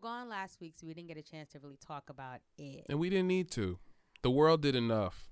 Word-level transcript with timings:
So 0.00 0.06
we 0.06 0.12
were 0.12 0.18
gone 0.18 0.28
last 0.28 0.60
week, 0.60 0.74
so 0.76 0.86
we 0.86 0.94
didn't 0.94 1.08
get 1.08 1.16
a 1.16 1.22
chance 1.22 1.50
to 1.50 1.58
really 1.58 1.78
talk 1.86 2.10
about 2.10 2.40
it. 2.58 2.84
and 2.88 2.98
we 2.98 3.10
didn't 3.10 3.28
need 3.28 3.50
to. 3.52 3.78
The 4.22 4.30
world 4.30 4.62
did 4.62 4.74
enough. 4.74 5.28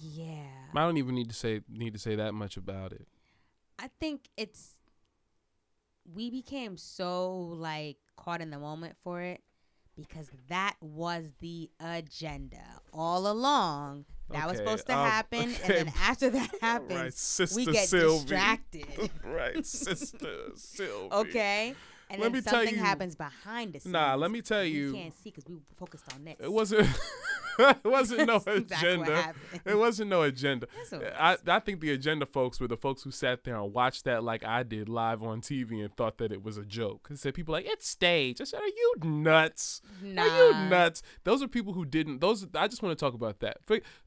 Yeah. 0.00 0.42
I 0.74 0.80
don't 0.80 0.96
even 0.96 1.14
need 1.14 1.28
to 1.28 1.34
say 1.34 1.60
need 1.68 1.92
to 1.92 1.98
say 1.98 2.16
that 2.16 2.32
much 2.34 2.56
about 2.56 2.92
it. 2.92 3.06
I 3.78 3.88
think 4.00 4.28
it's 4.36 4.70
we 6.14 6.30
became 6.30 6.76
so 6.76 7.36
like 7.36 7.98
caught 8.16 8.40
in 8.40 8.50
the 8.50 8.58
moment 8.58 8.96
for 9.02 9.20
it 9.20 9.42
because 9.96 10.30
that 10.48 10.74
was 10.80 11.32
the 11.40 11.70
agenda 11.80 12.80
all 12.92 13.30
along. 13.30 14.04
That 14.30 14.48
was 14.48 14.58
supposed 14.58 14.86
to 14.86 14.96
um, 14.96 15.08
happen, 15.08 15.38
okay. 15.40 15.78
and 15.78 15.88
then 15.88 15.94
after 16.02 16.30
that 16.30 16.50
happens, 16.60 17.38
Right, 17.38 17.54
we 17.54 17.64
get 17.66 17.88
Sylvie. 17.88 18.18
distracted. 18.24 19.10
right, 19.24 19.64
sister 19.64 20.50
Sylvie. 20.56 21.14
okay, 21.14 21.74
and 22.08 22.20
Let 22.20 22.26
then 22.26 22.32
me 22.32 22.40
tell 22.40 22.52
something 22.54 22.74
you- 22.74 22.80
happens 22.80 23.16
behind 23.16 23.72
the 23.72 23.80
scenes. 23.80 23.92
Nah, 23.92 24.14
let 24.14 24.30
me 24.30 24.40
tell 24.42 24.64
you. 24.64 24.92
we 24.92 24.98
can't 24.98 25.14
see 25.14 25.30
because 25.30 25.44
we 25.48 25.54
were 25.56 25.60
focused 25.76 26.04
on 26.14 26.24
this. 26.24 26.36
It 26.38 26.52
wasn't. 26.52 26.88
it 27.58 27.84
wasn't 27.84 28.26
no 28.26 28.38
That's 28.46 28.58
exactly 28.58 28.90
agenda. 29.02 29.34
it 29.64 29.74
wasn't 29.76 30.10
no 30.10 30.22
agenda. 30.22 30.66
I. 31.18 31.36
I 31.46 31.58
think 31.58 31.80
the 31.80 31.90
agenda 31.92 32.26
folks 32.26 32.60
were 32.60 32.68
the 32.68 32.76
folks 32.76 33.02
who 33.02 33.10
sat 33.10 33.44
there 33.44 33.56
and 33.56 33.72
watched 33.72 34.04
that 34.04 34.22
like 34.22 34.44
I 34.44 34.62
did 34.62 34.88
live 34.88 35.22
on 35.22 35.40
TV 35.40 35.82
and 35.82 35.94
thought 35.96 36.18
that 36.18 36.32
it 36.32 36.42
was 36.44 36.56
a 36.58 36.64
joke. 36.64 37.06
And 37.08 37.18
said 37.18 37.34
people 37.34 37.52
like 37.52 37.66
it's 37.66 37.88
stage. 37.88 38.40
I 38.40 38.44
said, 38.44 38.60
are 38.60 38.66
you 38.66 38.94
nuts? 39.02 39.80
Are 40.02 40.06
you 40.06 40.68
nuts? 40.68 41.02
Those 41.24 41.42
are 41.42 41.48
people 41.48 41.72
who 41.72 41.84
didn't. 41.84 42.20
Those 42.20 42.46
I 42.54 42.68
just 42.68 42.82
want 42.82 42.96
to 42.96 43.04
talk 43.04 43.14
about 43.14 43.40
that. 43.40 43.58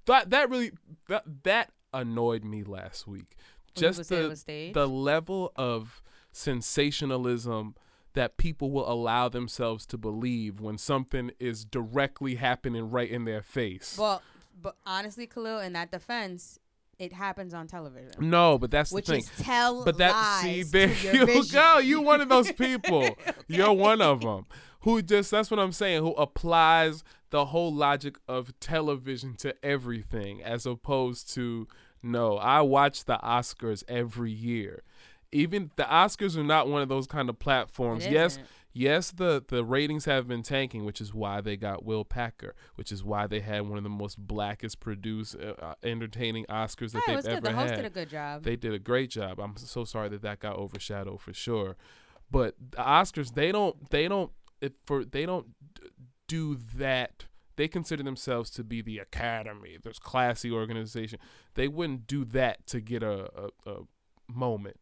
That 0.06 0.30
that 0.30 0.50
really 0.50 0.72
that 1.08 1.24
that 1.44 1.72
annoyed 1.94 2.44
me 2.46 2.64
last 2.64 3.08
week. 3.08 3.36
Just 3.76 4.10
the 4.10 4.72
the 4.74 4.88
level 4.88 5.52
of 5.56 6.02
sensationalism 6.32 7.76
that 8.14 8.38
people 8.38 8.72
will 8.72 8.90
allow 8.92 9.30
themselves 9.30 9.86
to 9.88 9.98
believe 9.98 10.60
when 10.60 10.78
something 10.78 11.32
is 11.40 11.64
directly 11.66 12.36
happening 12.36 12.90
right 12.90 13.10
in 13.10 13.26
their 13.26 13.42
face. 13.42 13.98
Well, 13.98 14.22
but 14.62 14.76
honestly, 14.86 15.28
Khalil, 15.28 15.60
in 15.60 15.74
that 15.74 15.92
defense, 15.92 16.60
it 16.98 17.14
happens 17.14 17.54
on 17.54 17.68
television. 17.68 18.12
no, 18.20 18.58
but 18.58 18.72
that's 18.72 18.92
Which 18.92 19.06
the 19.06 19.14
thing. 19.14 19.22
is 19.22 19.32
tell 19.40 19.86
but 19.86 19.98
that 20.00 20.12
lies 20.12 20.42
see 20.42 20.64
there 20.64 20.88
you 21.14 21.26
vision. 21.26 21.54
go. 21.54 21.78
You 21.78 22.02
one 22.02 22.20
of 22.20 22.28
those 22.30 22.52
people. 22.52 23.08
You're 23.48 23.72
one 23.74 24.02
of 24.02 24.22
them 24.22 24.46
who 24.82 25.02
just 25.02 25.32
that's 25.32 25.50
what 25.50 25.60
I'm 25.60 25.72
saying. 25.72 26.02
Who 26.04 26.12
applies 26.14 27.04
the 27.30 27.46
whole 27.46 27.74
logic 27.74 28.18
of 28.28 28.58
television 28.60 29.36
to 29.38 29.56
everything, 29.64 30.44
as 30.44 30.66
opposed 30.66 31.34
to 31.36 31.68
no. 32.04 32.38
I 32.38 32.62
watch 32.62 33.06
the 33.06 33.18
Oscars 33.24 33.84
every 33.88 34.32
year. 34.32 34.84
Even 35.32 35.72
the 35.76 35.84
Oscars 35.84 36.36
are 36.38 36.44
not 36.44 36.68
one 36.68 36.82
of 36.82 36.90
those 36.90 37.08
kind 37.08 37.30
of 37.30 37.38
platforms. 37.38 38.08
Yes, 38.08 38.40
yes, 38.74 39.12
the 39.12 39.44
the 39.48 39.64
ratings 39.64 40.06
have 40.06 40.28
been 40.28 40.42
tanking, 40.42 40.86
which 40.86 41.00
is 41.00 41.14
why 41.14 41.42
they 41.42 41.56
got 41.56 41.86
Will 41.86 42.04
Packer, 42.04 42.56
which 42.76 42.92
is 42.92 43.04
why 43.04 43.28
they 43.28 43.40
had 43.40 43.68
one 43.68 43.78
of 43.78 43.84
the 43.84 43.90
most 43.90 44.18
blackest 44.18 44.80
produced, 44.80 45.36
uh, 45.36 45.54
uh, 45.62 45.74
entertaining 45.84 46.46
Oscars 46.46 46.94
that 46.94 47.04
they've 47.06 47.26
ever. 47.26 47.42
The 47.42 47.54
host 47.54 47.72
had. 47.72 47.76
did 47.78 47.86
a 47.86 47.90
good 47.90 48.10
job. 48.10 48.44
They 48.44 48.56
did 48.56 48.74
a 48.74 48.80
great 48.80 49.12
job. 49.12 49.40
I'm 49.40 49.56
so 49.58 49.86
sorry 49.86 50.10
that 50.10 50.22
that 50.24 50.40
got 50.40 50.56
overshadowed 50.56 51.22
for 51.22 51.34
sure. 51.34 51.78
But 52.32 52.56
the 52.72 52.78
Oscars, 52.78 53.34
they 53.34 53.52
don't, 53.52 53.90
they 53.90 54.08
don't, 54.08 54.32
it, 54.62 54.74
for 54.86 55.04
they 55.04 55.26
don't 55.26 55.48
do 56.28 56.58
that. 56.76 57.26
They 57.56 57.68
consider 57.68 58.04
themselves 58.04 58.50
to 58.52 58.64
be 58.64 58.82
the 58.82 59.00
Academy, 59.00 59.78
this 59.84 60.00
classy 60.00 60.50
organization. 60.50 61.20
They 61.56 61.68
wouldn't 61.68 62.08
do 62.08 62.24
that 62.26 62.66
to 62.68 62.80
get 62.80 63.04
a, 63.04 63.30
a, 63.66 63.70
a 63.70 63.76
moment. 64.28 64.78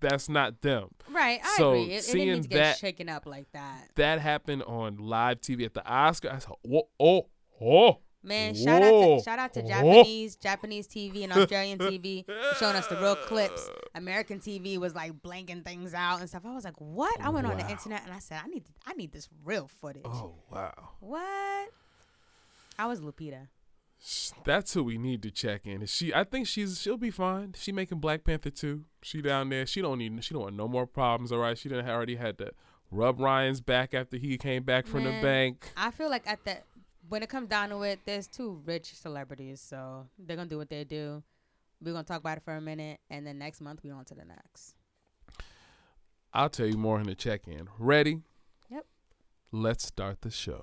That's 0.00 0.28
not 0.28 0.60
them. 0.60 0.88
right, 1.10 1.40
I 1.42 1.56
so 1.56 1.70
agree. 1.72 1.94
It, 1.94 1.96
it 1.98 2.04
seeing 2.04 2.26
didn't 2.26 2.36
need 2.36 2.42
to 2.44 2.48
get 2.48 2.56
that- 2.56 2.78
shaken 2.78 3.08
up 3.08 3.26
like 3.26 3.50
that. 3.52 3.88
That 3.96 4.20
happened 4.20 4.62
on 4.64 4.96
live 4.98 5.40
TV 5.40 5.64
at 5.64 5.74
the 5.74 5.80
Oscars. 5.82 6.32
I 6.34 6.38
said, 6.38 6.52
oh, 6.70 6.88
oh, 7.00 7.26
oh. 7.60 7.98
Man, 8.26 8.54
shout 8.54 8.82
out 8.82 8.90
to 9.18 9.22
shout 9.22 9.38
out 9.38 9.52
to 9.52 9.60
Whoa. 9.60 9.68
Japanese 9.68 10.36
Japanese 10.36 10.88
TV 10.88 11.24
and 11.24 11.32
Australian 11.34 11.78
TV 11.78 12.24
showing 12.58 12.74
us 12.74 12.86
the 12.86 12.96
real 12.96 13.16
clips. 13.16 13.68
American 13.94 14.40
TV 14.40 14.78
was 14.78 14.94
like 14.94 15.12
blanking 15.20 15.62
things 15.62 15.92
out 15.92 16.20
and 16.20 16.28
stuff. 16.30 16.40
I 16.46 16.54
was 16.54 16.64
like, 16.64 16.78
"What?" 16.80 17.20
I 17.20 17.28
went 17.28 17.46
on 17.46 17.58
the 17.58 17.68
internet 17.68 18.02
and 18.04 18.14
I 18.14 18.20
said, 18.20 18.40
"I 18.42 18.48
need 18.48 18.64
I 18.86 18.94
need 18.94 19.12
this 19.12 19.28
real 19.44 19.68
footage." 19.82 20.06
Oh 20.06 20.36
wow. 20.50 20.72
What? 21.00 21.68
I 22.78 22.86
was 22.86 23.02
Lupita. 23.02 23.48
That's 24.44 24.74
who 24.74 24.84
we 24.84 24.98
need 24.98 25.22
to 25.22 25.30
check 25.30 25.66
in. 25.66 25.82
Is 25.82 25.90
she? 25.90 26.12
I 26.12 26.24
think 26.24 26.46
she's. 26.46 26.80
She'll 26.80 26.98
be 26.98 27.10
fine. 27.10 27.54
She 27.56 27.72
making 27.72 27.98
Black 27.98 28.24
Panther 28.24 28.50
two. 28.50 28.84
She 29.02 29.22
down 29.22 29.48
there. 29.48 29.64
She 29.66 29.80
don't 29.80 29.98
need. 29.98 30.22
She 30.22 30.34
don't 30.34 30.42
want 30.42 30.56
no 30.56 30.68
more 30.68 30.86
problems. 30.86 31.32
All 31.32 31.38
right. 31.38 31.56
She 31.56 31.70
didn't 31.70 31.88
already 31.88 32.16
had 32.16 32.36
to 32.38 32.50
rub 32.90 33.18
Ryan's 33.18 33.60
back 33.62 33.94
after 33.94 34.18
he 34.18 34.36
came 34.36 34.62
back 34.62 34.86
from 34.86 35.04
the 35.04 35.10
bank. 35.22 35.72
I 35.76 35.90
feel 35.90 36.10
like 36.10 36.26
at 36.26 36.44
the 36.44 36.58
when 37.08 37.22
it 37.22 37.28
comes 37.28 37.48
down 37.48 37.70
to 37.70 37.82
it, 37.82 38.00
there's 38.04 38.26
two 38.26 38.60
rich 38.64 38.94
celebrities, 38.94 39.60
so 39.60 40.06
they're 40.18 40.36
gonna 40.36 40.48
do 40.48 40.58
what 40.58 40.68
they 40.68 40.84
do. 40.84 41.22
We're 41.82 41.92
gonna 41.92 42.04
talk 42.04 42.20
about 42.20 42.38
it 42.38 42.44
for 42.44 42.54
a 42.54 42.60
minute, 42.60 43.00
and 43.08 43.26
then 43.26 43.38
next 43.38 43.60
month 43.60 43.80
we 43.82 43.90
on 43.90 44.04
to 44.06 44.14
the 44.14 44.24
next. 44.24 44.74
I'll 46.32 46.50
tell 46.50 46.66
you 46.66 46.76
more 46.76 47.00
in 47.00 47.06
the 47.06 47.14
check 47.14 47.46
in. 47.46 47.68
Ready? 47.78 48.20
Yep. 48.68 48.84
Let's 49.52 49.86
start 49.86 50.22
the 50.22 50.30
show. 50.30 50.62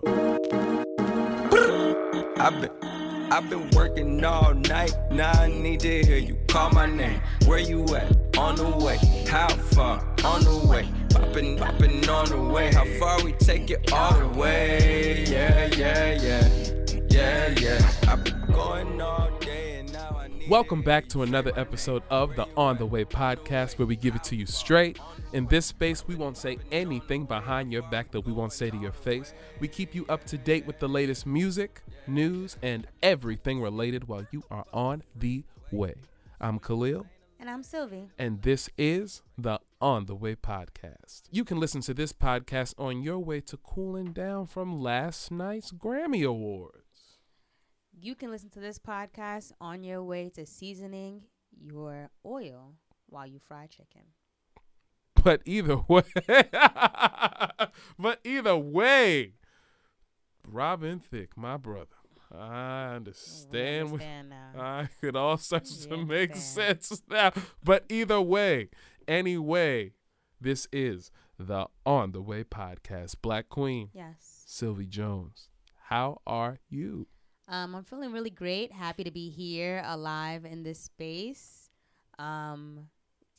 I've 3.32 3.50
been 3.50 3.70
working 3.70 4.26
all 4.26 4.54
night. 4.54 4.94
Now 5.10 5.32
I 5.32 5.48
need 5.48 5.80
to 5.80 6.04
hear 6.04 6.18
you 6.18 6.38
call 6.50 6.70
my 6.72 6.86
name. 6.86 7.22
Where 7.46 7.60
you 7.60 7.86
at? 7.96 8.38
On 8.38 8.56
the 8.56 8.70
way. 8.70 8.98
How 9.26 9.48
far? 9.48 10.06
On 10.26 10.44
the 10.44 10.68
way. 10.68 10.86
Poppin', 11.12 11.56
poppin' 11.56 12.10
on 12.10 12.26
the 12.26 12.42
way. 12.42 12.74
How 12.74 12.84
far 13.00 13.24
we 13.24 13.32
take 13.32 13.72
it 13.72 13.94
all 13.94 14.20
the 14.20 14.28
way? 14.38 15.24
Yeah, 15.30 15.68
yeah, 15.68 16.22
yeah. 16.22 16.50
Yeah, 17.10 17.56
yeah. 17.58 17.92
I've 18.10 18.22
been 18.22 18.42
going 18.52 19.00
Welcome 20.52 20.82
back 20.82 21.08
to 21.08 21.24
another 21.24 21.54
episode 21.56 22.04
of 22.10 22.36
the 22.36 22.46
On 22.58 22.76
the 22.76 22.86
Way 22.86 23.06
podcast, 23.06 23.80
where 23.80 23.86
we 23.86 23.96
give 23.96 24.16
it 24.18 24.24
to 24.26 24.36
you 24.36 24.46
straight. 24.46 25.00
In 25.32 25.48
this 25.48 25.66
space, 25.66 26.06
we 26.06 26.16
won't 26.16 26.36
say 26.36 26.58
anything 26.74 27.24
behind 27.24 27.72
your 27.72 27.84
back 27.84 28.12
that 28.12 28.20
we 28.20 28.34
won't 28.34 28.52
say 28.52 28.70
to 28.70 28.76
your 28.76 28.92
face. 28.92 29.34
We 29.62 29.70
keep 29.70 29.96
you 29.96 30.06
up 30.10 30.26
to 30.26 30.38
date 30.38 30.66
with 30.66 30.78
the 30.80 30.90
latest 30.90 31.26
music, 31.26 31.84
news, 32.06 32.58
and 32.62 32.86
everything 33.02 33.62
related 33.62 34.10
while 34.10 34.28
you 34.32 34.44
are 34.52 34.66
on 34.74 35.04
the 35.16 35.46
way. 35.72 35.94
I'm 36.42 36.60
Khalil, 36.60 37.06
And 37.40 37.50
I'm 37.50 37.64
Sylvie. 37.64 38.10
and 38.20 38.42
this 38.42 38.70
is 38.78 39.22
the 39.38 39.62
On 39.80 40.06
the 40.06 40.16
Way 40.16 40.36
podcast. 40.36 41.22
You 41.32 41.46
can 41.46 41.62
listen 41.62 41.80
to 41.84 41.94
this 41.94 42.12
podcast 42.12 42.74
on 42.78 43.02
your 43.02 43.20
way 43.20 43.40
to 43.40 43.56
cooling 43.56 44.12
down 44.12 44.48
from 44.48 44.82
last 44.82 45.32
night's 45.32 45.72
Grammy 45.72 46.28
Awards. 46.28 46.81
You 48.04 48.16
can 48.16 48.32
listen 48.32 48.50
to 48.52 48.60
this 48.60 48.80
podcast 48.80 49.52
on 49.62 49.84
your 49.84 50.02
way 50.02 50.30
to 50.30 50.44
seasoning 50.44 51.22
your 51.56 52.10
oil 52.26 52.74
while 53.06 53.28
you 53.28 53.38
fry 53.38 53.68
chicken. 53.68 54.02
But 55.24 55.44
either 55.46 55.78
way, 55.88 56.02
but 58.00 58.20
either 58.24 58.58
way, 58.58 59.34
Robin 60.48 60.98
Thicke, 60.98 61.38
my 61.38 61.58
brother, 61.58 61.94
I 62.32 62.38
mm, 62.38 62.96
understand. 62.96 63.92
We 63.92 63.94
understand 63.94 64.30
now. 64.30 64.52
I 64.58 64.90
it 65.04 65.16
all 65.16 65.38
starts 65.38 65.86
We 65.86 65.96
to 65.96 66.04
make 66.04 66.36
sense 66.36 67.04
now. 67.08 67.34
But 67.64 67.86
either 67.88 68.20
way, 68.20 68.70
anyway, 69.08 69.92
this 70.40 70.68
is 70.74 71.12
the 71.38 71.68
On 71.86 72.14
the 72.14 72.22
Way 72.24 72.46
podcast. 72.46 73.18
Black 73.22 73.48
Queen, 73.48 73.90
yes. 73.94 74.42
Sylvie 74.48 74.88
Jones, 74.88 75.50
how 75.90 76.20
are 76.26 76.58
you? 76.68 77.06
Um, 77.52 77.76
I'm 77.76 77.84
feeling 77.84 78.14
really 78.14 78.30
great. 78.30 78.72
Happy 78.72 79.04
to 79.04 79.12
be 79.12 79.30
here, 79.30 79.84
alive 79.86 80.46
in 80.46 80.64
this 80.64 80.80
space. 80.80 81.70
Um, 82.18 82.88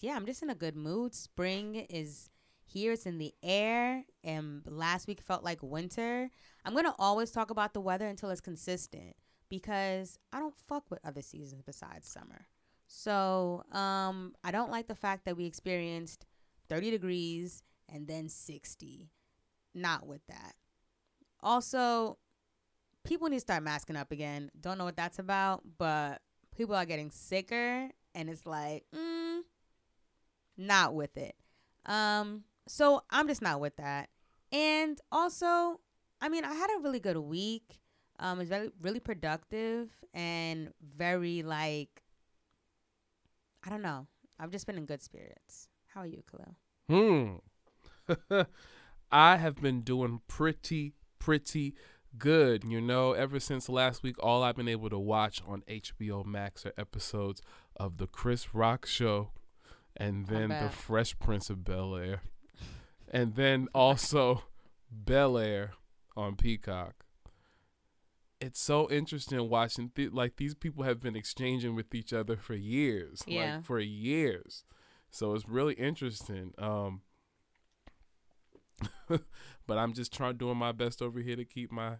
yeah, 0.00 0.14
I'm 0.16 0.26
just 0.26 0.42
in 0.42 0.50
a 0.50 0.54
good 0.54 0.76
mood. 0.76 1.14
Spring 1.14 1.76
is 1.88 2.28
here. 2.66 2.92
It's 2.92 3.06
in 3.06 3.16
the 3.16 3.32
air. 3.42 4.04
And 4.22 4.60
last 4.66 5.08
week 5.08 5.22
felt 5.22 5.42
like 5.42 5.62
winter. 5.62 6.28
I'm 6.62 6.74
gonna 6.74 6.94
always 6.98 7.30
talk 7.30 7.50
about 7.50 7.72
the 7.72 7.80
weather 7.80 8.06
until 8.06 8.28
it's 8.28 8.42
consistent 8.42 9.16
because 9.48 10.18
I 10.30 10.40
don't 10.40 10.54
fuck 10.68 10.90
with 10.90 11.00
other 11.04 11.22
seasons 11.22 11.62
besides 11.64 12.06
summer. 12.06 12.48
So 12.88 13.64
um, 13.72 14.34
I 14.44 14.50
don't 14.50 14.70
like 14.70 14.88
the 14.88 14.94
fact 14.94 15.24
that 15.24 15.38
we 15.38 15.46
experienced 15.46 16.26
30 16.68 16.90
degrees 16.90 17.62
and 17.88 18.06
then 18.06 18.28
60. 18.28 19.08
Not 19.74 20.06
with 20.06 20.20
that. 20.26 20.52
Also, 21.42 22.18
people 23.04 23.28
need 23.28 23.36
to 23.36 23.40
start 23.40 23.62
masking 23.62 23.96
up 23.96 24.12
again. 24.12 24.50
Don't 24.60 24.78
know 24.78 24.84
what 24.84 24.96
that's 24.96 25.18
about, 25.18 25.62
but 25.78 26.20
people 26.56 26.74
are 26.74 26.84
getting 26.84 27.10
sicker 27.10 27.88
and 28.14 28.28
it's 28.28 28.46
like, 28.46 28.84
mm, 28.94 29.40
not 30.56 30.94
with 30.94 31.16
it. 31.16 31.34
Um, 31.86 32.44
so 32.68 33.02
I'm 33.10 33.28
just 33.28 33.42
not 33.42 33.60
with 33.60 33.76
that. 33.76 34.08
And 34.52 35.00
also, 35.10 35.80
I 36.20 36.28
mean, 36.28 36.44
I 36.44 36.54
had 36.54 36.70
a 36.76 36.82
really 36.82 37.00
good 37.00 37.16
week. 37.16 37.80
Um, 38.18 38.40
it's 38.40 38.50
very 38.50 38.70
really 38.80 39.00
productive 39.00 39.88
and 40.14 40.72
very 40.96 41.42
like 41.42 42.02
I 43.64 43.70
don't 43.70 43.82
know. 43.82 44.06
I've 44.38 44.50
just 44.50 44.66
been 44.66 44.76
in 44.76 44.86
good 44.86 45.02
spirits. 45.02 45.68
How 45.94 46.00
are 46.00 46.06
you, 46.06 46.22
Khalil? 46.30 47.40
Hmm. 48.08 48.42
I 49.12 49.36
have 49.36 49.56
been 49.56 49.82
doing 49.82 50.20
pretty, 50.26 50.94
pretty 51.18 51.74
good. 52.18 52.64
You 52.64 52.80
know, 52.80 53.12
ever 53.12 53.40
since 53.40 53.68
last 53.68 54.02
week, 54.02 54.16
all 54.20 54.42
I've 54.42 54.56
been 54.56 54.68
able 54.68 54.90
to 54.90 54.98
watch 54.98 55.42
on 55.46 55.62
HBO 55.68 56.24
Max 56.24 56.66
are 56.66 56.72
episodes 56.76 57.42
of 57.76 57.98
The 57.98 58.06
Chris 58.06 58.54
Rock 58.54 58.86
Show 58.86 59.30
and 59.96 60.26
then 60.26 60.48
The. 60.48 60.68
Fresh 60.70 61.18
Prince 61.18 61.50
of 61.50 61.64
Bel 61.64 61.96
Air. 61.96 62.22
And 63.08 63.34
then 63.34 63.68
also 63.74 64.44
Bel 64.90 65.36
Air 65.36 65.72
on 66.16 66.36
Peacock. 66.36 67.04
It's 68.40 68.60
so 68.60 68.90
interesting 68.90 69.48
watching, 69.48 69.90
th- 69.94 70.12
like, 70.12 70.36
these 70.36 70.54
people 70.54 70.82
have 70.82 71.00
been 71.00 71.14
exchanging 71.14 71.76
with 71.76 71.94
each 71.94 72.12
other 72.12 72.36
for 72.36 72.54
years. 72.54 73.22
Yeah. 73.26 73.56
Like, 73.56 73.64
for 73.64 73.78
years. 73.78 74.64
So 75.10 75.34
it's 75.34 75.48
really 75.48 75.74
interesting. 75.74 76.52
Um, 76.58 77.02
but 79.08 79.78
I'm 79.78 79.92
just 79.92 80.12
trying 80.12 80.36
doing 80.36 80.56
my 80.56 80.72
best 80.72 81.02
over 81.02 81.20
here 81.20 81.36
to 81.36 81.44
keep 81.44 81.70
my 81.70 81.96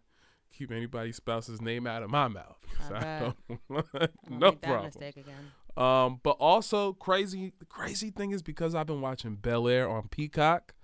keep 0.52 0.70
anybody's 0.70 1.16
spouse's 1.16 1.60
name 1.60 1.86
out 1.86 2.02
of 2.02 2.10
my 2.10 2.28
mouth. 2.28 2.58
I 2.90 3.32
I 3.70 3.82
no 4.28 4.52
problem. 4.52 4.84
mistake 4.86 5.16
again. 5.16 5.52
Um, 5.76 6.20
but 6.22 6.36
also 6.38 6.92
crazy. 6.92 7.52
The 7.58 7.64
crazy 7.64 8.10
thing 8.10 8.32
is 8.32 8.42
because 8.42 8.74
I've 8.74 8.86
been 8.86 9.00
watching 9.00 9.36
Bel 9.36 9.68
Air 9.68 9.88
on 9.88 10.08
Peacock. 10.08 10.74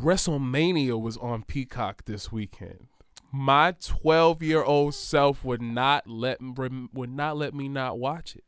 WrestleMania 0.00 0.98
was 0.98 1.18
on 1.18 1.42
Peacock 1.42 2.06
this 2.06 2.32
weekend. 2.32 2.86
My 3.30 3.72
12 3.80 4.42
year 4.42 4.62
old 4.62 4.94
self 4.94 5.44
would 5.44 5.60
not 5.60 6.06
let 6.06 6.38
would 6.40 7.10
not 7.10 7.36
let 7.36 7.54
me 7.54 7.68
not 7.68 7.98
watch 7.98 8.34
it. 8.36 8.44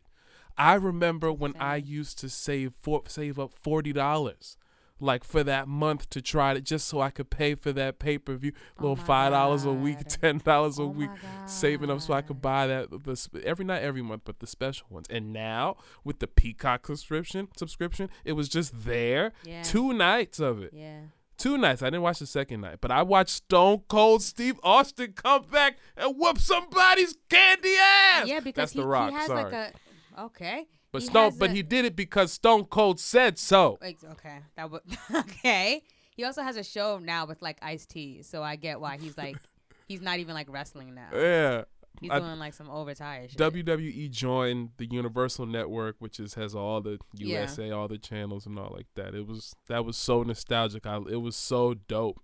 I 0.56 0.74
remember 0.74 1.32
when 1.32 1.54
I 1.58 1.76
used 1.76 2.18
to 2.20 2.28
save 2.28 2.74
for, 2.80 3.02
save 3.08 3.38
up 3.38 3.52
forty 3.52 3.92
dollars, 3.92 4.56
like 5.00 5.24
for 5.24 5.42
that 5.44 5.68
month 5.68 6.08
to 6.10 6.22
try 6.22 6.52
it, 6.52 6.64
just 6.64 6.88
so 6.88 7.00
I 7.00 7.10
could 7.10 7.30
pay 7.30 7.54
for 7.54 7.72
that 7.72 7.98
pay 7.98 8.18
per 8.18 8.34
view, 8.36 8.52
Oh 8.78 8.82
little 8.82 8.96
my 8.96 9.04
five 9.04 9.32
dollars 9.32 9.64
a 9.64 9.72
week, 9.72 9.98
ten 10.06 10.38
dollars 10.38 10.78
a 10.78 10.82
Oh 10.82 10.88
week 10.88 11.10
saving 11.46 11.90
up 11.90 12.00
so 12.00 12.14
I 12.14 12.22
could 12.22 12.40
buy 12.40 12.66
that 12.66 12.90
the 12.90 13.42
every 13.44 13.64
not 13.64 13.82
every 13.82 14.02
month, 14.02 14.22
but 14.24 14.40
the 14.40 14.46
special 14.46 14.86
ones. 14.90 15.06
And 15.10 15.32
now 15.32 15.76
with 16.04 16.20
the 16.20 16.26
Peacock 16.26 16.86
subscription, 16.86 17.48
subscription, 17.56 18.08
it 18.24 18.32
was 18.32 18.48
just 18.48 18.84
there. 18.84 19.32
Yeah. 19.44 19.62
Two 19.62 19.92
nights 19.92 20.40
of 20.40 20.62
it. 20.62 20.70
Yeah. 20.72 21.00
Two 21.36 21.58
nights. 21.58 21.82
I 21.82 21.86
didn't 21.86 22.02
watch 22.02 22.20
the 22.20 22.26
second 22.26 22.60
night, 22.60 22.78
but 22.80 22.92
I 22.92 23.02
watched 23.02 23.30
Stone 23.30 23.82
Cold 23.88 24.22
Steve 24.22 24.60
Austin 24.62 25.12
come 25.12 25.42
back 25.50 25.78
and 25.96 26.16
whoop 26.16 26.38
somebody's 26.38 27.16
candy 27.28 27.74
ass. 27.76 28.28
Yeah, 28.28 28.38
because 28.38 28.54
that's 28.54 28.72
he, 28.72 28.80
the 28.80 28.86
Rock. 28.86 29.10
he 29.10 29.16
has 29.16 29.26
sorry, 29.26 29.44
like 29.44 29.52
a 29.52 30.22
okay. 30.22 30.66
But 30.94 31.02
he 31.02 31.08
Stone, 31.08 31.32
but 31.38 31.50
a- 31.50 31.52
he 31.52 31.62
did 31.62 31.84
it 31.84 31.94
because 31.96 32.32
Stone 32.32 32.64
Cold 32.66 32.98
said 32.98 33.38
so. 33.38 33.78
Okay, 33.82 34.38
that 34.56 34.70
would 34.70 34.80
okay. 35.14 35.82
He 36.16 36.24
also 36.24 36.42
has 36.42 36.56
a 36.56 36.62
show 36.64 36.98
now 36.98 37.26
with 37.26 37.42
like 37.42 37.58
Ice 37.60 37.84
T, 37.86 38.22
so 38.22 38.42
I 38.42 38.56
get 38.56 38.80
why 38.80 38.96
he's 38.96 39.18
like 39.18 39.36
he's 39.88 40.00
not 40.00 40.18
even 40.20 40.34
like 40.34 40.46
wrestling 40.50 40.94
now. 40.94 41.08
Yeah. 41.12 41.64
He's 42.00 42.10
I- 42.10 42.18
doing 42.18 42.38
like 42.38 42.54
some 42.54 42.68
overtired 42.70 43.30
shit. 43.30 43.38
WWE 43.40 44.10
joined 44.10 44.70
the 44.78 44.86
Universal 44.86 45.46
Network, 45.46 45.96
which 46.00 46.18
is 46.18 46.34
has 46.34 46.54
all 46.54 46.80
the 46.80 46.98
Yeah. 47.14 47.40
USA, 47.40 47.70
all 47.70 47.86
the 47.88 47.98
channels 47.98 48.46
and 48.46 48.58
all 48.58 48.72
like 48.74 48.86
that. 48.94 49.14
It 49.14 49.26
was 49.26 49.54
that 49.68 49.84
was 49.84 49.96
so 49.96 50.22
nostalgic. 50.22 50.86
I, 50.86 50.96
it 51.10 51.20
was 51.20 51.36
so 51.36 51.74
dope. 51.74 52.20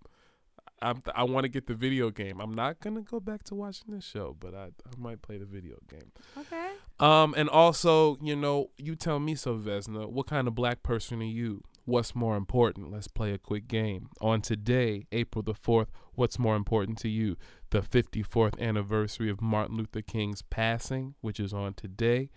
I 0.83 0.95
I 1.15 1.25
want 1.25 1.45
to 1.45 1.49
get 1.49 1.67
the 1.67 1.75
video 1.75 2.11
game. 2.11 2.41
I'm 2.41 2.55
not 2.55 2.81
gonna 2.81 3.03
go 3.03 3.21
back 3.21 3.45
to 3.45 3.55
watching 3.55 3.95
this 3.95 4.05
show, 4.05 4.37
but 4.39 4.55
I 4.55 4.67
I 4.67 4.99
might 4.99 5.23
play 5.23 5.39
the 5.39 5.47
video 5.47 5.77
game. 5.89 6.13
Okay. 6.39 6.71
Um, 6.99 7.35
and 7.37 7.49
also, 7.49 8.19
you 8.23 8.37
know, 8.37 8.71
you 8.77 8.97
tell 8.97 9.19
me 9.19 9.35
so, 9.35 9.57
Vesna. 9.57 10.09
What 10.11 10.27
kind 10.27 10.49
of 10.49 10.55
black 10.55 10.83
person 10.83 11.21
are 11.21 11.25
you? 11.25 11.63
What's 11.87 12.15
more 12.15 12.37
important? 12.37 12.93
Let's 12.93 13.09
play 13.09 13.33
a 13.33 13.39
quick 13.39 13.67
game. 13.67 14.11
On 14.21 14.41
today, 14.41 15.07
April 15.13 15.43
the 15.43 15.55
4th, 15.55 15.89
what's 16.15 16.39
more 16.39 16.55
important 16.55 16.99
to 16.99 17.09
you? 17.09 17.37
The 17.71 17.81
54th 17.81 18.61
anniversary 18.61 19.31
of 19.31 19.41
Martin 19.41 19.77
Luther 19.77 20.03
King's 20.03 20.43
passing, 20.43 21.15
which 21.21 21.41
is 21.41 21.53
on 21.53 21.75
today, 21.75 22.31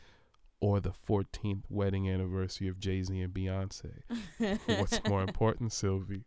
or 0.59 0.79
the 0.79 0.93
14th 1.07 1.63
wedding 1.69 2.09
anniversary 2.09 2.67
of 2.69 2.79
Jay 2.79 3.03
Z 3.03 3.19
and 3.19 3.33
Beyonce? 3.33 3.91
what's 4.79 5.03
more 5.07 5.21
important, 5.21 5.73
Sylvie? 5.73 6.23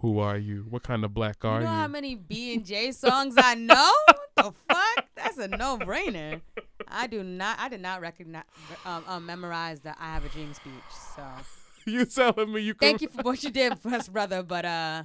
Who 0.00 0.18
are 0.18 0.36
you? 0.36 0.66
What 0.68 0.82
kind 0.82 1.04
of 1.04 1.14
black 1.14 1.44
are 1.44 1.60
You 1.60 1.66
know 1.66 1.72
you? 1.72 1.78
how 1.78 1.88
many 1.88 2.14
B 2.14 2.54
and 2.54 2.64
J 2.64 2.92
songs 2.92 3.34
I 3.38 3.54
know? 3.54 3.92
the 4.36 4.52
fuck? 4.68 5.06
That's 5.16 5.38
a 5.38 5.48
no 5.48 5.78
brainer. 5.78 6.40
I 6.88 7.06
do 7.06 7.22
not. 7.22 7.58
I 7.58 7.68
did 7.68 7.80
not 7.80 8.00
recognize, 8.00 8.44
um, 8.84 9.04
um, 9.08 9.26
memorize 9.26 9.80
the 9.80 9.90
"I 9.98 10.14
Have 10.14 10.24
a 10.24 10.28
Dream" 10.28 10.52
speech. 10.54 10.72
So 11.16 11.22
you 11.90 12.04
telling 12.04 12.52
me 12.52 12.60
you 12.60 12.74
can 12.74 12.90
thank 12.90 13.02
you 13.02 13.08
for 13.08 13.22
what 13.22 13.42
you 13.42 13.50
did 13.50 13.78
for 13.78 13.88
us, 13.94 14.08
brother. 14.08 14.42
But 14.42 14.64
uh, 14.64 15.02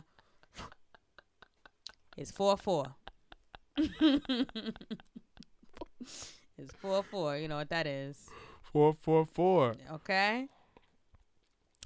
it's 2.17 2.31
four 2.31 2.57
four. 2.57 2.85
it's 3.77 4.73
four 6.81 7.03
four. 7.03 7.37
You 7.37 7.47
know 7.47 7.57
what 7.57 7.69
that 7.69 7.87
is? 7.87 8.17
444. 8.73 9.75
Okay. 9.95 10.47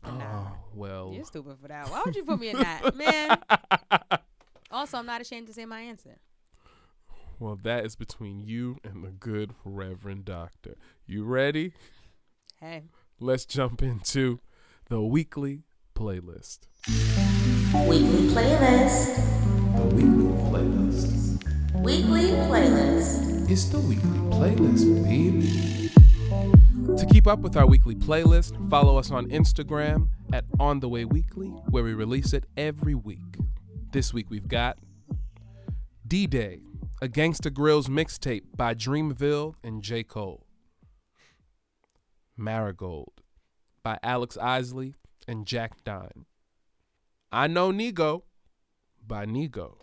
Oh, 0.07 0.51
well. 0.73 1.11
You're 1.13 1.25
stupid 1.25 1.57
for 1.61 1.67
that. 1.67 1.89
Why 1.89 2.01
would 2.05 2.15
you 2.15 2.23
put 2.23 2.39
me 2.39 2.49
in 2.49 2.57
that, 2.59 2.95
man? 2.95 3.37
Also, 4.71 4.97
I'm 4.97 5.05
not 5.05 5.21
ashamed 5.21 5.47
to 5.47 5.53
say 5.53 5.63
my 5.63 5.79
answer. 5.81 6.17
Well, 7.39 7.57
that 7.63 7.85
is 7.85 7.95
between 7.95 8.41
you 8.41 8.77
and 8.83 9.05
the 9.05 9.11
good 9.11 9.53
Reverend 9.63 10.25
Doctor. 10.25 10.75
You 11.05 11.23
ready? 11.23 11.71
Hey. 12.59 12.83
Let's 13.17 13.45
jump 13.45 13.81
into 13.81 14.41
the 14.89 15.01
weekly 15.01 15.63
playlist. 15.95 16.67
Weekly 17.87 18.27
playlist. 18.33 19.15
The 19.77 19.85
weekly 19.95 20.33
playlist. 20.49 21.43
Weekly 21.81 22.31
playlist. 22.49 23.49
It's 23.49 23.65
the 23.65 23.79
weekly 23.79 24.19
playlist, 24.29 25.03
baby. 25.05 25.84
To 26.97 27.05
keep 27.05 27.27
up 27.27 27.39
with 27.39 27.57
our 27.57 27.67
weekly 27.67 27.93
playlist, 27.93 28.69
follow 28.69 28.97
us 28.97 29.11
on 29.11 29.29
Instagram 29.29 30.07
at 30.31 30.45
On 30.61 30.79
The 30.79 30.87
Way 30.87 31.03
Weekly, 31.03 31.49
where 31.69 31.83
we 31.83 31.93
release 31.93 32.31
it 32.31 32.45
every 32.55 32.95
week. 32.95 33.19
This 33.91 34.13
week 34.13 34.29
we've 34.29 34.47
got 34.47 34.77
D 36.07 36.25
Day, 36.25 36.61
a 37.01 37.09
Gangsta 37.09 37.51
Grillz 37.51 37.89
mixtape 37.89 38.43
by 38.55 38.73
Dreamville 38.73 39.55
and 39.61 39.83
J. 39.83 40.03
Cole. 40.03 40.45
Marigold 42.37 43.21
by 43.83 43.99
Alex 44.01 44.37
Isley 44.37 44.93
and 45.27 45.45
Jack 45.45 45.83
Dine. 45.83 46.25
I 47.29 47.47
Know 47.47 47.71
Nigo 47.71 48.21
by 49.05 49.25
Nigo. 49.25 49.75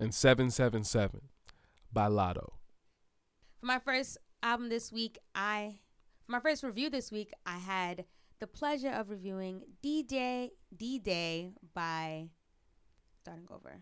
And 0.00 0.12
777 0.12 1.20
by 1.92 2.08
Latto. 2.08 2.54
For 3.60 3.66
my 3.66 3.78
first 3.78 4.18
album 4.46 4.68
this 4.68 4.92
week, 4.92 5.18
I 5.34 5.80
my 6.28 6.38
first 6.40 6.62
review 6.62 6.88
this 6.88 7.10
week, 7.10 7.32
I 7.44 7.58
had 7.58 8.04
the 8.38 8.46
pleasure 8.46 8.90
of 8.90 9.10
reviewing 9.10 9.62
DJ 9.82 10.50
D 10.76 10.98
Day 11.00 11.50
by 11.74 12.28
starting 13.22 13.48
over. 13.52 13.80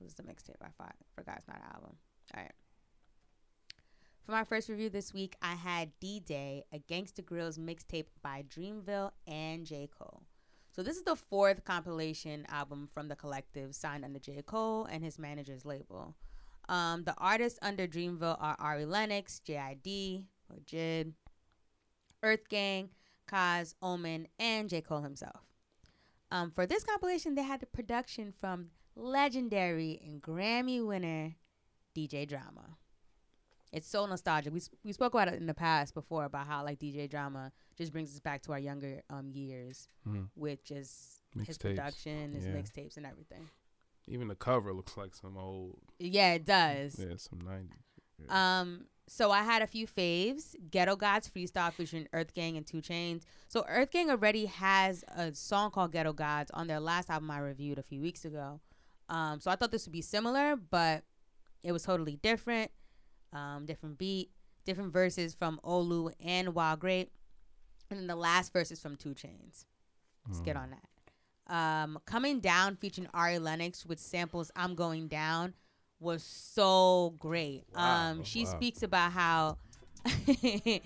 This 0.00 0.12
is 0.12 0.18
a 0.18 0.22
mixtape. 0.22 0.60
I 0.62 0.70
thought 0.76 0.96
forgot 1.14 1.38
it's 1.38 1.48
not 1.48 1.58
an 1.58 1.74
album. 1.74 1.96
All 2.36 2.42
right. 2.42 2.52
For 4.26 4.32
my 4.32 4.44
first 4.44 4.68
review 4.68 4.90
this 4.90 5.14
week, 5.14 5.36
I 5.40 5.54
had 5.54 5.92
D 6.00 6.20
Day, 6.20 6.64
a 6.72 6.80
Gangsta 6.80 7.22
Grillz 7.22 7.58
mixtape 7.58 8.08
by 8.22 8.44
Dreamville 8.48 9.12
and 9.26 9.64
J. 9.64 9.88
Cole. 9.96 10.22
So 10.74 10.82
this 10.82 10.96
is 10.96 11.04
the 11.04 11.16
fourth 11.16 11.64
compilation 11.64 12.46
album 12.48 12.88
from 12.92 13.08
the 13.08 13.16
collective 13.16 13.74
signed 13.74 14.04
under 14.04 14.18
J. 14.18 14.42
Cole 14.42 14.86
and 14.90 15.04
his 15.04 15.18
manager's 15.18 15.64
label. 15.64 16.14
Um, 16.68 17.04
the 17.04 17.14
artists 17.18 17.58
under 17.62 17.86
Dreamville 17.86 18.36
are 18.40 18.56
Ari 18.58 18.84
Lennox, 18.84 19.40
JID, 19.46 20.24
or 20.50 20.56
Jid, 20.66 21.12
Earth 22.22 22.48
Gang, 22.48 22.90
Cozz, 23.26 23.74
Omen, 23.80 24.26
and 24.38 24.68
J. 24.68 24.80
Cole 24.80 25.00
himself. 25.02 25.40
Um, 26.30 26.50
for 26.50 26.66
this 26.66 26.84
compilation, 26.84 27.34
they 27.34 27.42
had 27.42 27.60
the 27.60 27.66
production 27.66 28.32
from 28.38 28.70
legendary 28.96 30.00
and 30.04 30.20
Grammy 30.22 30.84
winner 30.86 31.36
DJ 31.96 32.26
Drama. 32.28 32.76
it's 33.70 33.86
so 33.86 34.06
nostalgic. 34.06 34.52
We 34.52 34.62
we 34.82 34.92
spoke 34.92 35.12
about 35.12 35.28
it 35.28 35.34
in 35.34 35.46
the 35.46 35.52
past 35.54 35.92
before 35.92 36.24
about 36.24 36.46
how 36.46 36.64
like 36.64 36.78
DJ 36.78 37.08
Drama 37.08 37.52
just 37.76 37.92
brings 37.92 38.12
us 38.14 38.18
back 38.20 38.40
to 38.42 38.52
our 38.52 38.58
younger 38.58 39.02
um 39.10 39.30
years 39.30 39.88
Mhm. 40.06 40.28
with 40.34 40.64
just 40.64 41.20
his 41.34 41.58
Mixtapes. 41.58 41.60
production, 41.60 42.32
his 42.32 42.46
Yeah. 42.46 42.52
mixtapes, 42.52 42.96
and 42.96 43.04
everything. 43.04 43.46
Even 44.08 44.28
the 44.28 44.34
cover 44.34 44.72
looks 44.72 44.96
like 44.96 45.14
some 45.14 45.36
old, 45.36 45.78
Yeah, 45.98 46.34
it 46.34 46.44
does. 46.44 46.98
yeah, 46.98 47.16
some 47.16 47.40
nineties. 47.40 47.78
Um, 48.28 48.86
so 49.06 49.30
I 49.30 49.42
had 49.42 49.62
a 49.62 49.66
few 49.66 49.86
faves. 49.86 50.54
Ghetto 50.70 50.96
Gods 50.96 51.30
freestyle 51.34 51.72
featuring 51.72 52.08
Earth 52.12 52.34
Gang 52.34 52.56
and 52.56 52.66
Two 52.66 52.78
Chainz. 52.82 53.22
So 53.48 53.64
Earth 53.68 53.90
Gang 53.90 54.10
already 54.10 54.46
has 54.46 55.04
a 55.16 55.32
song 55.34 55.70
called 55.70 55.92
Ghetto 55.92 56.12
Gods 56.12 56.50
on 56.52 56.66
their 56.66 56.80
last 56.80 57.08
album 57.08 57.30
I 57.30 57.38
reviewed 57.38 57.78
a 57.78 57.82
few 57.82 58.00
weeks 58.02 58.24
ago. 58.24 58.60
Um, 59.08 59.40
so 59.40 59.50
I 59.50 59.56
thought 59.56 59.70
this 59.70 59.86
would 59.86 59.92
be 59.92 60.02
similar, 60.02 60.56
but 60.56 61.04
it 61.62 61.72
was 61.72 61.82
totally 61.84 62.16
different. 62.16 62.70
Um, 63.32 63.64
different 63.66 63.98
beat, 63.98 64.30
different 64.66 64.92
verses 64.92 65.34
from 65.34 65.60
Olu 65.64 66.12
and 66.24 66.48
WowGr8, 66.48 67.08
and 67.90 68.00
then 68.00 68.06
the 68.06 68.16
last 68.16 68.52
verse 68.52 68.70
is 68.70 68.80
from 68.80 68.96
Two 68.96 69.14
Chainz. 69.14 69.64
Let's 70.26 70.40
get 70.40 70.56
on 70.56 70.70
that. 70.70 70.88
Um, 71.48 71.98
Coming 72.04 72.40
Down 72.40 72.76
featuring 72.76 73.08
Ari 73.14 73.38
Lennox 73.38 73.86
with 73.86 73.98
samples 73.98 74.50
I'm 74.54 74.74
Going 74.74 75.08
Down 75.08 75.54
was 76.00 76.22
so 76.22 77.14
great. 77.18 77.64
Wow, 77.74 78.10
um, 78.10 78.24
she 78.24 78.44
wow. 78.44 78.50
speaks 78.50 78.82
about 78.82 79.12
how 79.12 79.58
uh, 80.06 80.80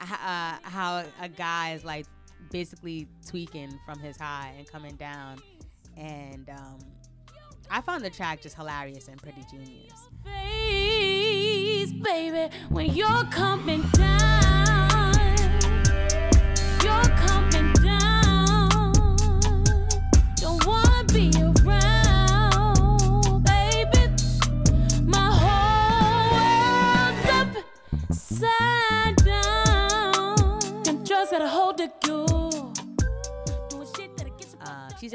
how 0.00 1.04
a 1.20 1.28
guy 1.28 1.72
is 1.74 1.84
like 1.84 2.06
basically 2.50 3.08
tweaking 3.26 3.78
from 3.84 3.98
his 3.98 4.16
high 4.16 4.54
and 4.56 4.70
coming 4.70 4.96
down, 4.96 5.38
and 5.96 6.48
um, 6.50 6.78
I 7.70 7.80
found 7.80 8.04
the 8.04 8.10
track 8.10 8.40
just 8.40 8.56
hilarious 8.56 9.08
and 9.08 9.20
pretty 9.20 9.44
genius. 9.50 9.92
face, 10.24 11.92
baby, 11.92 12.54
when 12.68 12.94
you're 12.94 13.24
coming 13.24 13.82
down. 13.92 14.47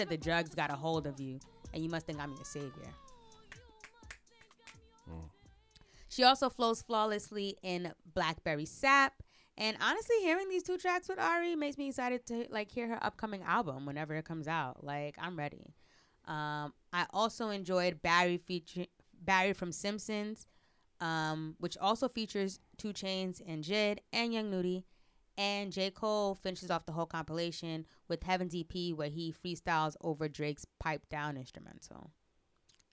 Said 0.04 0.10
the 0.10 0.18
drugs 0.18 0.54
got 0.54 0.70
a 0.70 0.76
hold 0.76 1.08
of 1.08 1.18
you, 1.18 1.40
and 1.74 1.82
you 1.82 1.90
must 1.90 2.06
think 2.06 2.20
I'm 2.20 2.34
your 2.34 2.44
savior. 2.44 2.90
She 6.10 6.24
also 6.24 6.50
flows 6.50 6.82
flawlessly 6.82 7.56
in 7.64 7.94
Blackberry 8.14 8.66
Sap. 8.66 9.14
And 9.58 9.78
honestly, 9.80 10.18
hearing 10.20 10.50
these 10.50 10.64
two 10.64 10.78
tracks 10.78 11.08
with 11.08 11.20
Ari 11.20 11.56
makes 11.56 11.78
me 11.78 11.88
excited 11.88 12.26
to 12.26 12.48
like 12.50 12.70
hear 12.70 12.90
her 12.90 13.02
upcoming 13.02 13.44
album 13.44 13.86
whenever 13.86 14.14
it 14.16 14.26
comes 14.26 14.46
out. 14.46 14.84
Like 14.84 15.16
I'm 15.18 15.38
ready. 15.38 15.74
Um, 16.28 16.74
I 16.92 17.06
also 17.14 17.48
enjoyed 17.48 18.02
Barry 18.02 18.36
feature 18.36 18.88
Barry 19.22 19.54
from 19.54 19.72
Simpsons, 19.72 20.48
um, 21.00 21.56
which 21.60 21.78
also 21.78 22.10
features 22.10 22.60
Two 22.78 22.92
Chainz 22.92 23.42
and 23.48 23.64
Jid 23.64 24.00
and 24.12 24.34
Young 24.34 24.52
Nudy. 24.52 24.84
And 25.38 25.72
J. 25.72 25.90
Cole 25.90 26.36
finishes 26.36 26.70
off 26.70 26.86
the 26.86 26.92
whole 26.92 27.06
compilation 27.08 27.86
with 28.08 28.24
Heaven's 28.24 28.56
EP, 28.56 28.96
where 28.96 29.10
he 29.10 29.34
freestyles 29.34 29.96
over 30.02 30.28
Drake's 30.28 30.66
pipe 30.80 31.10
down 31.10 31.38
instrumental. 31.38 32.12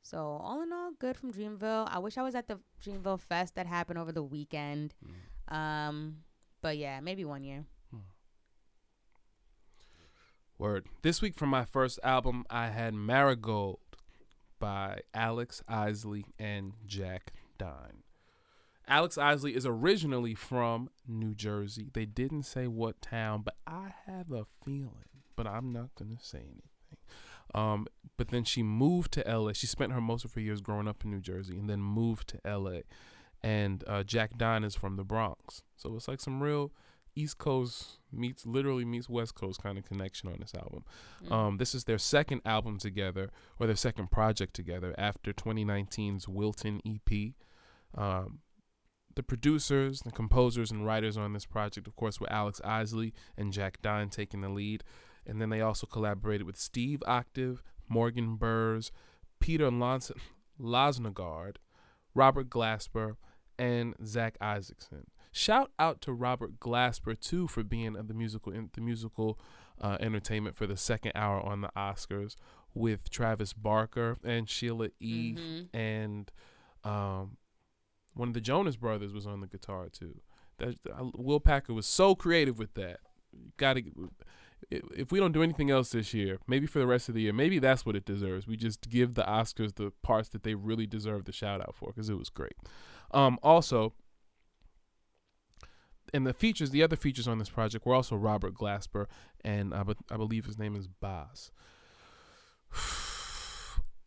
So 0.02 0.18
all 0.42 0.62
in 0.62 0.72
all, 0.72 0.92
good 0.98 1.16
from 1.16 1.32
Dreamville. 1.32 1.88
I 1.90 1.98
wish 1.98 2.16
I 2.16 2.22
was 2.22 2.34
at 2.34 2.48
the 2.48 2.58
Dreamville 2.82 3.20
Fest 3.20 3.54
that 3.56 3.66
happened 3.66 3.98
over 3.98 4.12
the 4.12 4.22
weekend. 4.22 4.94
Um, 5.48 6.18
but 6.62 6.78
yeah, 6.78 7.00
maybe 7.00 7.24
one 7.24 7.44
year. 7.44 7.64
Word. 10.58 10.86
This 11.00 11.22
week 11.22 11.36
from 11.36 11.48
my 11.48 11.64
first 11.64 11.98
album, 12.04 12.44
I 12.50 12.66
had 12.68 12.92
Marigold 12.92 13.78
by 14.58 15.00
Alex 15.14 15.62
Isley 15.66 16.26
and 16.38 16.74
Jack 16.86 17.32
Dine. 17.56 18.02
Alex 18.90 19.16
Isley 19.16 19.54
is 19.54 19.64
originally 19.64 20.34
from 20.34 20.90
New 21.06 21.34
Jersey. 21.34 21.90
They 21.92 22.04
didn't 22.04 22.42
say 22.42 22.66
what 22.66 23.00
town, 23.00 23.42
but 23.42 23.54
I 23.66 23.94
have 24.06 24.32
a 24.32 24.44
feeling, 24.64 25.06
but 25.36 25.46
I'm 25.46 25.72
not 25.72 25.94
going 25.96 26.16
to 26.16 26.24
say 26.24 26.38
anything. 26.38 26.64
Um, 27.54 27.86
but 28.16 28.28
then 28.28 28.44
she 28.44 28.62
moved 28.62 29.12
to 29.12 29.24
LA. 29.26 29.52
She 29.52 29.66
spent 29.66 29.92
her 29.92 30.00
most 30.00 30.24
of 30.24 30.34
her 30.34 30.40
years 30.40 30.60
growing 30.60 30.88
up 30.88 31.04
in 31.04 31.10
New 31.10 31.20
Jersey 31.20 31.56
and 31.56 31.70
then 31.70 31.80
moved 31.80 32.28
to 32.28 32.58
LA. 32.58 32.80
And 33.42 33.82
uh, 33.86 34.02
Jack 34.02 34.36
Don 34.36 34.64
is 34.64 34.74
from 34.74 34.96
the 34.96 35.04
Bronx. 35.04 35.62
So 35.76 35.94
it's 35.96 36.08
like 36.08 36.20
some 36.20 36.42
real 36.42 36.72
East 37.14 37.38
Coast 37.38 37.98
meets 38.12 38.46
literally 38.46 38.84
meets 38.84 39.08
West 39.08 39.34
Coast 39.34 39.62
kind 39.62 39.78
of 39.78 39.84
connection 39.84 40.28
on 40.28 40.38
this 40.40 40.54
album. 40.54 40.84
Um, 41.30 41.56
this 41.58 41.74
is 41.74 41.84
their 41.84 41.98
second 41.98 42.42
album 42.44 42.78
together, 42.78 43.30
or 43.58 43.66
their 43.66 43.76
second 43.76 44.10
project 44.10 44.54
together 44.54 44.94
after 44.98 45.32
2019's 45.32 46.28
Wilton 46.28 46.80
EP. 46.86 47.32
Um, 47.96 48.40
the 49.14 49.22
producers, 49.22 50.00
the 50.00 50.10
composers, 50.10 50.70
and 50.70 50.86
writers 50.86 51.16
on 51.16 51.32
this 51.32 51.46
project, 51.46 51.86
of 51.86 51.96
course, 51.96 52.20
were 52.20 52.32
Alex 52.32 52.60
Isley 52.64 53.12
and 53.36 53.52
Jack 53.52 53.80
Dine 53.82 54.08
taking 54.08 54.40
the 54.40 54.48
lead. 54.48 54.84
And 55.26 55.40
then 55.40 55.50
they 55.50 55.60
also 55.60 55.86
collaborated 55.86 56.46
with 56.46 56.56
Steve 56.56 57.02
Octave, 57.06 57.62
Morgan 57.88 58.36
Burrs, 58.36 58.90
Peter 59.40 59.70
Lons- 59.70 60.12
Losnagard, 60.60 61.56
Robert 62.14 62.48
Glasper, 62.48 63.16
and 63.58 63.94
Zach 64.04 64.36
Isaacson. 64.40 65.06
Shout 65.32 65.70
out 65.78 66.00
to 66.02 66.12
Robert 66.12 66.58
Glasper 66.58 67.18
too 67.18 67.46
for 67.46 67.62
being 67.62 67.92
the 67.92 68.14
musical 68.14 68.52
in, 68.52 68.70
the 68.72 68.80
musical 68.80 69.38
uh, 69.80 69.96
entertainment 70.00 70.56
for 70.56 70.66
the 70.66 70.76
second 70.76 71.12
hour 71.14 71.40
on 71.40 71.60
the 71.60 71.70
Oscars 71.76 72.36
with 72.74 73.10
Travis 73.10 73.52
Barker 73.52 74.16
and 74.24 74.48
Sheila 74.48 74.88
E. 75.00 75.34
Mhm. 75.38 75.68
and 75.74 76.30
um, 76.84 77.36
one 78.14 78.28
of 78.28 78.34
the 78.34 78.40
Jonas 78.40 78.76
Brothers 78.76 79.12
was 79.12 79.26
on 79.26 79.40
the 79.40 79.46
guitar 79.46 79.88
too. 79.88 80.20
That 80.58 80.76
Will 81.16 81.40
Packer 81.40 81.72
was 81.72 81.86
so 81.86 82.14
creative 82.14 82.58
with 82.58 82.74
that. 82.74 83.00
Got 83.56 83.74
to 83.74 84.10
if 84.70 85.10
we 85.10 85.18
don't 85.18 85.32
do 85.32 85.42
anything 85.42 85.70
else 85.70 85.90
this 85.90 86.12
year, 86.14 86.38
maybe 86.46 86.66
for 86.66 86.78
the 86.78 86.86
rest 86.86 87.08
of 87.08 87.14
the 87.14 87.22
year, 87.22 87.32
maybe 87.32 87.58
that's 87.58 87.84
what 87.86 87.96
it 87.96 88.04
deserves. 88.04 88.46
We 88.46 88.56
just 88.56 88.88
give 88.88 89.14
the 89.14 89.22
Oscars 89.22 89.74
the 89.74 89.92
parts 90.02 90.28
that 90.30 90.42
they 90.42 90.54
really 90.54 90.86
deserve 90.86 91.24
the 91.24 91.32
shout 91.32 91.60
out 91.60 91.74
for 91.74 91.88
because 91.88 92.08
it 92.08 92.18
was 92.18 92.28
great. 92.28 92.54
Um, 93.12 93.38
also, 93.42 93.94
and 96.12 96.26
the 96.26 96.32
features, 96.32 96.70
the 96.70 96.82
other 96.82 96.96
features 96.96 97.26
on 97.26 97.38
this 97.38 97.48
project 97.48 97.86
were 97.86 97.94
also 97.94 98.16
Robert 98.16 98.54
Glasper 98.54 99.06
and 99.42 99.74
I, 99.74 99.82
be- 99.82 99.94
I 100.10 100.16
believe 100.16 100.46
his 100.46 100.58
name 100.58 100.76
is 100.76 100.86
Boz. 100.86 101.50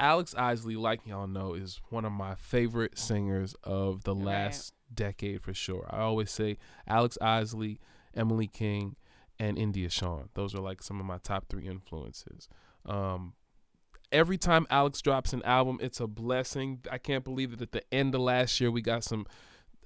Alex 0.03 0.35
Isley, 0.37 0.75
like 0.75 1.07
y'all 1.07 1.27
know, 1.27 1.53
is 1.53 1.79
one 1.89 2.03
of 2.03 2.11
my 2.11 2.35
favorite 2.35 2.97
singers 2.99 3.55
of 3.63 4.03
the 4.03 4.13
Right. 4.13 4.25
last 4.25 4.73
decade 4.93 5.41
for 5.41 5.53
sure. 5.53 5.87
I 5.89 5.99
always 6.01 6.29
say 6.29 6.57
Alex 6.87 7.17
Isley, 7.21 7.79
Emily 8.13 8.47
King, 8.47 8.97
and 9.39 9.57
India 9.57 9.89
Shawn. 9.89 10.29
Those 10.33 10.53
are 10.53 10.59
like 10.61 10.83
some 10.83 10.99
of 10.99 11.05
my 11.05 11.19
top 11.19 11.47
three 11.49 11.67
influences. 11.67 12.49
Um, 12.85 13.33
every 14.11 14.37
time 14.37 14.67
Alex 14.69 15.01
drops 15.01 15.31
an 15.31 15.41
album, 15.43 15.77
it's 15.81 15.99
a 16.01 16.07
blessing. 16.07 16.81
I 16.91 16.97
can't 16.97 17.23
believe 17.23 17.51
that 17.51 17.61
at 17.61 17.71
the 17.71 17.83
end 17.93 18.13
of 18.13 18.19
last 18.21 18.59
year 18.59 18.69
we 18.71 18.81
got 18.81 19.03
some 19.05 19.25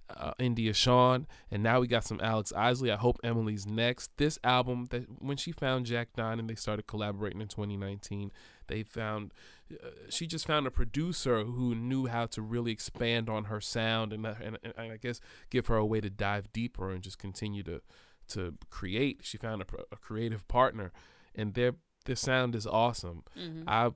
uh, 0.10 0.32
India 0.40 0.74
Shawn, 0.74 1.28
and 1.52 1.62
now 1.62 1.80
we 1.82 1.88
got 1.88 2.04
some 2.06 2.20
Alex 2.24 2.52
Isley. 2.56 2.92
I 2.92 2.96
hope 2.96 3.18
Emily's 3.24 3.68
next. 3.68 4.10
This 4.18 4.40
album, 4.44 4.86
that 4.90 5.06
when 5.22 5.38
she 5.38 5.52
found 5.52 5.86
Jack 5.86 6.10
Don 6.16 6.40
and 6.40 6.50
they 6.50 6.56
started 6.56 6.88
collaborating 6.88 7.42
in 7.42 7.48
2019, 7.50 8.32
they 8.68 8.84
found 8.84 9.34
uh, 9.72 9.88
she 10.10 10.28
just 10.28 10.48
found 10.48 10.66
a 10.68 10.72
producer 10.72 11.44
who 11.44 11.76
knew 11.76 12.08
how 12.08 12.26
to 12.26 12.42
really 12.42 12.72
expand 12.72 13.30
on 13.30 13.46
her 13.46 13.60
sound 13.60 14.14
and, 14.14 14.26
uh, 14.26 14.36
and, 14.42 14.58
and 14.64 14.92
I 14.92 14.98
guess 14.98 15.20
give 15.50 15.68
her 15.68 15.76
a 15.76 15.86
way 15.86 16.00
to 16.02 16.10
dive 16.10 16.52
deeper 16.54 16.92
and 16.92 17.02
just 17.02 17.18
continue 17.18 17.64
to 17.64 17.82
to 18.30 18.56
create. 18.70 19.22
She 19.24 19.38
found 19.38 19.62
a, 19.62 19.66
a 19.92 19.96
creative 19.98 20.48
partner, 20.48 20.92
and 21.36 21.54
their 21.54 21.74
their 22.06 22.16
sound 22.16 22.56
is 22.56 22.66
awesome. 22.68 23.24
Mhm. 23.38 23.64
I 23.68 23.92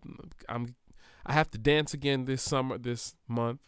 I'm 0.50 0.76
I 1.26 1.34
have 1.34 1.50
to 1.52 1.58
dance 1.58 1.94
again 1.94 2.26
this 2.26 2.42
summer 2.42 2.78
this 2.78 3.16
month. 3.28 3.60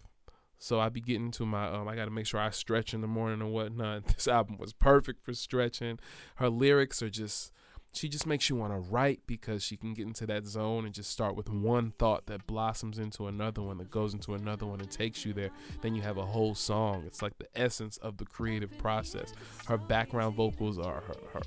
So 0.58 0.80
I 0.80 0.88
be 0.88 1.02
getting 1.02 1.32
to 1.32 1.46
my 1.46 1.68
um 1.68 1.88
I 1.88 1.96
gotta 1.96 2.12
make 2.12 2.26
sure 2.26 2.40
I 2.40 2.50
stretch 2.50 2.94
in 2.94 3.02
the 3.02 3.08
morning 3.08 3.42
and 3.42 3.52
whatnot. 3.52 4.08
This 4.16 4.28
album 4.28 4.58
was 4.58 4.72
perfect 4.74 5.24
for 5.24 5.34
stretching. 5.34 6.00
Her 6.36 6.50
lyrics 6.50 7.02
are 7.02 7.10
just 7.10 7.52
she 7.94 8.10
just 8.10 8.26
makes 8.26 8.50
you 8.50 8.56
want 8.56 8.74
to 8.74 8.80
write 8.80 9.22
because 9.28 9.64
she 9.64 9.78
can 9.78 9.94
get 9.94 10.08
into 10.08 10.26
that 10.26 10.46
zone 10.46 10.86
and 10.86 10.94
just 10.94 11.12
start 11.12 11.36
with 11.36 11.50
one 11.50 11.94
thought 12.00 12.26
that 12.26 12.48
blossoms 12.48 12.98
into 12.98 13.28
another 13.28 13.62
one 13.62 13.78
that 13.78 13.92
goes 13.92 14.14
into 14.14 14.34
another 14.34 14.66
one 14.66 14.82
and 14.82 14.90
takes 14.90 15.26
you 15.26 15.34
there. 15.34 15.52
Then 15.82 15.94
you 15.94 16.02
have 16.02 16.18
a 16.18 16.26
whole 16.26 16.56
song. 16.56 17.04
It's 17.06 17.22
like 17.22 17.38
the 17.38 17.48
essence 17.56 17.98
of 17.98 18.18
the 18.18 18.26
creative 18.26 18.76
process. 18.80 19.34
Her 19.68 19.78
background 19.78 20.36
vocals 20.36 20.80
are 20.80 21.02
her 21.02 21.16
her 21.34 21.42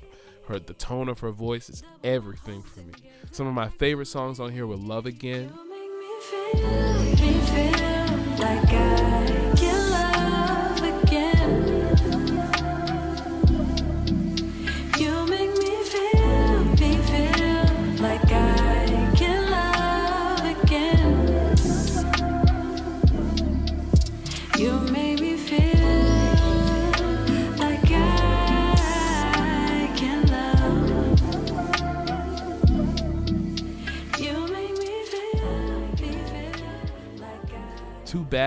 her 0.47 0.59
the 0.59 0.73
tone 0.73 1.09
of 1.09 1.19
her 1.19 1.31
voice 1.31 1.69
is 1.69 1.83
everything 2.03 2.63
for 2.63 2.79
me. 2.79 2.93
Some 3.31 3.47
of 3.47 3.53
my 3.53 3.67
favorite 3.67 4.05
songs 4.05 4.39
on 4.39 4.53
here 4.53 4.65
were 4.65 4.77
Love 4.77 5.05
Again, 5.05 5.51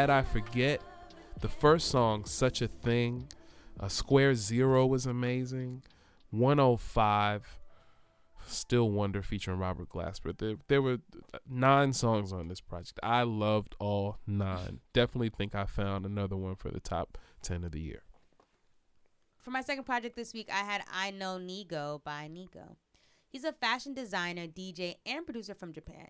I 0.08 0.22
Forget. 0.22 0.80
The 1.40 1.48
first 1.48 1.88
song, 1.88 2.24
Such 2.24 2.62
a 2.62 2.68
Thing. 2.68 3.28
Uh, 3.78 3.88
Square 3.88 4.36
Zero 4.36 4.86
was 4.86 5.04
amazing. 5.06 5.82
105. 6.30 7.58
Still 8.46 8.90
Wonder 8.90 9.22
featuring 9.22 9.58
Robert 9.58 9.88
Glasper. 9.88 10.36
There, 10.36 10.56
there 10.68 10.82
were 10.82 10.98
nine 11.48 11.92
songs 11.92 12.32
on 12.32 12.48
this 12.48 12.60
project. 12.60 12.98
I 13.02 13.22
loved 13.22 13.74
all 13.78 14.18
nine. 14.26 14.80
Definitely 14.92 15.30
think 15.30 15.54
I 15.54 15.64
found 15.66 16.06
another 16.06 16.36
one 16.36 16.56
for 16.56 16.70
the 16.70 16.80
top 16.80 17.18
10 17.42 17.64
of 17.64 17.72
the 17.72 17.80
year. 17.80 18.02
For 19.38 19.50
my 19.50 19.62
second 19.62 19.84
project 19.84 20.16
this 20.16 20.34
week, 20.34 20.48
I 20.52 20.58
had 20.64 20.82
I 20.92 21.10
Know 21.10 21.38
Nigo 21.38 22.02
by 22.04 22.28
Nigo. 22.30 22.76
He's 23.28 23.44
a 23.44 23.52
fashion 23.52 23.94
designer, 23.94 24.46
DJ, 24.46 24.96
and 25.06 25.24
producer 25.24 25.54
from 25.54 25.72
Japan. 25.72 26.08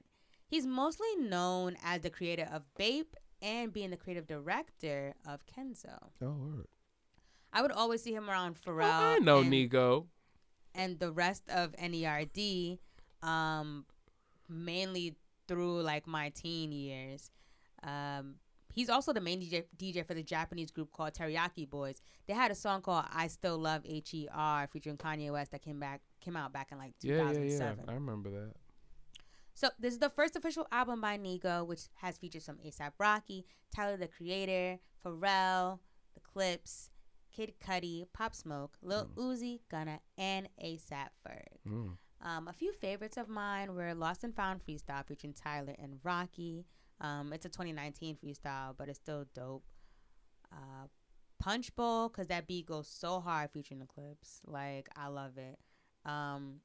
He's 0.48 0.66
mostly 0.66 1.14
known 1.16 1.76
as 1.84 2.00
the 2.00 2.10
creator 2.10 2.48
of 2.50 2.62
Bape 2.76 3.14
and 3.42 3.72
being 3.72 3.90
the 3.90 3.96
creative 3.96 4.26
director 4.26 5.14
of 5.26 5.40
Kenzo. 5.46 5.98
Oh, 6.22 6.30
word. 6.32 6.66
I 7.52 7.62
would 7.62 7.72
always 7.72 8.02
see 8.02 8.12
him 8.14 8.28
around 8.30 8.56
Pharrell. 8.60 8.84
I 8.90 9.18
know 9.18 9.40
and, 9.40 9.52
Nigo. 9.52 10.06
and 10.74 10.98
the 11.00 11.10
rest 11.10 11.48
of 11.50 11.72
NERD, 11.72 12.78
um, 13.22 13.84
mainly 14.48 15.16
through 15.48 15.82
like 15.82 16.06
my 16.06 16.28
teen 16.30 16.70
years. 16.72 17.30
Um, 17.82 18.36
he's 18.72 18.88
also 18.88 19.12
the 19.12 19.20
main 19.20 19.40
DJ, 19.40 19.64
DJ 19.76 20.06
for 20.06 20.14
the 20.14 20.22
Japanese 20.22 20.70
group 20.70 20.92
called 20.92 21.12
Teriyaki 21.14 21.68
Boyz. 21.68 22.00
They 22.28 22.34
had 22.34 22.50
a 22.50 22.54
song 22.54 22.82
called 22.82 23.06
"I 23.12 23.26
Still 23.26 23.58
Love 23.58 23.82
Her" 23.84 24.66
featuring 24.72 24.96
Kanye 24.96 25.32
West 25.32 25.50
that 25.52 25.62
came 25.62 25.80
back 25.80 26.02
came 26.20 26.36
out 26.36 26.52
back 26.52 26.68
in 26.70 26.78
like 26.78 26.92
Yeah, 27.02 27.16
yeah, 27.16 27.22
2007. 27.32 27.84
yeah. 27.84 27.90
I 27.90 27.94
remember 27.94 28.30
that. 28.30 28.52
So 29.60 29.68
this 29.78 29.92
is 29.92 29.98
the 29.98 30.08
first 30.08 30.36
official 30.36 30.66
album 30.72 31.02
by 31.02 31.18
Nigo, 31.18 31.66
which 31.66 31.82
has 31.96 32.16
featured 32.16 32.40
some 32.40 32.56
ASAP 32.66 32.92
Rocky, 32.98 33.44
Tyler 33.76 33.98
the 33.98 34.08
Creator, 34.08 34.78
Pharrell, 35.04 35.80
The 36.14 36.20
Clipse, 36.20 36.88
Kid 37.30 37.52
Cudi, 37.62 38.06
Pop 38.14 38.34
Smoke, 38.34 38.78
Lil 38.80 39.10
Uzi, 39.18 39.60
Gunna, 39.70 40.00
and 40.16 40.48
ASAP 40.64 41.08
Ferg. 41.22 41.58
Mm. 41.68 41.90
Um, 42.22 42.48
a 42.48 42.54
few 42.54 42.72
favorites 42.72 43.18
of 43.18 43.28
mine 43.28 43.74
were 43.74 43.92
Lost 43.92 44.24
and 44.24 44.34
Found 44.34 44.62
Freestyle 44.64 45.06
featuring 45.06 45.34
Tyler 45.34 45.76
and 45.78 45.98
Rocky. 46.02 46.64
Um, 47.02 47.34
it's 47.34 47.44
a 47.44 47.50
2019 47.50 48.16
freestyle, 48.16 48.74
but 48.78 48.88
it's 48.88 48.98
still 48.98 49.26
dope. 49.34 49.64
Uh, 50.50 50.86
Punch 51.38 51.76
Bowl, 51.76 52.08
because 52.08 52.28
that 52.28 52.46
beat 52.46 52.64
goes 52.64 52.88
so 52.88 53.20
hard 53.20 53.50
featuring 53.50 53.80
the 53.80 53.86
Clipse. 53.86 54.40
Like, 54.46 54.88
I 54.96 55.08
love 55.08 55.36
it. 55.36 55.58
Um, 56.06 56.60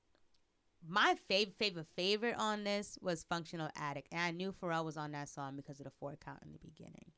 my 0.87 1.15
favorite, 1.27 1.55
favorite, 1.57 1.87
favorite 1.95 2.35
on 2.37 2.63
this 2.63 2.97
was 3.01 3.23
Functional 3.23 3.69
Addict. 3.75 4.07
And 4.11 4.21
I 4.21 4.31
knew 4.31 4.51
Pharrell 4.53 4.85
was 4.85 4.97
on 4.97 5.11
that 5.13 5.29
song 5.29 5.55
because 5.55 5.79
of 5.79 5.85
the 5.85 5.91
four 5.99 6.15
count 6.23 6.39
in 6.45 6.51
the 6.51 6.59
beginning. 6.59 7.11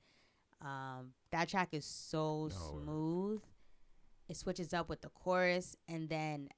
Um, 0.62 1.12
that 1.32 1.50
track 1.50 1.70
is 1.74 1.86
so 1.86 2.50
Oh, 2.52 2.82
smooth. 2.84 3.42
It 4.30 4.36
switches 4.38 4.74
up 4.74 4.90
with 4.90 5.02
the 5.02 5.10
chorus 5.10 5.76
and 5.88 6.10
then 6.10 6.50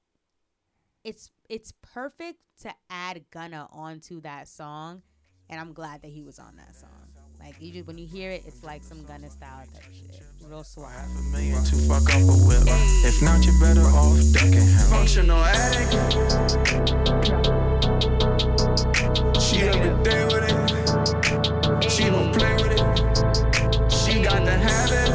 it's 1.04 1.30
it's 1.48 1.72
perfect 1.82 2.38
to 2.62 2.74
add 2.90 3.24
Gunna 3.30 3.68
onto 3.72 4.20
that 4.20 4.48
song, 4.48 5.00
and 5.48 5.58
I'm 5.58 5.72
glad 5.72 6.02
that 6.02 6.10
he 6.10 6.22
was 6.22 6.38
on 6.38 6.56
that 6.56 6.76
song. 6.76 6.90
Like 7.40 7.56
you 7.60 7.72
just 7.72 7.86
when 7.86 7.98
you 7.98 8.06
hear 8.06 8.30
it, 8.30 8.42
it's 8.46 8.62
like 8.62 8.82
some 8.82 9.04
Gunna 9.04 9.30
style 9.30 9.64
type 9.72 9.82
shit, 9.92 10.22
real 10.48 10.62
suave. 10.62 10.92
a 11.18 11.22
million 11.32 11.62
to 11.64 11.76
fuck 11.88 12.08
up 12.14 12.22
a 12.22 12.36
whip. 12.46 12.62
If 13.04 13.22
not, 13.22 13.44
you're 13.44 13.58
better 13.60 13.82
off 13.82 14.18
ducking 14.32 14.52
him. 14.52 14.78
Functional 14.88 15.42
addict. 15.42 15.92
She 19.40 19.62
every 19.62 19.90
day 20.04 20.24
with 20.26 20.44
it. 20.48 21.90
She 21.90 22.04
don't 22.04 22.32
play 22.34 22.54
with 22.54 22.72
it. 22.72 23.92
She 23.92 24.22
got 24.22 24.44
the 24.44 24.52
habit. 24.52 25.09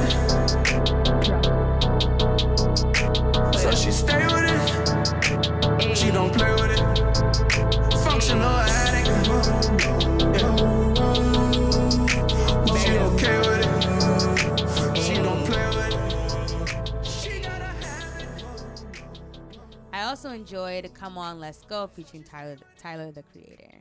Enjoyed 20.55 20.93
"Come 20.93 21.17
On, 21.17 21.37
Let's 21.37 21.63
Go" 21.63 21.85
featuring 21.85 22.23
Tyler 22.23 22.55
Tyler 22.77 23.11
the 23.11 23.23
Creator. 23.23 23.75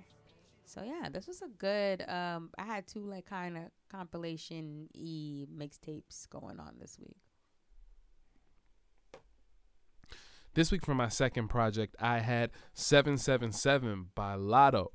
So 0.65 0.83
yeah, 0.83 1.09
this 1.09 1.29
was 1.29 1.41
a 1.41 1.47
good. 1.47 2.03
Um, 2.09 2.51
I 2.59 2.65
had 2.65 2.89
two 2.89 3.07
like 3.07 3.27
kind 3.27 3.57
of 3.57 3.63
compilation 3.89 4.89
e 4.93 5.47
mixtapes 5.57 6.29
going 6.29 6.59
on 6.59 6.75
this 6.81 6.99
week. 6.99 7.17
This 10.55 10.73
week 10.73 10.85
for 10.85 10.97
my 10.97 11.09
second 11.09 11.47
project, 11.47 11.95
I 12.01 12.19
had 12.19 12.51
777 12.73 14.09
by 14.17 14.35
Latto, 14.35 14.89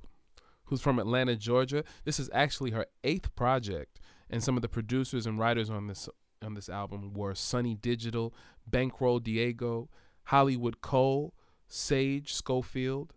who's 0.65 0.81
from 0.81 0.99
Atlanta, 0.99 1.37
Georgia. 1.37 1.85
This 2.03 2.19
is 2.19 2.29
actually 2.33 2.71
her 2.71 2.87
eighth 3.05 3.33
project, 3.37 4.01
and 4.29 4.43
some 4.43 4.57
of 4.57 4.63
the 4.63 4.67
producers 4.67 5.25
and 5.25 5.39
writers 5.39 5.69
on 5.69 5.87
this 5.87 6.09
on 6.41 6.55
this 6.55 6.67
album 6.67 7.13
were 7.13 7.33
Sonny 7.33 7.73
Digital, 7.73 8.33
Bankroll 8.67 9.19
Diego, 9.19 9.87
Hollywood 10.23 10.81
Cole, 10.81 11.33
Sage 11.69 12.33
Schofield, 12.33 13.13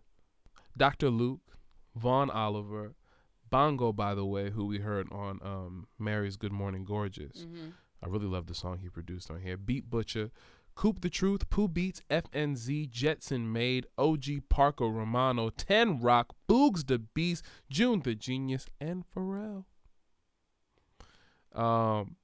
Dr. 0.77 1.09
Luke, 1.09 1.57
Vaughn 1.95 2.29
Oliver, 2.29 2.95
Bongo, 3.49 3.91
by 3.91 4.15
the 4.15 4.25
way, 4.25 4.49
who 4.51 4.65
we 4.65 4.79
heard 4.79 5.07
on 5.11 5.39
um, 5.43 5.87
Mary's 5.99 6.37
Good 6.37 6.51
Morning 6.53 6.85
Gorgeous. 6.85 7.45
I 8.03 8.07
really 8.07 8.25
love 8.25 8.47
the 8.47 8.55
song 8.55 8.79
he 8.81 8.89
produced 8.89 9.29
on 9.29 9.41
here. 9.41 9.57
Beat 9.57 9.89
Butcher, 9.89 10.31
Coop 10.75 11.01
the 11.01 11.09
Truth, 11.09 11.49
Pooh 11.49 11.67
Beats, 11.67 12.01
FNZ, 12.09 12.89
Jetson 12.89 13.51
Made, 13.51 13.85
OG 13.97 14.25
Parker 14.49 14.85
Romano, 14.87 15.49
10 15.49 15.99
Rock, 15.99 16.35
Boogs 16.49 16.87
the 16.87 16.99
Beast, 16.99 17.43
June 17.69 18.01
the 18.01 18.15
Genius, 18.15 18.67
and 18.81 19.03
Pharrell. 19.15 19.65
Um, 21.53 22.15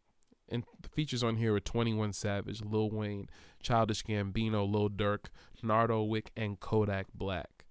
and 0.49 0.63
the 0.81 0.89
features 0.89 1.23
on 1.23 1.37
here 1.37 1.55
are 1.55 1.59
21 1.59 2.13
Savage, 2.13 2.61
Lil 2.61 2.89
Wayne, 2.89 3.29
Childish 3.61 4.03
Gambino, 4.03 4.69
Lil 4.69 4.89
Durk, 4.89 5.25
Nardo 5.61 6.03
Wick, 6.03 6.31
and 6.35 6.59
Kodak 6.59 7.07
Black. 7.13 7.65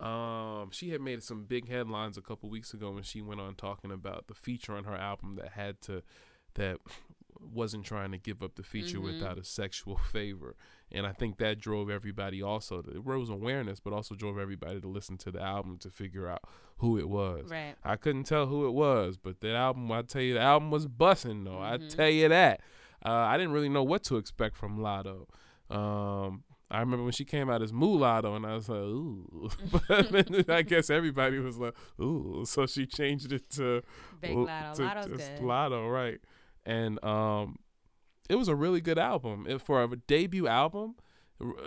Um, 0.00 0.70
she 0.72 0.90
had 0.90 1.00
made 1.00 1.22
some 1.22 1.44
big 1.44 1.68
headlines 1.68 2.18
a 2.18 2.22
couple 2.22 2.48
weeks 2.48 2.74
ago 2.74 2.90
when 2.90 3.04
she 3.04 3.22
went 3.22 3.40
on 3.40 3.54
talking 3.54 3.92
about 3.92 4.26
the 4.26 4.34
feature 4.34 4.74
on 4.76 4.84
her 4.84 4.96
album 4.96 5.36
that 5.36 5.52
had 5.52 5.80
to 5.82 6.02
that 6.54 6.78
wasn't 7.40 7.84
trying 7.84 8.12
to 8.12 8.18
give 8.18 8.42
up 8.42 8.54
the 8.56 8.62
feature 8.62 9.00
without 9.00 9.38
a 9.38 9.44
sexual 9.44 9.96
favor. 10.12 10.56
And 10.90 11.06
I 11.06 11.12
think 11.12 11.38
that 11.38 11.58
drove 11.58 11.88
everybody 11.88 12.42
also 12.42 12.82
to, 12.82 12.90
it 12.90 13.00
rose 13.04 13.30
awareness, 13.30 13.80
but 13.80 13.92
also 13.92 14.14
drove 14.14 14.38
everybody 14.38 14.80
to 14.80 14.88
listen 14.88 15.16
to 15.18 15.30
the 15.30 15.40
album 15.40 15.78
to 15.78 15.90
figure 15.90 16.28
out 16.28 16.42
who 16.78 16.98
it 16.98 17.08
was. 17.08 17.50
Right. 17.50 17.74
I 17.82 17.96
couldn't 17.96 18.24
tell 18.24 18.46
who 18.46 18.66
it 18.66 18.72
was, 18.72 19.16
but 19.16 19.40
the 19.40 19.54
album, 19.54 19.90
I 19.90 20.02
tell 20.02 20.22
you, 20.22 20.34
the 20.34 20.40
album 20.40 20.70
was 20.70 20.86
bussing 20.86 21.44
though. 21.44 21.60
I 21.60 21.78
tell 21.78 22.10
you 22.10 22.28
that. 22.28 22.60
Uh, 23.04 23.10
I 23.10 23.36
didn't 23.36 23.52
really 23.52 23.68
know 23.68 23.82
what 23.82 24.04
to 24.04 24.16
expect 24.16 24.56
from 24.56 24.78
Latto. 24.78 25.26
Um, 25.70 26.44
I 26.70 26.80
remember 26.80 27.04
when 27.04 27.12
she 27.12 27.24
came 27.24 27.50
out 27.50 27.60
as 27.62 27.72
Mulatto, 27.72 28.34
and 28.34 28.46
I 28.46 28.54
was 28.54 28.68
like, 28.68 28.78
ooh. 28.78 29.50
but 29.88 30.10
then 30.10 30.44
I 30.48 30.62
guess 30.62 30.88
everybody 30.88 31.38
was 31.38 31.58
like, 31.58 31.74
ooh. 32.00 32.44
So 32.46 32.66
she 32.66 32.86
changed 32.86 33.32
it 33.32 33.50
to 33.52 33.82
Big 34.20 34.36
Latto. 34.36 34.74
to- 34.76 34.82
Latto's 34.82 35.04
to 35.06 35.10
good. 35.16 35.40
Latto, 35.40 35.92
right? 35.92 36.20
And 36.64 37.02
um, 37.04 37.58
it 38.28 38.36
was 38.36 38.48
a 38.48 38.54
really 38.54 38.80
good 38.80 38.98
album 38.98 39.46
it, 39.48 39.60
for 39.60 39.82
a 39.82 39.96
debut 39.96 40.46
album, 40.46 40.96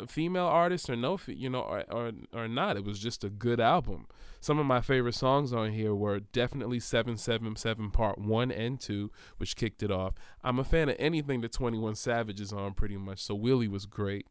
female 0.08 0.46
artist 0.46 0.90
or 0.90 0.96
no, 0.96 1.20
you 1.28 1.50
know, 1.50 1.62
or, 1.62 1.84
or 1.92 2.12
or 2.34 2.48
not. 2.48 2.78
It 2.78 2.86
was 2.86 3.00
just 3.00 3.24
a 3.24 3.30
good 3.30 3.60
album. 3.60 4.08
Some 4.40 4.60
of 4.60 4.66
my 4.66 4.82
favorite 4.82 5.16
songs 5.16 5.54
on 5.54 5.72
here 5.72 5.94
were 5.96 6.20
definitely 6.20 6.80
Seven 6.80 7.18
Seven 7.18 7.56
Seven 7.56 7.92
Part 7.92 8.18
One 8.20 8.52
and 8.52 8.80
Two, 8.80 9.12
which 9.38 9.56
kicked 9.56 9.84
it 9.84 9.92
off. 9.92 10.14
I'm 10.44 10.60
a 10.60 10.64
fan 10.64 10.90
of 10.90 10.96
anything 11.00 11.42
that 11.42 11.52
Twenty 11.52 11.78
One 11.78 11.96
Savage 11.96 12.40
is 12.40 12.54
on, 12.54 12.74
pretty 12.74 12.98
much. 12.98 13.20
So 13.24 13.36
Willie 13.36 13.68
was 13.68 13.86
great. 13.86 14.28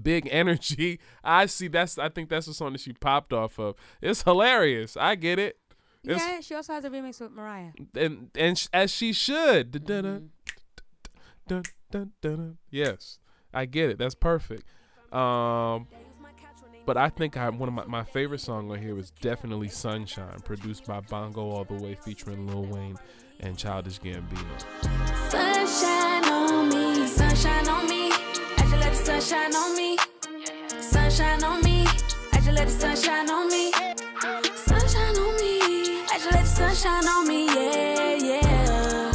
Big 0.00 0.28
energy. 0.30 1.00
I 1.24 1.46
see. 1.46 1.68
That's. 1.68 1.98
I 1.98 2.08
think 2.08 2.28
that's 2.28 2.46
the 2.46 2.54
song 2.54 2.72
that 2.72 2.80
she 2.80 2.92
popped 2.92 3.32
off 3.32 3.58
of. 3.58 3.74
It's 4.00 4.22
hilarious. 4.22 4.96
I 4.96 5.14
get 5.16 5.38
it. 5.38 5.58
It's- 6.04 6.20
Yeah, 6.26 6.40
she 6.40 6.54
also 6.54 6.72
has 6.72 6.84
a 6.84 6.90
remix 6.90 7.20
with 7.20 7.30
Mariah. 7.32 7.72
and 7.94 8.30
and 8.34 8.56
sh- 8.58 8.68
as 8.72 8.90
she 8.90 9.12
should. 9.12 9.84
Dun, 9.84 10.04
Mm-hmm. 10.04 10.26
dun, 11.46 11.62
dun, 11.90 12.12
dun, 12.22 12.36
dun. 12.36 12.58
Yes, 12.70 13.18
I 13.52 13.66
get 13.66 13.90
it. 13.90 13.98
That's 13.98 14.14
perfect. 14.14 14.64
Um, 15.12 15.88
but 16.86 16.96
I 16.96 17.08
think 17.10 17.36
I 17.36 17.48
one 17.50 17.68
of 17.68 17.74
my, 17.74 17.84
my 17.86 18.04
favorite 18.04 18.40
song 18.40 18.70
on 18.70 18.78
here 18.80 18.94
was 18.94 19.10
definitely 19.10 19.68
"Sunshine," 19.68 20.40
produced 20.44 20.86
by 20.86 21.00
Bongo 21.00 21.42
All 21.50 21.64
the 21.64 21.74
Way, 21.74 21.96
featuring 21.96 22.46
Lil 22.46 22.64
Wayne 22.64 22.96
and 23.40 23.58
Childish 23.58 24.00
Gambino. 24.00 24.60
Sunshine 25.30 26.24
on 26.32 26.68
me, 26.68 27.06
sunshine 27.06 27.68
on 27.68 27.88
me. 27.88 28.10
I 28.12 28.56
just 28.58 28.72
let 28.72 28.92
the 28.92 29.20
sunshine 29.20 29.54
on 29.54 29.76
me. 29.76 29.98
Sunshine 30.80 31.44
on 31.44 31.62
me. 31.62 31.84
I 32.32 32.36
just 32.36 32.52
let 32.52 32.66
the 32.68 32.72
sunshine 32.72 33.30
on 33.30 33.48
me 33.48 34.49
shine 36.80 37.06
on 37.06 37.28
me, 37.28 37.46
yeah, 37.46 38.14
yeah. 38.14 39.12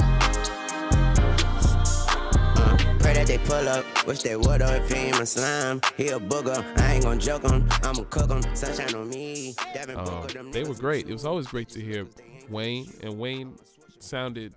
Pray 3.00 3.14
that 3.14 3.26
they 3.26 3.40
pull 3.40 3.68
up. 3.68 3.84
Wish 4.06 4.22
they 4.22 4.36
would 4.36 4.62
have 4.62 4.84
if 4.84 4.92
he 4.92 5.06
ain't 5.06 5.18
my 5.18 5.24
slime. 5.24 5.82
He 5.98 6.10
a 6.10 6.20
booger. 6.20 6.64
I 6.78 6.94
ain't 6.94 7.04
gonna 7.04 7.20
joke 7.20 7.44
him. 7.44 7.68
I'ma 7.82 8.04
cook 8.04 8.30
him. 8.30 8.56
Sunshine 8.56 8.94
on 8.94 9.10
me. 9.10 9.56
Uh, 9.76 10.28
they 10.52 10.64
were 10.64 10.76
great. 10.76 11.10
It 11.10 11.14
was 11.14 11.26
always 11.26 11.48
great 11.48 11.70
to 11.70 11.82
hear 11.82 12.06
Wayne, 12.50 12.92
and 13.02 13.18
Wayne 13.18 13.56
sounded 14.00 14.54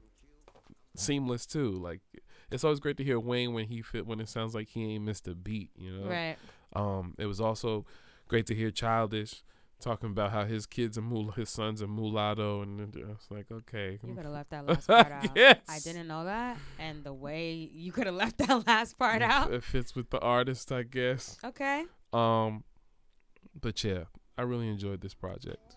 seamless 0.95 1.47
too. 1.47 1.71
Like 1.71 2.01
it's 2.51 2.65
always 2.65 2.81
great 2.81 2.99
to 2.99 3.05
hear 3.05 3.19
Wayne 3.19 3.55
when 3.55 3.67
he 3.69 3.81
fit 3.81 4.07
when 4.07 4.21
it 4.21 4.29
sounds 4.29 4.55
like 4.55 4.69
he 4.69 4.95
ain't 4.95 5.05
missed 5.05 5.27
a 5.29 5.35
beat. 5.35 5.71
You 5.77 5.93
know, 5.93 6.09
right? 6.11 6.37
Um, 6.75 7.15
it 7.19 7.25
was 7.25 7.41
also 7.41 7.87
great 8.27 8.47
to 8.49 8.55
hear 8.55 8.71
Childish 8.71 9.43
talking 9.81 10.11
about 10.11 10.33
how 10.33 10.45
his 10.45 10.67
kids 10.67 10.99
are 10.99 11.03
mul- 11.03 11.31
his 11.33 11.49
sons 11.51 11.83
are 11.83 11.87
mulatto, 11.87 12.63
and 12.63 12.79
then 12.79 12.93
I 13.05 13.09
was 13.11 13.27
like, 13.31 13.47
okay, 13.51 13.99
You 14.03 14.15
could 14.15 14.25
have 14.25 14.33
left 14.35 14.51
that 14.51 14.67
last 14.69 14.87
part 14.87 15.13
out. 15.13 15.37
Yes. 15.37 15.61
I 15.69 15.79
didn't 15.81 16.09
know 16.09 16.25
that, 16.25 16.57
and 16.79 17.05
the 17.05 17.13
way 17.13 17.53
you 17.73 17.93
could 17.93 18.07
have 18.07 18.15
left 18.15 18.39
that 18.39 18.65
last 18.67 18.99
part 18.99 19.23
it, 19.23 19.31
out. 19.31 19.53
it 19.53 19.63
fits 19.65 19.95
with 19.95 20.11
the 20.11 20.19
artist, 20.21 20.73
I 20.73 20.83
guess. 20.83 21.39
Okay. 21.45 21.85
Um, 22.13 22.65
but 23.61 23.83
yeah, 23.85 24.05
I 24.37 24.43
really 24.43 24.69
enjoyed 24.69 25.01
this 25.01 25.15
project. 25.15 25.77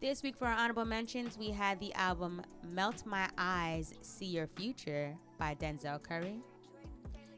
This 0.00 0.22
week 0.22 0.36
for 0.36 0.46
our 0.46 0.52
honorable 0.54 0.84
mentions, 0.84 1.38
we 1.38 1.48
had 1.50 1.80
the 1.80 1.90
album 1.94 2.42
Melt 2.62 3.06
My 3.06 3.26
Eyes, 3.38 3.94
See 4.02 4.26
Your 4.26 4.46
Future 4.48 5.16
by 5.38 5.54
Denzel 5.54 6.02
Curry, 6.02 6.42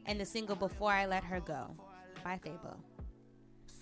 and 0.05 0.19
the 0.19 0.25
single 0.25 0.57
Before 0.57 0.91
I 0.91 1.05
Let 1.05 1.23
Her 1.23 1.39
Go 1.39 1.67
by 2.25 2.37
Fable. 2.37 2.77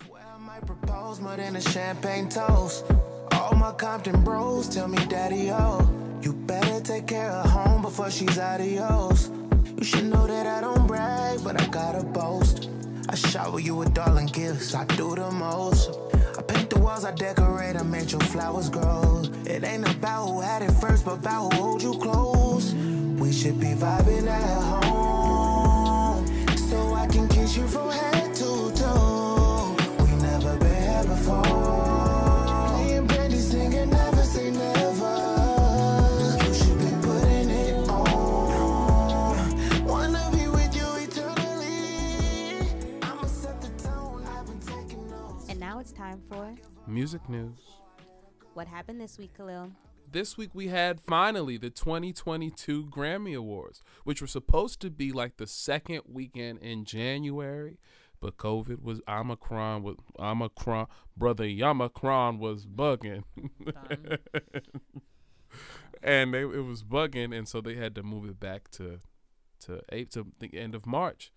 Swear 0.04 0.22
I 0.34 0.38
might 0.38 0.66
propose 0.66 1.20
more 1.20 1.36
than 1.36 1.56
a 1.56 1.60
champagne 1.60 2.28
toast. 2.28 2.84
All 3.32 3.54
my 3.54 3.72
Compton 3.72 4.22
bros 4.22 4.68
tell 4.68 4.88
me, 4.88 4.98
Daddy, 5.06 5.50
oh, 5.50 5.88
you 6.22 6.32
better 6.32 6.80
take 6.80 7.06
care 7.06 7.30
of 7.30 7.48
home 7.50 7.82
before 7.82 8.10
she's 8.10 8.38
adios. 8.38 9.30
You 9.76 9.84
should 9.84 10.04
know 10.04 10.26
that 10.26 10.46
I 10.46 10.60
don't 10.60 10.86
brag, 10.86 11.42
but 11.44 11.60
I 11.60 11.66
gotta 11.68 12.02
boast. 12.02 12.68
I 13.08 13.14
shower 13.14 13.60
you 13.60 13.74
with 13.74 13.94
darling 13.94 14.26
gifts, 14.26 14.74
I 14.74 14.84
do 14.84 15.14
the 15.14 15.30
most. 15.30 15.90
I 16.38 16.42
paint 16.42 16.70
the 16.70 16.78
walls, 16.80 17.04
I 17.04 17.12
decorate, 17.12 17.76
I 17.76 17.82
make 17.82 18.12
your 18.12 18.20
flowers 18.20 18.68
grow. 18.68 19.22
It 19.46 19.64
ain't 19.64 19.88
about 19.88 20.26
who 20.26 20.40
had 20.40 20.62
it 20.62 20.72
first, 20.72 21.04
but 21.04 21.14
about 21.14 21.54
who 21.54 21.60
hold 21.62 21.82
you 21.82 21.94
close. 21.98 22.74
We 22.74 23.32
should 23.32 23.60
be 23.60 23.68
vibing 23.68 24.26
at 24.26 24.62
home, 24.82 26.26
so 26.56 26.94
I 26.94 27.06
can 27.06 27.28
kiss 27.28 27.56
you 27.56 27.66
from 27.66 27.90
head 27.90 28.15
time 45.96 46.22
for 46.28 46.54
Music 46.86 47.28
news. 47.28 47.58
what 48.54 48.66
happened 48.66 49.00
this 49.00 49.18
week, 49.18 49.34
Khalil. 49.36 49.70
This 50.10 50.36
week 50.36 50.50
we 50.54 50.68
had 50.68 51.00
finally 51.00 51.56
the 51.56 51.70
2022 51.70 52.86
Grammy 52.86 53.36
Awards, 53.36 53.82
which 54.04 54.20
were 54.20 54.26
supposed 54.26 54.80
to 54.80 54.90
be 54.90 55.12
like 55.12 55.36
the 55.36 55.46
second 55.46 56.02
weekend 56.06 56.60
in 56.60 56.84
January, 56.84 57.78
but 58.26 58.38
COVID 58.38 58.82
was 58.82 59.00
Omicron 59.06 59.84
was 59.84 59.94
Omicron 60.18 60.88
brother 61.16 61.44
Yamacron 61.44 62.40
was 62.40 62.66
bugging. 62.66 63.22
And 66.02 66.34
they, 66.34 66.42
it 66.42 66.64
was 66.64 66.84
bugging, 66.84 67.36
and 67.36 67.48
so 67.48 67.60
they 67.60 67.74
had 67.74 67.94
to 67.96 68.02
move 68.02 68.28
it 68.28 68.38
back 68.38 68.70
to 68.72 69.00
to 69.60 69.80
eight 69.90 70.10
to 70.12 70.26
the 70.38 70.56
end 70.56 70.74
of 70.74 70.86
March. 70.86 71.32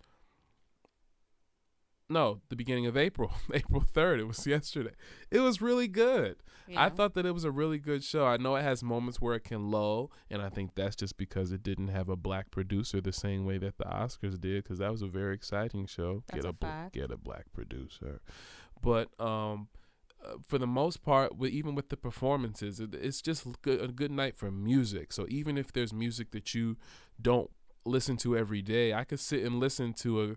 No, 2.10 2.41
the 2.50 2.56
beginning 2.56 2.88
of 2.88 2.98
April, 2.98 3.32
April 3.54 3.82
third. 3.82 4.19
It 4.19 4.28
was 4.28 4.45
yesterday. 4.48 4.93
It 5.30 5.39
was 5.39 5.62
really 5.62 5.88
good. 5.88 6.38
I 6.78 6.89
thought 6.89 7.15
that 7.15 7.26
it 7.26 7.32
was 7.32 7.45
a 7.45 7.52
really 7.52 7.80
good 7.80 8.04
show. 8.04 8.28
I 8.28 8.38
know 8.38 8.56
it 8.56 8.62
has 8.62 8.84
moments 8.84 9.19
where 9.19 9.34
it 9.34 9.43
can 9.43 9.72
lull, 9.72 10.12
and 10.30 10.39
I 10.39 10.50
think 10.50 10.76
that's 10.76 10.95
just 10.95 11.17
because 11.17 11.52
it 11.52 11.63
didn't 11.63 11.88
have 11.88 12.10
a 12.10 12.15
black 12.15 12.52
producer 12.52 13.02
the 13.02 13.12
same 13.12 13.43
way 13.43 13.58
that 13.58 13.80
the 13.80 13.86
Oscars 13.86 14.39
did. 14.39 14.63
Because 14.63 14.78
that 14.78 14.91
was 14.91 15.02
a 15.02 15.08
very 15.08 15.34
exciting 15.34 15.88
show. 15.88 16.24
That's 16.28 16.43
get 16.43 16.50
a 16.50 16.54
bl- 16.54 16.67
fact. 16.67 16.93
get 16.93 17.10
a 17.12 17.17
black 17.17 17.45
producer, 17.54 18.22
but 18.84 19.10
um, 19.19 19.67
uh, 20.24 20.34
for 20.45 20.58
the 20.58 20.67
most 20.67 21.02
part, 21.02 21.38
with, 21.38 21.52
even 21.52 21.76
with 21.76 21.89
the 21.89 21.98
performances, 21.98 22.80
it, 22.80 22.93
it's 22.93 23.22
just 23.22 23.48
good, 23.62 23.82
a 23.82 23.88
good 23.88 24.12
night 24.12 24.38
for 24.38 24.52
music. 24.52 25.12
So 25.13 25.26
even 25.30 25.58
if 25.58 25.72
there's 25.72 25.93
music 25.93 26.32
that 26.32 26.54
you 26.54 26.78
don't 27.22 27.50
listen 27.86 28.17
to 28.17 28.38
every 28.38 28.62
day, 28.62 28.93
I 28.93 29.06
could 29.06 29.19
sit 29.19 29.43
and 29.43 29.60
listen 29.60 29.93
to 29.93 30.24
a 30.24 30.36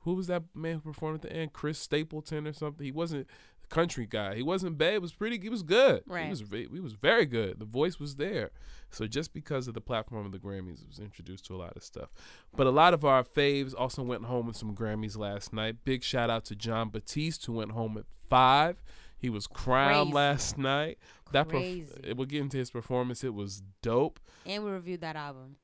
who 0.00 0.14
was 0.14 0.26
that 0.28 0.44
man 0.54 0.76
who 0.76 0.80
performed 0.80 1.24
at 1.24 1.30
the 1.30 1.36
end? 1.36 1.52
Chris 1.52 1.78
Stapleton 1.78 2.46
or 2.46 2.52
something. 2.52 2.84
He 2.84 2.92
wasn't 2.92 3.26
a 3.64 3.66
country 3.74 4.06
guy. 4.06 4.34
He 4.36 4.42
wasn't 4.42 4.78
bad. 4.78 4.92
He 4.94 4.98
was 4.98 5.12
pretty. 5.12 5.38
He 5.40 5.48
was 5.48 5.62
good. 5.62 6.02
Right. 6.06 6.24
He 6.24 6.30
was. 6.30 6.42
He 6.50 6.80
was 6.80 6.92
very 6.94 7.26
good. 7.26 7.58
The 7.58 7.64
voice 7.64 7.98
was 7.98 8.16
there. 8.16 8.50
So 8.90 9.06
just 9.06 9.34
because 9.34 9.68
of 9.68 9.74
the 9.74 9.80
platform 9.82 10.24
of 10.24 10.32
the 10.32 10.38
Grammys, 10.38 10.80
it 10.82 10.88
was 10.88 10.98
introduced 10.98 11.44
to 11.46 11.54
a 11.54 11.58
lot 11.58 11.76
of 11.76 11.82
stuff. 11.82 12.08
But 12.56 12.66
a 12.66 12.70
lot 12.70 12.94
of 12.94 13.04
our 13.04 13.22
faves 13.22 13.74
also 13.76 14.02
went 14.02 14.24
home 14.24 14.46
with 14.46 14.56
some 14.56 14.74
Grammys 14.74 15.18
last 15.18 15.52
night. 15.52 15.76
Big 15.84 16.02
shout 16.02 16.30
out 16.30 16.44
to 16.46 16.56
Jon 16.56 16.88
Batiste 16.90 17.44
who 17.46 17.52
went 17.54 17.72
home 17.72 17.98
at 17.98 18.04
five. 18.28 18.82
He 19.18 19.28
was 19.28 19.46
crowned 19.46 20.12
Crazy. 20.12 20.14
last 20.14 20.58
night. 20.58 20.98
That 21.32 21.48
perf- 21.48 21.50
Crazy. 21.50 22.12
we'll 22.14 22.26
get 22.26 22.40
into 22.40 22.56
his 22.56 22.70
performance. 22.70 23.24
It 23.24 23.34
was 23.34 23.62
dope. 23.82 24.20
And 24.46 24.64
we 24.64 24.70
reviewed 24.70 25.00
that 25.02 25.16
album. 25.16 25.56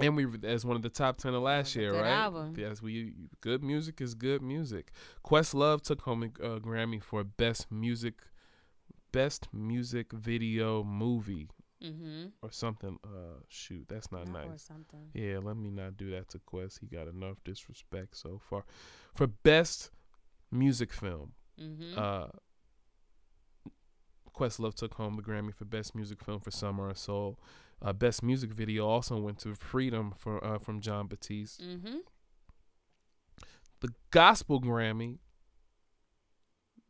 And 0.00 0.16
we 0.16 0.26
as 0.44 0.64
one 0.64 0.74
of 0.76 0.82
the 0.82 0.88
top 0.88 1.18
ten 1.18 1.34
of 1.34 1.42
last 1.42 1.76
year, 1.76 1.90
good 1.90 2.00
right? 2.00 2.10
album. 2.10 2.54
Yes, 2.56 2.80
we 2.80 3.12
good 3.42 3.62
music 3.62 4.00
is 4.00 4.14
good 4.14 4.40
music. 4.42 4.90
Questlove 5.24 5.82
took 5.82 6.00
home 6.02 6.22
a 6.22 6.26
uh, 6.44 6.58
Grammy 6.60 7.02
for 7.02 7.22
best 7.24 7.70
music, 7.70 8.22
best 9.12 9.48
music 9.52 10.12
video 10.12 10.82
movie 10.84 11.48
Mm-hmm. 11.84 12.26
or 12.42 12.52
something. 12.52 12.96
Uh, 13.04 13.40
shoot, 13.48 13.84
that's 13.88 14.12
not 14.12 14.28
Or 14.28 14.32
nice. 14.32 14.62
something. 14.62 15.00
Yeah, 15.14 15.38
let 15.42 15.56
me 15.56 15.68
not 15.68 15.96
do 15.96 16.10
that 16.12 16.28
to 16.28 16.38
Quest. 16.38 16.78
He 16.80 16.86
got 16.86 17.08
enough 17.08 17.38
disrespect 17.44 18.16
so 18.16 18.38
far. 18.40 18.64
For 19.14 19.26
best 19.26 19.90
music 20.52 20.92
film, 20.92 21.32
Mm-hmm. 21.60 21.98
uh, 21.98 22.26
Questlove 24.34 24.74
took 24.74 24.94
home 24.94 25.16
the 25.16 25.22
Grammy 25.22 25.52
for 25.52 25.64
Best 25.64 25.94
Music 25.94 26.22
Film 26.24 26.40
for 26.40 26.50
Summer 26.50 26.88
of 26.88 26.98
Soul. 26.98 27.38
Uh, 27.84 27.92
Best 27.92 28.22
Music 28.22 28.52
Video 28.52 28.86
also 28.86 29.18
went 29.18 29.38
to 29.40 29.54
Freedom 29.54 30.14
for 30.16 30.42
uh, 30.44 30.58
from 30.58 30.80
Jon 30.80 31.08
Batiste. 31.08 31.60
mm-hmm. 31.62 31.96
The 33.80 33.88
Gospel 34.12 34.60
Grammy, 34.60 35.18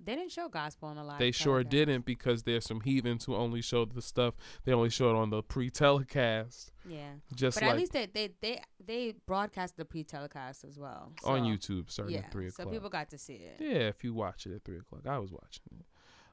They 0.04 0.14
didn't 0.16 0.32
show 0.32 0.48
gospel 0.50 0.88
on 0.88 0.98
a 0.98 1.04
live. 1.04 1.18
they 1.18 1.30
sure 1.30 1.64
didn't 1.64 2.04
because 2.04 2.42
there's 2.42 2.66
some 2.66 2.80
heathens 2.82 3.24
who 3.24 3.34
only 3.34 3.62
showed 3.62 3.94
the 3.94 4.02
stuff 4.02 4.34
they 4.64 4.72
only 4.72 4.90
showed 4.90 5.12
it 5.12 5.16
on 5.16 5.30
the 5.30 5.42
pre-telecast, 5.42 6.70
Yeah. 6.86 7.12
just 7.34 7.56
But 7.56 7.62
like 7.62 7.70
at 7.72 7.76
least 7.78 7.92
they, 7.92 8.06
they 8.06 8.30
they 8.42 8.60
they 8.84 9.14
broadcast 9.26 9.76
the 9.78 9.86
pre-telecast 9.86 10.64
as 10.64 10.78
well 10.78 11.12
on 11.24 11.44
YouTube 11.44 11.90
starting 11.90 12.16
Yeah, 12.16 12.22
at 12.22 12.32
three 12.32 12.50
so 12.50 12.66
people 12.66 12.90
got 12.90 13.08
to 13.10 13.16
see 13.18 13.34
it. 13.36 13.56
Yeah, 13.60 13.88
if 13.88 14.04
you 14.04 14.12
watch 14.12 14.44
it 14.46 14.54
at 14.54 14.64
three 14.64 14.78
o'clock, 14.78 15.06
I 15.06 15.18
was 15.18 15.32
watching 15.32 15.62
it. 15.78 15.86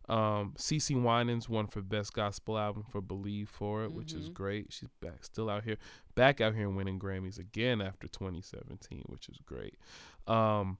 Um, 0.09 0.53
CeCe 0.57 1.01
Winans 1.01 1.47
won 1.47 1.67
for 1.67 1.81
best 1.81 2.13
gospel 2.13 2.57
album 2.57 2.83
for 2.89 2.99
"Believe" 3.01 3.47
for 3.49 3.83
it, 3.83 3.91
which 3.91 4.13
is 4.13 4.29
Mhm. 4.29 4.33
great. 4.33 4.73
She's 4.73 4.89
back, 5.01 5.23
still 5.23 5.49
out 5.49 5.63
here, 5.65 5.77
back 6.15 6.41
out 6.41 6.55
here 6.55 6.67
and 6.67 6.75
winning 6.75 6.99
Grammys 6.99 7.37
again 7.37 7.79
after 7.81 8.07
2017, 8.07 9.03
which 9.07 9.29
is 9.29 9.37
great. 9.45 9.77
Um, 10.25 10.79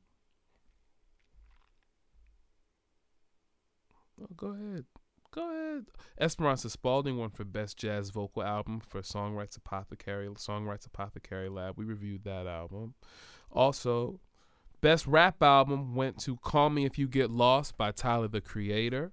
oh, 4.22 4.28
go 4.36 4.48
ahead, 4.48 4.86
go 5.32 5.50
ahead. 5.52 5.86
Esperanza 6.20 6.70
Spalding 6.70 7.18
won 7.18 7.30
for 7.30 7.46
best 7.46 7.78
jazz 7.78 8.10
vocal 8.10 8.44
album 8.44 8.80
for 8.80 9.02
Songwrights 9.02 9.58
Apothecary, 9.58 10.28
Songwrights 10.30 10.88
Apothecary 10.88 11.50
Lab. 11.50 11.78
We 11.78 11.86
reviewed 11.86 12.24
that 12.24 12.48
album. 12.48 12.96
Also, 13.52 14.20
Best 14.82 15.06
rap 15.08 15.44
album 15.44 15.94
went 15.94 16.18
to 16.20 16.38
Call 16.38 16.70
Me 16.70 16.86
If 16.86 16.98
You 16.98 17.10
Get 17.10 17.30
Lost 17.30 17.76
by 17.76 17.92
Tyler 17.92 18.30
the 18.30 18.40
Creator. 18.40 19.12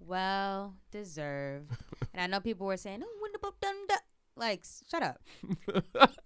Well 0.00 0.74
deserved. 0.90 1.70
and 2.14 2.22
I 2.22 2.26
know 2.26 2.40
people 2.40 2.66
were 2.66 2.76
saying, 2.76 3.02
"Oh, 3.04 3.18
when 3.20 3.32
the 3.32 3.38
book 3.38 3.60
done 3.60 3.74
da-" 3.88 3.94
like, 4.36 4.64
shut 4.90 5.02
up. 5.02 5.20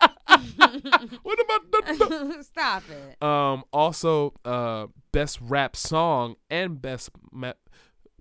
what 1.22 1.38
about 1.40 1.70
the 1.72 2.38
Stop 2.42 2.82
it. 2.90 3.22
Um 3.22 3.64
also 3.72 4.34
uh 4.44 4.86
best 5.12 5.38
rap 5.40 5.76
song 5.76 6.36
and 6.50 6.80
best 6.80 7.10
ma- 7.32 7.52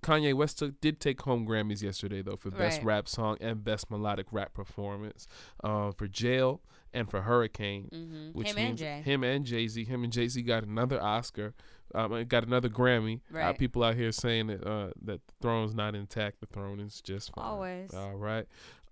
Kanye 0.02 0.34
West 0.34 0.58
took, 0.58 0.78
did 0.80 1.00
take 1.00 1.22
home 1.22 1.46
Grammys 1.46 1.82
yesterday 1.82 2.22
though 2.22 2.36
for 2.36 2.50
best 2.50 2.78
Right. 2.78 2.86
rap 2.86 3.08
song 3.08 3.36
and 3.40 3.64
best 3.64 3.90
melodic 3.90 4.26
rap 4.32 4.52
performance. 4.52 5.26
Uh, 5.62 5.92
for 5.92 6.06
Jail 6.06 6.60
and 6.94 7.10
for 7.10 7.20
Hurricane. 7.22 7.88
Mhm. 7.92 8.32
Which 8.34 8.48
Him 8.48 8.56
and 8.58 8.66
means 8.68 8.80
Jay. 8.80 9.02
him 9.02 9.22
and 9.24 9.44
Jay 9.44 9.66
Z. 9.68 9.84
Him 9.84 10.04
and 10.04 10.12
Jay 10.12 10.28
Z 10.28 10.40
got 10.42 10.64
another 10.64 11.00
Oscar. 11.02 11.52
Um, 11.94 12.24
got 12.24 12.44
another 12.44 12.68
Grammy. 12.68 13.20
Uh, 13.34 13.52
people 13.52 13.84
out 13.84 13.94
here 13.94 14.10
saying 14.12 14.46
that 14.48 14.66
uh, 14.66 14.90
that 15.02 15.26
the 15.26 15.34
throne's 15.42 15.74
not 15.74 15.94
intact. 15.94 16.40
The 16.40 16.46
throne 16.46 16.80
is 16.80 17.00
just 17.00 17.34
fine. 17.34 17.44
Always. 17.44 17.92
All 17.94 18.14
right. 18.16 18.46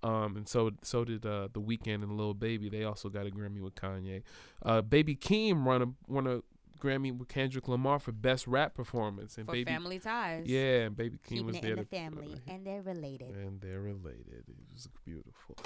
Um, 0.04 0.36
and 0.36 0.48
so 0.48 0.72
so 0.82 1.04
did 1.04 1.24
uh, 1.24 1.48
the 1.52 1.60
Weeknd 1.60 2.02
and 2.02 2.16
Lil 2.16 2.34
Baby. 2.34 2.68
They 2.68 2.84
also 2.84 3.08
got 3.08 3.26
a 3.26 3.30
Grammy 3.30 3.60
with 3.60 3.74
Kanye. 3.76 4.22
Uh, 4.62 4.82
Baby 4.82 5.16
Keem 5.16 5.64
won 5.64 5.82
a 5.82 5.86
won 6.12 6.26
a 6.26 6.42
Grammy 6.80 7.16
with 7.16 7.28
Kendrick 7.28 7.68
Lamar 7.68 8.00
for 8.00 8.10
best 8.10 8.48
rap 8.48 8.74
performance. 8.74 9.38
And 9.38 9.46
For 9.46 9.52
Baby, 9.52 9.70
family 9.70 10.00
ties. 10.00 10.46
yeah, 10.46 10.80
and 10.86 10.96
Baby 10.96 11.18
Keem 11.18 11.28
Keeping 11.28 11.46
was 11.46 11.56
it 11.56 11.62
there 11.62 11.72
in 11.74 11.78
the 11.78 11.84
family, 11.84 12.40
and 12.48 12.66
they're 12.66 12.82
related. 12.82 13.36
and 13.36 13.60
they're 13.60 13.80
related. 13.80 14.42
It 14.48 14.56
was 14.72 14.88
beautiful. 15.04 15.56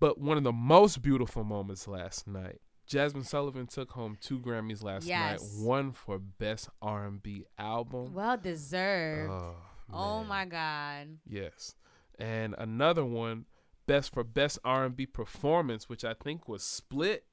But 0.00 0.18
one 0.20 0.36
of 0.36 0.44
the 0.44 0.52
most 0.52 1.02
beautiful 1.02 1.44
moments 1.44 1.86
last 1.88 2.26
night, 2.26 2.60
Jazmine 2.88 3.24
Sullivan 3.24 3.66
took 3.66 3.90
home 3.92 4.16
two 4.20 4.38
Grammys 4.38 4.82
last 4.82 5.06
Yes. 5.06 5.40
night. 5.42 5.66
One 5.66 5.92
for 5.92 6.18
best 6.18 6.68
R&B 6.82 7.46
album. 7.58 8.12
Well 8.12 8.36
deserved. 8.36 9.30
Oh, 9.32 9.56
oh 9.92 10.24
my 10.24 10.44
God. 10.44 11.18
Yes, 11.26 11.74
and 12.18 12.54
another 12.58 13.04
one, 13.04 13.46
best 13.86 14.12
for 14.12 14.22
best 14.24 14.58
R&B 14.64 15.06
performance, 15.06 15.88
which 15.88 16.04
I 16.04 16.14
think 16.14 16.48
was 16.48 16.62
split 16.62 17.24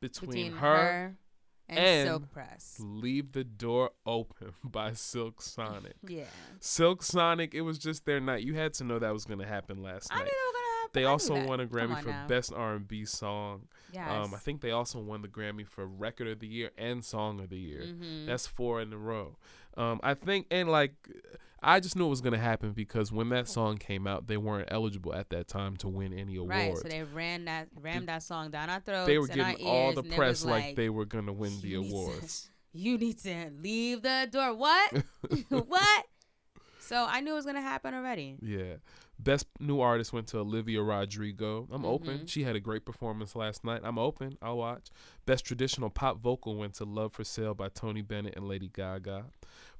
between, 0.00 0.30
Between 0.30 0.52
her, 0.52 0.76
her 0.76 1.16
and, 1.68 1.78
and 1.78 2.08
Silk 2.08 2.30
Press. 2.30 2.76
"Leave 2.80 3.32
the 3.32 3.42
Door 3.44 3.90
Open" 4.06 4.52
by 4.64 4.92
Silk 4.92 5.40
Sonic. 5.42 5.94
Yeah. 6.08 6.24
Silk 6.60 7.02
Sonic, 7.02 7.54
it 7.54 7.62
was 7.62 7.78
just 7.78 8.04
their 8.04 8.20
night. 8.20 8.44
You 8.44 8.54
had 8.54 8.74
to 8.74 8.84
know 8.84 8.98
that 8.98 9.12
was 9.12 9.24
going 9.24 9.40
to 9.40 9.46
happen 9.46 9.82
last 9.82 10.12
I 10.12 10.18
night. 10.20 10.30
That 10.94 11.12
was 11.12 11.28
gonna 11.28 11.40
happen. 11.40 11.44
They 11.44 11.44
also 11.44 11.48
won 11.48 11.60
a 11.60 11.66
Grammy 11.66 12.02
for 12.02 12.08
now. 12.08 12.26
Best 12.26 12.52
R&B 12.52 13.04
Song. 13.04 13.68
Yes. 13.92 14.10
Um, 14.10 14.34
I 14.34 14.38
think 14.38 14.60
they 14.60 14.70
also 14.72 14.98
won 15.00 15.22
the 15.22 15.28
Grammy 15.28 15.66
for 15.66 15.86
Record 15.86 16.28
of 16.28 16.40
the 16.40 16.46
Year 16.48 16.70
and 16.78 17.04
Song 17.04 17.40
of 17.40 17.50
the 17.50 17.58
Year. 17.58 17.82
Mhm. 17.82 18.26
That's 18.26 18.46
four 18.46 18.80
in 18.80 18.92
a 18.92 18.98
row. 18.98 19.36
Um, 19.76 20.00
I 20.02 20.14
think, 20.14 20.46
and 20.50 20.68
like, 20.70 20.94
I 21.62 21.80
just 21.80 21.96
knew 21.96 22.06
it 22.06 22.10
was 22.10 22.20
gonna 22.20 22.38
happen 22.38 22.72
because 22.72 23.10
when 23.10 23.28
that 23.30 23.48
song 23.48 23.78
came 23.78 24.06
out, 24.06 24.26
they 24.26 24.36
weren't 24.36 24.68
eligible 24.70 25.14
at 25.14 25.30
that 25.30 25.48
time 25.48 25.76
to 25.78 25.88
win 25.88 26.12
any 26.12 26.36
awards. 26.36 26.50
Right, 26.50 26.76
so 26.76 26.88
they 26.88 27.02
ran 27.04 27.46
that 27.46 27.68
rammed 27.80 28.08
that 28.08 28.22
song 28.22 28.50
down 28.50 28.68
our 28.68 28.80
throats. 28.80 29.06
They 29.06 29.18
were 29.18 29.26
getting 29.28 29.66
all 29.66 29.92
the 29.92 30.02
press 30.02 30.42
was 30.42 30.46
like, 30.46 30.76
they 30.76 30.90
were 30.90 31.06
gonna 31.06 31.32
win 31.32 31.58
the 31.60 31.68
"You 31.68 31.82
to- 31.82 31.88
awards. 31.88 32.50
You 32.76 32.98
need 32.98 33.18
to 33.20 33.50
leave 33.62 34.02
the 34.02 34.28
door. 34.32 34.52
What? 34.52 35.04
what? 35.48 36.04
So 36.80 37.06
I 37.08 37.20
knew 37.20 37.30
it 37.30 37.36
was 37.36 37.46
gonna 37.46 37.62
happen 37.62 37.94
already. 37.94 38.36
Yeah. 38.42 38.74
Best 39.18 39.46
new 39.60 39.80
artist 39.80 40.12
went 40.12 40.26
to 40.28 40.38
Olivia 40.38 40.82
Rodrigo. 40.82 41.68
I'm 41.70 41.84
open. 41.84 42.20
Mhm. 42.20 42.28
She 42.28 42.42
had 42.42 42.56
a 42.56 42.60
great 42.60 42.84
performance 42.84 43.34
last 43.36 43.64
night. 43.64 43.80
I'm 43.84 43.98
open. 43.98 44.36
I'll 44.42 44.56
watch. 44.58 44.88
Best 45.24 45.44
traditional 45.46 45.88
pop 45.90 46.18
vocal 46.20 46.56
went 46.56 46.74
to 46.74 46.84
Love 46.84 47.12
for 47.12 47.24
Sale 47.24 47.54
by 47.54 47.68
Tony 47.68 48.02
Bennett 48.02 48.34
and 48.36 48.48
Lady 48.48 48.68
Gaga. 48.68 49.26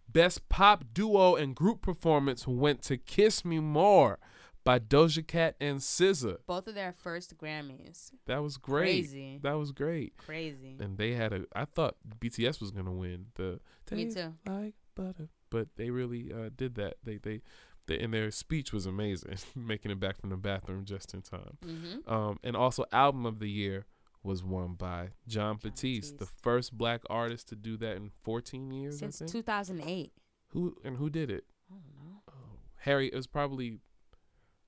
Best 0.08 0.48
pop 0.48 0.84
duo 0.92 1.34
and 1.34 1.54
group 1.56 1.82
performance 1.82 2.46
went 2.46 2.82
to 2.82 2.96
Kiss 2.96 3.44
Me 3.44 3.58
More 3.58 4.18
by 4.62 4.78
Doja 4.78 5.26
Cat 5.26 5.56
and 5.60 5.78
SZA. 5.80 6.38
Both 6.46 6.68
of 6.68 6.74
their 6.74 6.92
first 6.92 7.36
Grammys. 7.36 8.12
That 8.26 8.38
was 8.42 8.56
great. 8.56 9.02
Crazy. 9.02 9.40
That 9.42 9.54
was 9.54 9.72
great. 9.72 10.16
Crazy. 10.16 10.76
And 10.78 10.96
they 10.96 11.12
had 11.14 11.32
a 11.32 11.44
I 11.54 11.64
thought 11.64 11.96
BTS 12.20 12.60
was 12.60 12.70
going 12.70 12.86
to 12.86 12.92
win 12.92 13.26
the 13.34 13.60
Me 13.90 14.10
too. 14.12 14.34
like 14.46 14.74
butter, 14.94 15.28
but 15.50 15.68
they 15.76 15.90
really 15.90 16.32
uh, 16.32 16.50
did 16.54 16.76
that. 16.76 16.96
They 17.02 17.16
they 17.18 17.42
they, 17.86 17.98
and 17.98 18.12
their 18.14 18.30
speech 18.30 18.72
was 18.72 18.86
amazing, 18.86 19.36
making 19.54 19.90
it 19.90 20.00
back 20.00 20.18
from 20.20 20.30
the 20.30 20.36
bathroom 20.36 20.84
just 20.84 21.12
in 21.14 21.22
time. 21.22 21.58
Mhm. 21.64 22.08
Um, 22.10 22.38
and 22.42 22.56
also, 22.56 22.84
album 22.92 23.26
of 23.26 23.38
the 23.38 23.48
year 23.50 23.86
was 24.22 24.42
won 24.42 24.74
by 24.74 25.10
Jon, 25.28 25.58
Batiste, 25.62 26.16
the 26.18 26.24
first 26.26 26.72
black 26.76 27.02
artist 27.10 27.48
to 27.50 27.56
do 27.56 27.76
that 27.76 27.96
in 27.96 28.10
14 28.22 28.70
years. 28.70 28.98
Since 28.98 29.16
I 29.20 29.26
think. 29.26 29.32
2008. 29.32 30.12
Who 30.48 30.76
and 30.84 30.96
who 30.96 31.10
did 31.10 31.30
it? 31.30 31.44
I 31.70 31.74
don't 31.74 31.96
know. 31.98 32.22
Oh, 32.28 32.58
Harry. 32.78 33.08
It 33.08 33.14
was 33.14 33.26
probably. 33.26 33.80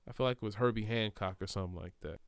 I 0.07 0.11
feel 0.13 0.25
like 0.25 0.37
it 0.37 0.43
was 0.43 0.55
Herbie 0.55 0.85
Hancock 0.85 1.41
or 1.41 1.47
something 1.47 1.75
like 1.75 1.93
that. 2.01 2.19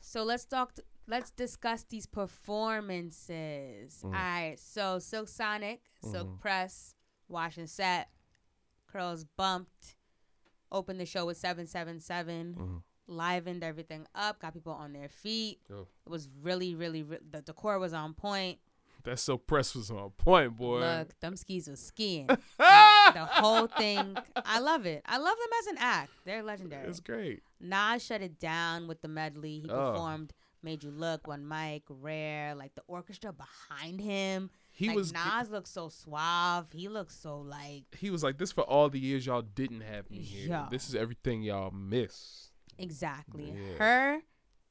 So 0.00 0.24
let's 0.24 0.44
talk. 0.44 0.74
T- 0.74 0.82
let's 1.06 1.30
discuss 1.30 1.84
these 1.84 2.06
performances. 2.06 4.00
Mm. 4.02 4.04
All 4.04 4.10
right. 4.10 4.56
So 4.58 4.98
Silk 4.98 5.28
Sonic, 5.28 5.80
Silk 6.02 6.28
Mhm. 6.28 6.40
Press, 6.40 6.94
wash 7.28 7.56
and 7.56 7.68
set, 7.70 8.10
curls 8.86 9.24
bumped, 9.24 9.96
opened 10.72 10.98
the 10.98 11.06
show 11.06 11.26
with 11.26 11.36
seven 11.36 11.66
seven 11.68 12.00
seven. 12.00 12.54
Mhm. 12.58 12.82
Livened 13.08 13.62
everything 13.62 14.06
up, 14.14 14.40
got 14.40 14.54
people 14.54 14.72
on 14.72 14.92
their 14.92 15.08
feet. 15.08 15.60
It 15.68 15.86
was 16.08 16.28
really, 16.40 16.74
really, 16.74 17.02
re- 17.02 17.18
the 17.30 17.42
decor 17.42 17.78
was 17.78 17.92
on 17.92 18.14
point. 18.14 18.58
That 19.04 19.18
so 19.18 19.36
press 19.36 19.74
was 19.74 19.90
on 19.90 20.10
point, 20.10 20.56
boy. 20.56 20.78
Look, 20.78 21.18
them 21.18 21.34
skis 21.36 21.66
was 21.68 21.80
skiing. 21.84 22.26
the 22.58 23.28
whole 23.28 23.66
thing. 23.66 24.16
I 24.36 24.60
love 24.60 24.86
it. 24.86 25.02
I 25.04 25.18
love 25.18 25.36
them 25.36 25.48
as 25.60 25.66
an 25.66 25.76
act. 25.80 26.12
They're 26.24 26.44
legendary. 26.44 26.86
It's 26.88 27.00
great. 27.00 27.42
Nas 27.60 28.04
shut 28.04 28.22
it 28.22 28.38
down 28.38 28.86
with 28.86 29.02
the 29.02 29.08
medley. 29.08 29.58
He 29.58 29.68
Oh. 29.68 29.90
performed 29.90 30.32
"Made 30.62 30.84
You 30.84 30.92
Look," 30.92 31.26
"One 31.26 31.46
Mic," 31.46 31.82
"Rare." 31.88 32.54
Like 32.54 32.76
the 32.76 32.84
orchestra 32.86 33.32
behind 33.32 34.00
him. 34.00 34.48
He 34.74 34.88
like, 34.88 34.96
was- 34.96 35.12
Nas 35.12 35.50
looks 35.50 35.70
so 35.70 35.88
suave. 35.90 36.66
He 36.72 36.88
looks 36.88 37.14
so 37.14 37.40
like 37.40 37.84
He 37.96 38.10
was 38.10 38.22
like, 38.22 38.38
"This 38.38 38.52
for 38.52 38.62
all 38.64 38.88
the 38.88 38.98
years 38.98 39.26
y'all 39.26 39.42
didn't 39.42 39.82
have 39.82 40.10
me 40.10 40.18
here. 40.20 40.48
Yo. 40.48 40.66
This 40.70 40.88
is 40.88 40.94
everything 40.94 41.42
y'all 41.42 41.70
miss." 41.70 42.48
exactly 42.78 43.50
Yeah. 43.52 43.74
her. 43.78 44.22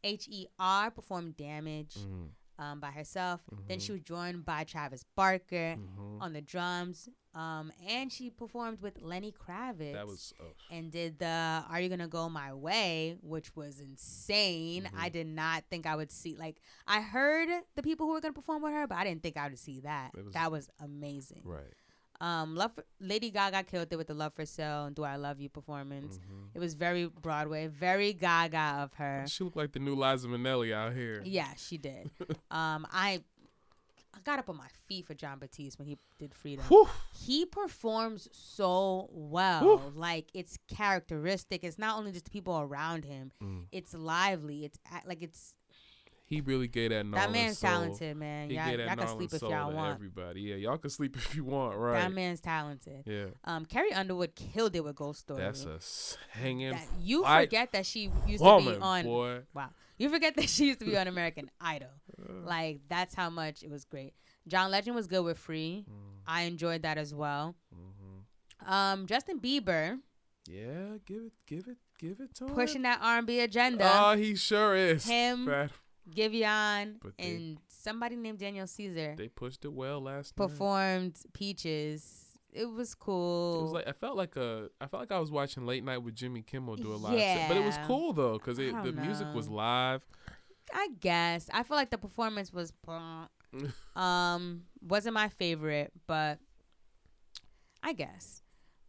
H 0.03 0.27
E 0.29 0.47
R 0.59 0.89
performed 0.91 1.37
"Damage." 1.37 1.95
Mhm. 1.95 2.29
Um, 2.59 2.79
by 2.79 2.91
herself. 2.91 3.41
Then 3.67 3.79
she 3.79 3.91
was 3.91 4.01
joined 4.01 4.45
by 4.45 4.63
Travis 4.65 5.03
Barker 5.15 5.77
Mhm. 5.77 6.21
on 6.21 6.33
the 6.33 6.41
drums. 6.41 7.09
Um, 7.33 7.71
and 7.87 8.11
she 8.11 8.29
performed 8.29 8.81
with 8.81 9.01
Lenny 9.01 9.31
Kravitz. 9.33 9.93
That 9.93 10.05
was 10.05 10.33
oh, 10.41 10.45
and 10.69 10.91
did 10.91 11.17
the 11.19 11.63
"Are 11.69 11.79
You 11.79 11.87
Gonna 11.87 12.07
Go 12.09 12.27
My 12.27 12.53
Way," 12.53 13.15
which 13.21 13.55
was 13.55 13.79
insane. 13.79 14.89
I 14.97 15.05
Mm-hmm. 15.05 15.13
did 15.13 15.27
not 15.27 15.63
think 15.69 15.85
I 15.85 15.95
would 15.95 16.11
see 16.11 16.35
like 16.35 16.57
I 16.87 16.99
heard 17.01 17.47
the 17.75 17.83
people 17.83 18.05
who 18.05 18.13
were 18.13 18.21
gonna 18.21 18.33
perform 18.33 18.61
with 18.63 18.73
her, 18.73 18.85
but 18.87 18.97
I 18.97 19.03
didn't 19.05 19.23
think 19.23 19.37
I 19.37 19.47
would 19.47 19.57
see 19.59 19.79
that. 19.81 20.11
Was- 20.15 20.33
that 20.33 20.51
was 20.51 20.69
amazing. 20.81 21.41
right. 21.45 21.73
Um, 22.19 22.55
love 22.55 22.71
for, 22.75 22.83
Lady 22.99 23.31
Gaga 23.31 23.63
killed 23.63 23.87
it 23.89 23.95
with 23.95 24.05
the 24.05 24.13
"Love 24.13 24.33
for 24.35 24.45
Sale" 24.45 24.85
and 24.85 24.95
"Do 24.95 25.03
I 25.03 25.15
Love 25.15 25.39
You" 25.39 25.49
performance. 25.49 26.17
Mm-hmm. 26.19 26.43
It 26.53 26.59
was 26.59 26.75
very 26.75 27.07
Broadway, 27.07 27.65
very 27.65 28.13
Gaga 28.13 28.81
of 28.83 28.93
her. 28.95 29.23
She 29.27 29.43
looked 29.43 29.55
like 29.57 29.71
the 29.71 29.79
new 29.79 29.95
Liza 29.95 30.27
Minnelli 30.27 30.71
out 30.71 30.93
here. 30.93 31.23
Yeah, 31.25 31.47
she 31.57 31.79
did. 31.79 32.11
um, 32.51 32.85
I 32.91 33.23
I 34.13 34.19
got 34.24 34.39
up 34.39 34.50
on 34.50 34.58
my 34.58 34.67
feet 34.88 35.06
for 35.06 35.13
Jon 35.13 35.39
Batiste 35.39 35.80
when 35.80 35.88
he 35.88 35.97
did 36.19 36.34
Freedom. 36.34 36.65
Whew. 36.65 36.88
He 37.26 37.45
performs 37.45 38.28
so 38.32 39.10
well. 39.12 39.62
Whew. 39.80 39.93
Like 39.95 40.28
it's 40.34 40.58
characteristic. 40.67 41.63
It's 41.63 41.80
not 41.80 41.97
only 41.97 42.12
just 42.12 42.26
the 42.26 42.32
people 42.32 42.60
around 42.60 43.06
him. 43.06 43.32
Mm. 43.41 43.65
It's 43.71 43.93
lively. 43.93 44.65
It's 44.65 44.78
like 45.06 45.21
it's 45.24 45.56
He 46.26 46.41
really 46.41 46.67
gave 46.67 46.89
that. 46.91 47.10
that 47.12 47.32
man's 47.32 47.58
soul. 47.58 47.69
talented, 47.69 48.17
man. 48.17 48.50
He 48.50 48.56
Y'all, 48.58 48.69
y'all 48.69 48.95
can 48.95 49.08
sleep 49.08 49.34
if 49.34 49.41
y'all 49.41 49.71
want. 49.71 49.95
Everybody, 49.95 50.41
yeah, 50.41 50.56
y'all 50.56 50.78
can 50.78 50.89
sleep 50.89 51.15
if 51.17 51.36
you 51.36 51.43
want, 51.45 51.78
right? 51.78 52.02
That 52.02 52.13
man's 52.13 52.41
talented. 52.41 53.04
Yeah. 53.06 53.26
Um, 53.45 53.65
Carrie 53.65 53.93
Underwood 53.93 54.36
killed 54.36 54.76
it 54.76 54.84
with 54.84 54.95
Ghost 54.95 55.21
Story. 55.21 55.41
That's 55.41 55.65
a 55.65 55.80
hanging. 56.38 56.71
That- 56.71 56.88
you 57.02 57.24
forget 57.24 57.71
that 57.71 57.86
she 57.86 58.12
used 58.28 58.43
to 58.43 58.50
woman, 58.50 58.76
be 58.76 58.82
on. 58.82 59.04
boy. 59.04 59.39
Wow, 59.54 59.69
you 60.01 60.09
forget 60.09 60.35
that 60.35 60.49
she 60.55 60.67
used 60.67 60.79
to 60.79 60.85
be 60.85 60.97
on 60.97 61.07
American 61.07 61.49
Idol. 61.61 61.89
Like 62.45 62.81
that's 62.89 63.13
how 63.15 63.29
much 63.29 63.63
it 63.63 63.69
was 63.69 63.85
great. 63.85 64.13
John 64.47 64.71
Legend 64.71 64.95
was 64.95 65.07
good 65.07 65.23
with 65.23 65.37
Free. 65.37 65.85
Mm. 65.89 65.93
I 66.27 66.41
enjoyed 66.43 66.81
that 66.83 66.97
as 66.97 67.13
well. 67.13 67.55
Mm-hmm. 67.73 68.71
Um, 68.73 69.05
Justin 69.07 69.39
Bieber 69.39 69.99
Yeah, 70.47 70.97
give 71.05 71.23
it, 71.25 71.33
give 71.47 71.67
it, 71.67 71.77
give 71.99 72.19
it 72.19 72.33
to 72.35 72.45
him. 72.45 72.53
pushing 72.55 72.81
that 72.83 72.99
R&B 73.01 73.39
agenda. 73.39 73.89
Oh, 73.93 74.15
he 74.15 74.35
sure 74.35 74.75
is. 74.75 75.05
Him, 75.05 75.45
That- 75.51 75.71
Giveon, 76.09 76.95
But 77.01 77.17
they- 77.17 77.23
and 77.35 77.57
somebody 77.69 78.15
named 78.15 78.39
Daniel 78.39 78.67
Caesar 78.67 79.15
they 79.17 79.27
pushed 79.27 79.63
it 79.65 79.71
well 79.73 80.01
last 80.01 80.37
night. 80.37 80.47
performed 80.47 81.15
Peaches. 81.33 82.20
It 82.53 82.65
was 82.65 82.93
cool. 82.95 83.59
It 83.59 83.63
was 83.63 83.71
like 83.71 83.87
I 83.87 83.93
felt 83.93 84.17
like 84.17 84.35
a 84.35 84.69
I 84.79 84.87
felt 84.87 85.01
like 85.01 85.11
I 85.11 85.19
was 85.19 85.31
watching 85.31 85.65
late 85.65 85.83
night 85.83 85.99
with 85.99 86.15
Jimmy 86.15 86.41
Kimmel 86.41 86.75
do 86.75 86.93
a 86.93 86.95
live 86.95 87.17
set, 87.17 87.47
but 87.47 87.57
it 87.57 87.65
was 87.65 87.77
cool 87.87 88.13
though 88.13 88.33
because 88.33 88.57
the 88.57 88.71
don't 88.71 88.95
music 88.97 89.27
was 89.33 89.49
live. 89.49 90.01
I 90.73 90.89
guess 90.99 91.49
I 91.53 91.63
feel 91.63 91.77
like 91.77 91.89
the 91.89 91.97
performance 91.97 92.51
was 92.51 92.73
um 93.95 94.63
wasn't 94.81 95.13
my 95.13 95.29
favorite, 95.29 95.91
but 96.07 96.39
I 97.83 97.93
guess. 97.93 98.41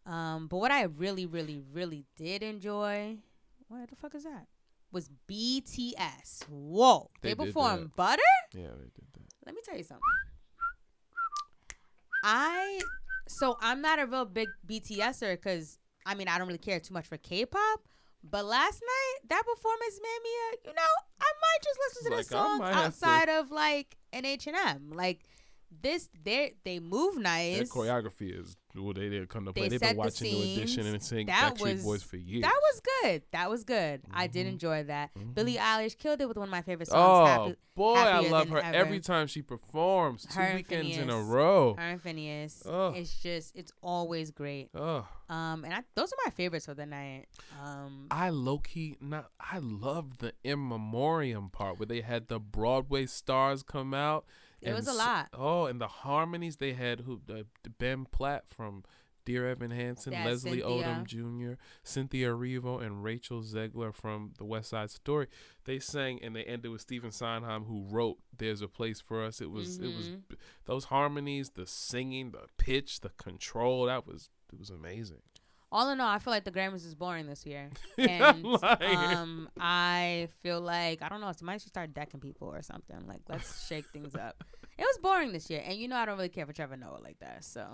Um, 0.05 0.49
but 0.49 0.57
what 0.57 0.73
I 0.73 0.83
really, 0.83 1.27
really, 1.27 1.61
really 1.73 2.05
did 2.17 2.43
enjoy, 2.43 3.19
what 3.69 3.89
the 3.89 3.97
fuck 3.97 4.15
is 4.17 4.25
that? 4.25 4.47
Was 4.91 5.09
BTS. 5.31 6.43
Whoa, 6.49 7.09
they, 7.23 7.31
They 7.31 7.35
performed. 7.47 7.95
Butter. 7.95 8.21
Yeah, 8.53 8.69
they 8.77 8.91
did 8.95 9.07
that. 9.15 9.23
Let 9.47 9.55
me 9.55 9.63
tell 9.65 9.77
you 9.77 9.85
something. 9.85 10.03
I 12.25 12.81
so 13.33 13.57
I'm 13.61 13.81
not 13.83 13.99
a 13.99 14.07
real 14.07 14.25
big 14.25 14.49
BTSer 14.67 15.33
because 15.33 15.79
I 16.07 16.15
mean 16.15 16.29
I 16.29 16.39
don't 16.39 16.47
really 16.47 16.59
care 16.59 16.81
too 16.81 16.95
much 16.95 17.07
for 17.07 17.17
K-pop. 17.17 17.81
But 18.25 18.45
last 18.45 18.81
night 18.81 19.29
that 19.31 19.43
performance 19.45 20.01
made 20.03 20.19
me 20.23 20.31
a 20.31 20.69
you 20.71 20.75
know 20.75 20.93
I 21.21 21.33
might 21.41 21.63
just 21.65 21.79
listen 21.89 22.11
to 22.13 22.17
Like, 22.19 22.27
the 22.27 22.33
song 22.33 22.61
have 22.61 22.73
to- 22.73 22.79
outside 22.79 23.29
of 23.29 23.51
like 23.51 23.97
an 24.13 24.25
H 24.25 24.47
and 24.47 24.57
M. 24.57 24.93
Like 24.95 25.21
this 25.83 26.09
they 26.23 26.55
they 26.65 26.79
move 26.81 27.15
Their 27.15 27.23
nice. 27.25 27.71
choreography 27.71 28.39
is 28.39 28.57
well, 28.75 28.93
they 28.95 29.09
didn't 29.11 29.29
come 29.29 29.45
to 29.45 29.53
play. 29.53 29.65
They 29.65 29.69
They've 29.71 29.81
set 29.81 29.89
been 29.91 29.97
the 29.97 30.01
watching 30.01 30.33
New 30.33 30.43
Edition 30.55 30.87
and 30.87 31.03
saying 31.03 31.27
That 31.27 31.55
Backstreet 31.57 31.73
was- 31.75 31.85
Boys 31.85 32.03
for 32.03 32.17
years. 32.17 32.43
That 32.43 32.59
was 32.73 32.81
good. 33.03 33.23
That 33.33 33.51
was 33.51 33.65
good. 33.65 34.03
I 34.13 34.27
did 34.27 34.47
Mhm. 34.47 34.51
enjoy 34.53 34.83
that. 34.85 35.15
Mhm. 35.15 35.35
Billie 35.35 35.57
Eilish 35.57 35.99
killed 35.99 36.21
it 36.21 36.29
with 36.29 36.37
one 36.37 36.49
of 36.49 36.51
my 36.51 36.63
favorite 36.63 36.89
oh 36.91 36.93
songs. 36.93 37.29
Happy, 37.29 37.57
boy, 37.75 37.95
I 37.95 38.19
love 38.29 38.49
her 38.49 38.59
Ever. 38.59 38.77
every 38.77 39.01
time 39.01 39.27
she 39.27 39.43
performs. 39.43 40.27
Two 40.27 40.39
Her 40.39 40.47
and 40.47 40.57
weekends 40.57 40.97
in 40.97 41.11
a 41.11 41.13
Finneas. 41.15 41.29
row. 41.29 41.75
Her 41.75 41.83
and 41.83 42.03
Finneas. 42.03 42.63
Ugh. 42.67 42.97
It's 42.97 43.21
just 43.23 43.55
it's 43.57 43.73
always 43.83 44.31
great. 44.31 44.71
Oh. 44.75 45.07
Um, 45.29 45.65
and 45.65 45.73
I, 45.73 45.83
those 45.95 46.13
are 46.13 46.17
my 46.25 46.31
favorites 46.31 46.67
for 46.67 46.75
the 46.75 46.85
night. 46.87 47.27
Um, 47.63 48.07
I 48.11 48.31
low 48.31 48.59
key 48.59 48.97
not. 49.01 49.31
I 49.41 49.59
love 49.59 50.19
the 50.19 50.35
in 50.45 50.67
memoriam 50.69 51.49
part 51.51 51.79
where 51.79 51.87
they 51.87 52.01
had 52.03 52.29
the 52.29 52.39
Broadway 52.39 53.07
stars 53.07 53.63
come 53.63 53.95
out. 53.95 54.25
It 54.63 54.69
and 54.69 54.77
was 54.77 54.87
a 54.89 54.93
lot. 54.95 55.29
Oh, 55.33 55.67
and 55.67 55.81
the 55.81 55.89
harmonies 55.89 56.57
they 56.57 56.73
had. 56.73 57.01
Who 57.01 57.21
the 57.27 57.47
Ben 57.79 58.07
Platt 58.07 58.45
from 58.49 58.85
Dear 59.25 59.49
Evan 59.49 59.71
Hansen, 59.71 60.13
Yeah, 60.13 60.25
Leslie 60.25 60.63
Odom 60.63 61.05
Jr., 61.07 61.53
Cynthia 61.85 62.31
Erivo, 62.31 62.83
and 62.83 63.05
Rachel 63.05 63.41
Zegler 63.43 63.95
from 63.95 64.33
The 64.39 64.45
West 64.45 64.71
Side 64.71 64.91
Story. 64.91 65.29
They 65.65 65.79
sang 65.79 66.21
and 66.23 66.35
they 66.35 66.43
ended 66.45 66.71
with 66.73 66.81
Stephen 66.81 67.13
Sondheim, 67.13 67.65
who 67.65 67.85
wrote 67.89 68.19
"There's 68.37 68.63
a 68.63 68.69
Place 68.69 69.01
for 69.01 69.23
Us." 69.25 69.41
It 69.41 69.51
was 69.51 69.79
it 69.79 69.95
was 69.97 70.09
Mhm. 70.09 70.23
those 70.65 70.85
harmonies, 70.87 71.51
the 71.51 71.67
singing, 71.67 72.33
the 72.33 72.47
pitch, 72.57 73.01
the 73.01 73.11
control. 73.11 73.87
That 73.87 74.07
was 74.07 74.31
it 74.53 74.59
was 74.59 74.71
amazing. 74.71 75.23
All 75.73 75.89
in 75.89 76.01
all, 76.01 76.09
I 76.09 76.19
feel 76.19 76.33
like 76.33 76.45
the 76.45 76.53
Grammys 76.53 76.87
is 76.87 76.95
boring 76.95 77.27
this 77.27 77.47
year, 77.47 77.71
and 77.99 78.47
um, 78.63 79.49
I 79.59 80.29
feel 80.41 80.61
like 80.61 81.01
I 81.03 81.09
don't 81.09 81.23
know. 81.23 81.33
Somebody 81.33 81.59
should 81.59 81.71
start 81.71 81.95
decking 81.95 82.21
people 82.21 82.49
or 82.49 82.61
something. 82.61 83.07
Like 83.09 83.23
let's 83.29 83.67
shake 83.69 83.87
things 83.87 84.15
up. 84.15 84.45
It 84.79 84.83
was 84.83 84.99
boring 85.03 85.33
this 85.33 85.49
year, 85.49 85.63
and 85.65 85.79
you 85.79 85.89
know 85.89 85.97
I 85.97 86.05
don't 86.05 86.17
really 86.17 86.29
care 86.29 86.47
for 86.47 86.53
Trevor 86.53 86.77
Noah 86.77 87.01
like 87.03 87.19
that. 87.21 87.45
So, 87.45 87.67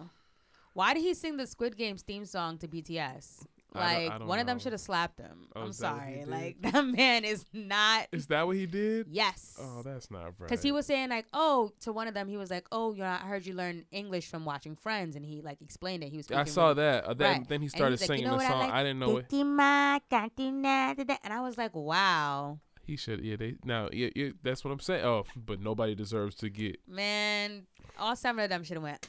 why 0.75 0.95
did 0.95 1.03
he 1.03 1.13
sing 1.13 1.37
the 1.37 1.47
Squid 1.47 1.77
Games 1.77 2.03
theme 2.03 2.25
song 2.25 2.57
to 2.59 2.69
BTS? 2.69 3.45
I 3.74 4.07
I 4.07 4.16
Like 4.16 4.26
one 4.26 4.38
of 4.38 4.46
them 4.46 4.59
should 4.59 4.72
have 4.72 4.81
slapped 4.81 5.20
him. 5.20 5.48
Oh, 5.54 5.62
I'm 5.62 5.70
is 5.70 5.78
that 5.78 5.94
what 5.94 6.02
he 6.07 6.22
sorry. 6.22 6.24
Like 6.24 6.57
that 6.62 6.87
man 6.87 7.24
is 7.24 7.44
not. 7.52 8.07
Is 8.12 8.26
that 8.28 8.46
what 8.46 8.57
he 8.57 8.66
did? 8.66 9.09
Yes. 9.11 9.57
Oh, 9.61 9.83
that's 9.85 10.11
not 10.11 10.22
right. 10.24 10.33
Because 10.38 10.62
he 10.62 10.72
was 10.72 10.87
saying 10.87 11.11
like, 11.11 11.26
oh, 11.33 11.72
to 11.81 11.92
one 11.92 12.09
of 12.09 12.14
them, 12.14 12.28
he 12.28 12.37
was 12.37 12.50
like, 12.50 12.66
oh, 12.72 12.92
you 12.94 13.00
know, 13.00 13.07
I 13.07 13.26
heard 13.26 13.46
you 13.46 13.54
learn 13.54 13.85
English 13.90 14.31
from 14.31 14.44
watching 14.44 14.74
Friends, 14.76 15.16
and 15.16 15.24
he 15.24 15.42
like 15.42 15.61
explained 15.61 16.02
it. 16.02 16.11
He 16.11 16.16
was. 16.16 16.31
I 16.31 16.44
saw 16.44 16.68
really- 16.68 16.74
that. 16.76 17.04
Uh, 17.04 17.14
then, 17.14 17.38
Right. 17.38 17.48
then 17.48 17.61
he 17.61 17.68
started 17.68 17.98
he's 18.00 18.09
like, 18.09 18.20
you 18.20 18.24
singing 18.24 18.33
know 18.33 18.38
the 18.42 18.48
song. 18.48 18.61
like? 18.61 18.72
I 18.72 18.83
didn't 18.83 18.98
know 19.00 19.16
it. 19.18 19.28
Dikima, 19.28 20.00
Cantina, 20.09 20.94
da, 20.96 21.04
da. 21.04 21.16
And 21.22 21.33
I 21.33 21.40
was 21.40 21.59
like, 21.59 21.74
wow, 21.74 22.59
He 22.87 22.96
should. 22.96 23.22
Yeah, 23.22 23.37
they 23.37 23.57
now. 23.64 23.90
Yeah, 23.92 24.09
yeah, 24.16 24.31
that's 24.42 24.64
what 24.64 24.70
I'm 24.70 24.81
saying. 24.81 25.04
Oh, 25.04 25.24
but 25.37 25.61
nobody 25.61 25.94
deserves 25.94 26.37
to 26.37 26.48
get. 26.48 26.78
man, 26.88 27.66
all 27.98 28.16
seven 28.16 28.42
of 28.42 28.48
them 28.48 28.64
should 28.64 28.76
have 28.76 28.83
went. 28.83 29.09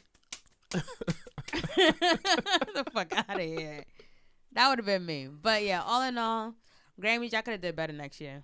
the 0.72 0.84
fuck 2.94 3.12
out 3.18 3.30
of 3.30 3.40
here. 3.42 3.84
That 4.60 4.68
would 4.68 4.80
have 4.80 4.86
been 4.86 5.06
me. 5.06 5.30
But 5.42 5.64
yeah, 5.64 5.82
all 5.86 6.02
in 6.02 6.18
all, 6.18 6.54
Grammys, 7.02 7.32
y'all 7.32 7.44
could 7.44 7.52
have 7.52 7.62
did 7.62 7.78
better 7.78 7.94
next 7.94 8.20
year. 8.20 8.44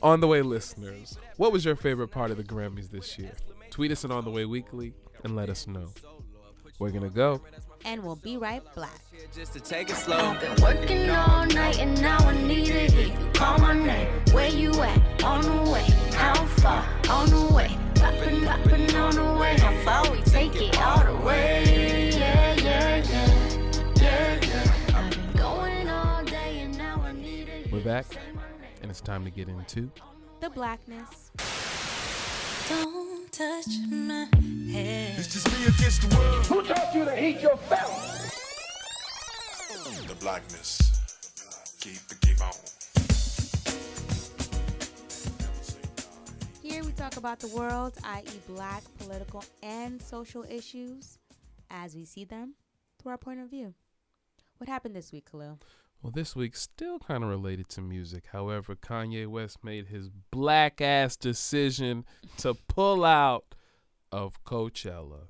On 0.00 0.20
the 0.20 0.28
way, 0.28 0.40
listeners, 0.40 1.18
what 1.36 1.50
was 1.50 1.64
your 1.64 1.74
favorite 1.74 2.12
part 2.12 2.30
of 2.30 2.36
the 2.36 2.44
Grammys 2.44 2.90
this 2.90 3.18
year? 3.18 3.32
Tweet 3.68 3.90
us 3.90 4.04
at 4.04 4.12
On 4.12 4.24
the 4.24 4.30
Way 4.30 4.44
Weekly 4.44 4.94
and 5.24 5.34
let 5.34 5.50
us 5.50 5.66
know. 5.66 5.88
We're 6.78 6.92
gonna 6.92 7.10
go. 7.10 7.40
And 7.84 8.04
we'll 8.04 8.14
be 8.14 8.36
right 8.36 8.62
back. 8.76 9.00
Just 9.34 9.52
to 9.54 9.58
take 9.58 9.90
it 9.90 9.96
slow. 9.96 10.16
I've 10.16 10.40
been 10.40 10.62
working 10.62 11.10
all 11.10 11.44
night 11.46 11.80
and 11.80 12.00
now 12.00 12.18
I 12.18 12.40
need 12.40 12.66
to 12.66 12.86
hear 12.86 13.08
you 13.08 13.30
call 13.32 13.58
my 13.58 13.72
name. 13.72 14.06
Where 14.30 14.48
you 14.48 14.70
at? 14.80 15.24
On 15.24 15.42
the 15.42 15.72
way. 15.72 15.88
How 16.12 16.34
far? 16.62 16.86
On 17.10 17.28
the 17.28 17.52
way. 17.52 17.76
Poppin', 17.96 18.44
poppin' 18.44 18.94
on 18.94 19.14
the 19.16 19.40
way. 19.40 19.56
How 19.58 20.04
far 20.04 20.12
we 20.12 20.22
take 20.22 20.54
it 20.54 20.80
all 20.80 21.04
the 21.04 21.26
way? 21.26 21.81
We're 27.84 27.94
back, 27.94 28.06
you 28.10 28.14
say 28.14 28.32
my 28.32 28.42
name. 28.60 28.70
and 28.82 28.90
it's 28.92 29.00
time 29.00 29.24
to 29.24 29.30
get 29.30 29.48
into. 29.48 29.90
The 30.38 30.50
blackness. 30.50 31.32
Don't 32.68 33.32
touch 33.32 33.66
my 33.90 34.28
head. 34.70 35.16
The 40.06 40.16
blackness. 40.20 40.78
Keep 41.80 42.20
keep 42.20 42.40
on. 42.40 42.52
Here 46.62 46.84
we 46.84 46.92
talk 46.92 47.16
about 47.16 47.40
the 47.40 47.48
world, 47.48 47.94
i.e., 48.04 48.40
black, 48.46 48.84
political, 48.98 49.42
and 49.60 50.00
social 50.00 50.44
issues 50.48 51.18
as 51.68 51.96
we 51.96 52.04
see 52.04 52.24
them 52.24 52.54
through 53.00 53.10
our 53.10 53.18
point 53.18 53.40
of 53.40 53.50
view. 53.50 53.74
What 54.58 54.68
happened 54.68 54.94
this 54.94 55.10
week, 55.10 55.28
Kahlil? 55.32 55.58
Well, 56.02 56.10
this 56.12 56.34
week 56.34 56.56
still 56.56 56.98
kind 56.98 57.22
of 57.22 57.30
related 57.30 57.68
to 57.70 57.80
music. 57.80 58.24
However, 58.32 58.74
Kanye 58.74 59.28
West 59.28 59.62
made 59.62 59.86
his 59.86 60.10
black 60.32 60.80
ass 60.80 61.16
decision 61.16 62.04
to 62.38 62.54
pull 62.54 63.04
out 63.04 63.54
of 64.10 64.42
Coachella, 64.44 65.28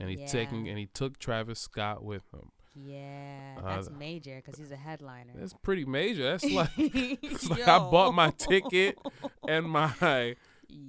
and 0.00 0.08
he 0.08 0.16
Yeah. 0.16 0.26
taking 0.26 0.66
and 0.68 0.78
he 0.78 0.86
took 0.86 1.18
Travis 1.18 1.60
Scott 1.60 2.02
with 2.02 2.22
him. 2.32 2.50
Yeah, 2.74 3.58
Uh, 3.58 3.74
that's 3.76 3.90
major 3.90 4.36
because 4.36 4.58
he's 4.58 4.70
a 4.70 4.76
headliner. 4.76 5.32
That's 5.34 5.52
pretty 5.62 5.84
major. 5.84 6.22
That's 6.22 6.44
like 6.52 6.70
like 7.50 7.68
I 7.68 7.78
bought 7.78 8.14
my 8.14 8.30
ticket 8.30 8.96
and 9.46 9.66
my 9.70 10.36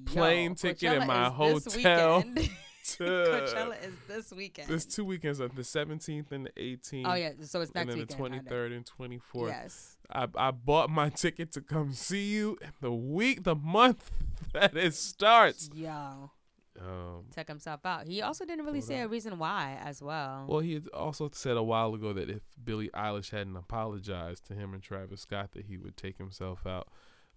plane 0.05 0.55
ticket 0.55 0.93
and 0.93 1.08
my 1.08 1.29
hotel 1.29 2.23
to 2.85 3.03
Coachella 3.03 3.83
is 3.83 3.93
this 4.07 4.31
weekend. 4.31 4.67
There's 4.69 4.85
two 4.85 5.05
weekends, 5.05 5.39
the 5.39 5.47
17th 5.49 6.31
and 6.31 6.45
the 6.47 6.51
18th. 6.51 7.03
oh 7.05 7.13
yeah, 7.15 7.31
so 7.41 7.61
it's 7.61 7.73
next 7.73 7.81
And 7.81 7.89
then 7.91 7.97
weekend. 7.99 8.45
the 8.47 8.53
23rd 8.53 8.75
and 8.77 8.89
24th. 9.33 9.47
Yes. 9.47 9.97
I, 10.11 10.27
I 10.35 10.51
bought 10.51 10.89
my 10.89 11.09
ticket 11.09 11.51
to 11.53 11.61
come 11.61 11.93
see 11.93 12.29
you 12.29 12.57
the 12.81 12.91
week, 12.91 13.43
the 13.43 13.55
month 13.55 14.09
that 14.53 14.75
it 14.75 14.95
starts. 14.95 15.69
Yo, 15.73 16.31
Um, 16.79 17.25
took 17.35 17.47
himself 17.47 17.85
out. 17.85 18.07
He 18.07 18.21
also 18.21 18.45
didn't 18.45 18.65
really 18.65 18.81
say 18.81 19.01
a 19.01 19.07
reason 19.07 19.37
why 19.37 19.77
as 19.83 20.01
well. 20.01 20.45
well, 20.47 20.59
he 20.61 20.73
had 20.73 20.87
also 20.89 21.29
said 21.33 21.57
a 21.57 21.63
while 21.63 21.93
ago 21.93 22.13
that 22.13 22.29
if 22.29 22.41
Billie 22.63 22.89
Eilish 22.95 23.31
hadn't 23.31 23.55
apologized 23.57 24.47
to 24.47 24.53
him 24.55 24.73
and 24.73 24.81
Travis 24.81 25.21
Scott, 25.21 25.51
that 25.51 25.65
he 25.65 25.77
would 25.77 25.95
take 25.97 26.17
himself 26.17 26.65
out. 26.65 26.87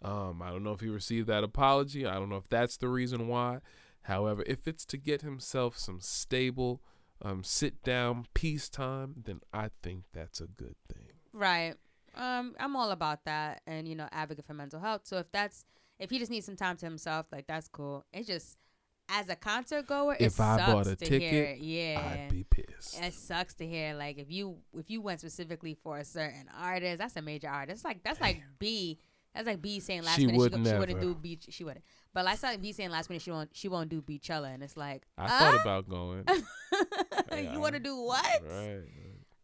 Um, 0.01 0.41
I 0.43 0.51
don't 0.51 0.65
know 0.65 0.73
if 0.73 0.81
he 0.81 0.89
received 0.89 1.29
that 1.29 1.45
apology. 1.45 2.07
I 2.07 2.15
don't 2.15 2.29
know 2.29 2.37
if 2.37 2.49
that's 2.49 2.77
the 2.77 2.89
reason 2.89 3.29
why. 3.29 3.59
However, 4.03 4.43
if 4.47 4.67
it's 4.67 4.85
to 4.87 4.97
get 4.97 5.23
himself 5.23 5.79
some 5.79 6.01
stable, 6.01 6.83
um, 7.21 7.45
sit 7.45 7.83
down 7.83 8.27
peace 8.35 8.69
time, 8.69 9.15
then 9.25 9.41
I 9.53 9.71
think 9.83 10.05
that's 10.13 10.41
a 10.41 10.47
good 10.47 10.77
thing. 10.93 11.09
Right. 11.33 11.75
Um, 12.15 12.55
I'm 12.61 12.77
all 12.77 12.91
about 12.91 13.25
that, 13.25 13.63
and 13.67 13.89
you 13.89 13.95
know, 13.95 14.09
advocate 14.13 14.45
for 14.45 14.55
mental 14.55 14.81
health. 14.81 15.03
So 15.05 15.19
if 15.19 15.31
that's 15.33 15.65
if 15.99 16.11
he 16.11 16.19
just 16.19 16.31
needs 16.31 16.47
some 16.47 16.57
time 16.57 16.77
to 16.79 16.87
himself, 16.87 17.27
like 17.33 17.47
that's 17.47 17.69
cool. 17.69 18.05
It's 18.13 18.27
just 18.27 18.59
as 19.09 19.29
a 19.29 19.37
concert 19.37 19.87
goer, 19.87 20.15
it 20.15 20.23
If 20.23 20.41
I 20.41 20.57
bought 20.57 20.87
a 20.87 20.91
hear 20.91 20.97
ticket, 20.97 21.33
it. 21.33 21.59
Yeah, 21.59 22.01
I'd 22.25 22.31
be 22.31 22.45
pissed. 22.45 23.01
it 23.01 23.15
sucks 23.15 23.55
to 23.55 23.67
hear 23.67 23.95
like 23.95 24.19
if 24.19 24.31
you 24.31 24.57
if 24.77 24.91
you 24.91 25.01
went 25.01 25.21
specifically 25.21 25.75
for 25.83 25.99
a 25.99 26.05
certain 26.05 26.47
artist, 26.61 26.99
that's 26.99 27.17
a 27.17 27.23
major 27.23 27.49
artist. 27.49 27.85
Like 27.85 28.03
that's 28.03 28.21
like 28.21 28.43
B. 28.59 28.99
That's 29.35 29.47
like 29.47 29.63
B 29.63 29.81
saying 29.81 30.03
last 30.03 30.17
She 30.17 30.27
minute 30.27 30.39
would 30.39 30.53
she, 30.53 30.63
go, 30.63 30.71
she 30.71 30.79
wouldn't 30.79 31.01
do 31.01 31.15
beach. 31.15 31.47
She 31.49 31.65
wouldn't. 31.65 31.85
But 32.13 32.25
like 32.27 32.43
like 32.43 32.61
B 32.61 32.73
saying 32.73 32.91
last 32.91 33.09
minute 33.09 33.23
she 33.23 33.31
won't 33.31 33.51
she 33.53 33.69
won't 33.69 33.89
do 33.89 34.03
Beachella, 34.03 34.53
and 34.53 34.63
it's 34.63 34.77
like 34.77 35.03
I 35.17 35.25
uh? 35.25 35.29
thought 35.39 35.61
about 35.63 35.89
going. 35.89 36.25
you 37.53 37.61
want 37.61 37.75
to 37.75 37.81
do 37.81 37.97
what? 37.97 38.43
Right. 38.49 38.83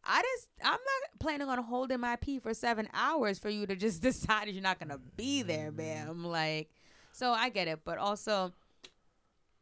I 0.05 0.23
just 0.23 0.49
I'm 0.63 0.73
not 0.73 1.21
planning 1.21 1.49
on 1.49 1.63
holding 1.63 2.01
my 2.01 2.17
pee 2.17 2.39
for 2.39 2.53
seven 2.55 2.89
hours 2.93 3.39
for 3.39 3.49
you 3.49 3.67
to 3.67 3.77
just 3.77 4.03
decide 4.03 4.49
that 4.49 4.53
you're 4.53 4.63
not 4.63 4.79
gonna 4.79 5.01
be 5.17 5.43
there, 5.43 5.71
Mm-hmm. 5.71 5.77
ma'am. 5.77 6.25
Like, 6.25 6.71
so 7.13 7.33
I 7.33 7.49
get 7.49 7.69
it, 7.69 7.81
but 7.85 7.99
also 7.99 8.53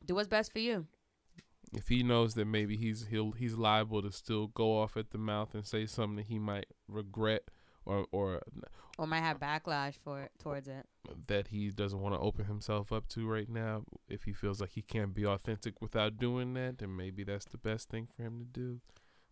do 0.05 0.15
what's 0.17 0.29
best 0.29 0.53
for 0.53 0.59
you. 0.59 0.87
If 1.73 1.89
he 1.89 2.03
knows 2.03 2.35
that 2.35 2.47
maybe 2.47 2.77
he's 2.77 3.07
he'll 3.11 3.33
he's 3.33 3.55
liable 3.55 4.03
to 4.03 4.11
still 4.13 4.47
go 4.49 4.79
off 4.81 4.97
at 4.97 5.11
the 5.11 5.19
mouth 5.19 5.55
and 5.55 5.67
say 5.67 5.87
something 5.87 6.17
that 6.17 6.27
he 6.27 6.39
might 6.39 6.67
regret 6.89 7.43
or 7.87 8.07
or 8.13 8.43
Or 8.99 9.07
might 9.07 9.21
have 9.21 9.39
backlash 9.39 9.95
for 10.05 10.29
towards 10.43 10.69
it. 10.69 10.87
that 11.29 11.49
he 11.49 11.71
doesn't 11.71 12.01
want 12.01 12.15
to 12.15 12.21
open 12.21 12.45
himself 12.47 12.93
up 12.93 13.09
to 13.11 13.27
right 13.29 13.49
now, 13.49 13.85
if 14.09 14.25
he 14.25 14.33
feels 14.33 14.61
like 14.61 14.71
he 14.71 14.83
can't 14.83 15.15
be 15.15 15.25
authentic 15.27 15.81
without 15.81 16.19
doing 16.19 16.55
that, 16.55 16.79
then 16.79 16.97
maybe 16.97 17.23
that's 17.25 17.45
the 17.47 17.59
best 17.59 17.89
thing 17.89 18.07
for 18.15 18.23
him 18.23 18.39
to 18.39 18.45
do. 18.45 18.81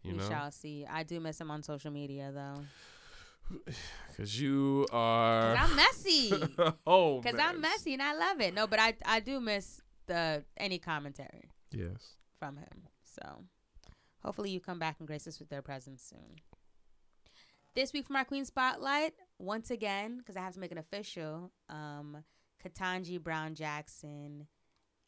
You 0.02 0.12
we 0.12 0.18
know, 0.18 0.28
shall 0.28 0.50
see. 0.50 0.86
I 0.88 1.02
do 1.02 1.18
miss 1.20 1.40
him 1.40 1.50
on 1.50 1.62
social 1.62 1.90
media 1.90 2.30
though, 2.32 2.60
because 4.08 4.38
you 4.40 4.86
are. 4.92 5.54
cause 5.56 5.70
I'm 5.70 5.76
messy. 5.76 6.32
oh, 6.86 7.20
Cause 7.22 7.34
I'm 7.40 7.60
messy 7.60 7.94
and 7.94 8.02
I 8.02 8.14
love 8.14 8.40
it. 8.40 8.54
No, 8.54 8.66
but 8.66 8.78
I 8.78 8.94
I 9.04 9.20
do 9.20 9.40
miss 9.40 9.80
the 10.06 10.44
any 10.58 10.78
commentary 10.78 11.48
Yes. 11.72 12.16
from 12.38 12.56
him. 12.58 12.82
So 13.02 13.22
hopefully 14.22 14.50
you 14.50 14.60
come 14.60 14.78
back 14.78 14.96
and 14.98 15.06
grace 15.08 15.26
us 15.26 15.38
with 15.40 15.48
their 15.48 15.62
presence 15.62 16.02
soon. 16.02 16.36
This 17.74 17.92
week 17.92 18.06
for 18.06 18.12
my 18.12 18.22
Queen 18.22 18.44
Spotlight, 18.44 19.14
once 19.40 19.72
again, 19.72 20.18
because 20.18 20.36
I 20.36 20.40
have 20.40 20.54
to 20.54 20.60
make 20.60 20.70
it 20.70 20.78
official, 20.78 21.50
um, 21.68 22.22
Ketanji 22.64 23.20
Brown 23.20 23.56
Jackson 23.56 24.46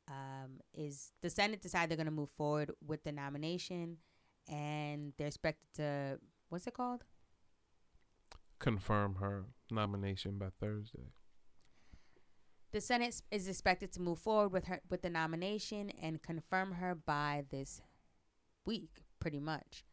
um, 0.09 0.61
is 0.75 1.13
the 1.23 1.31
Senate 1.31 1.63
decided 1.63 1.91
they're 1.91 1.97
going 1.97 2.07
to 2.07 2.11
move 2.11 2.31
forward 2.37 2.73
with 2.85 3.05
the 3.05 3.13
nomination, 3.13 3.99
and 4.49 5.13
they're 5.17 5.29
expected 5.29 5.69
to 5.75 6.19
what's 6.49 6.67
it 6.67 6.75
called? 6.75 7.05
Confirm 8.59 9.17
her 9.17 9.45
nomination 9.71 10.37
by 10.37 10.49
Thursday. 10.59 11.13
The 12.73 12.81
Senate 12.81 13.23
is 13.31 13.47
expected 13.47 13.93
to 13.93 14.01
move 14.01 14.19
forward 14.19 14.49
with 14.53 14.65
her 14.65 14.81
with 14.91 15.03
the 15.03 15.11
nomination 15.11 15.91
and 16.03 16.21
confirm 16.21 16.73
her 16.73 16.97
by 16.97 17.45
this 17.49 17.81
week, 18.67 19.05
pretty 19.21 19.39
much. 19.39 19.85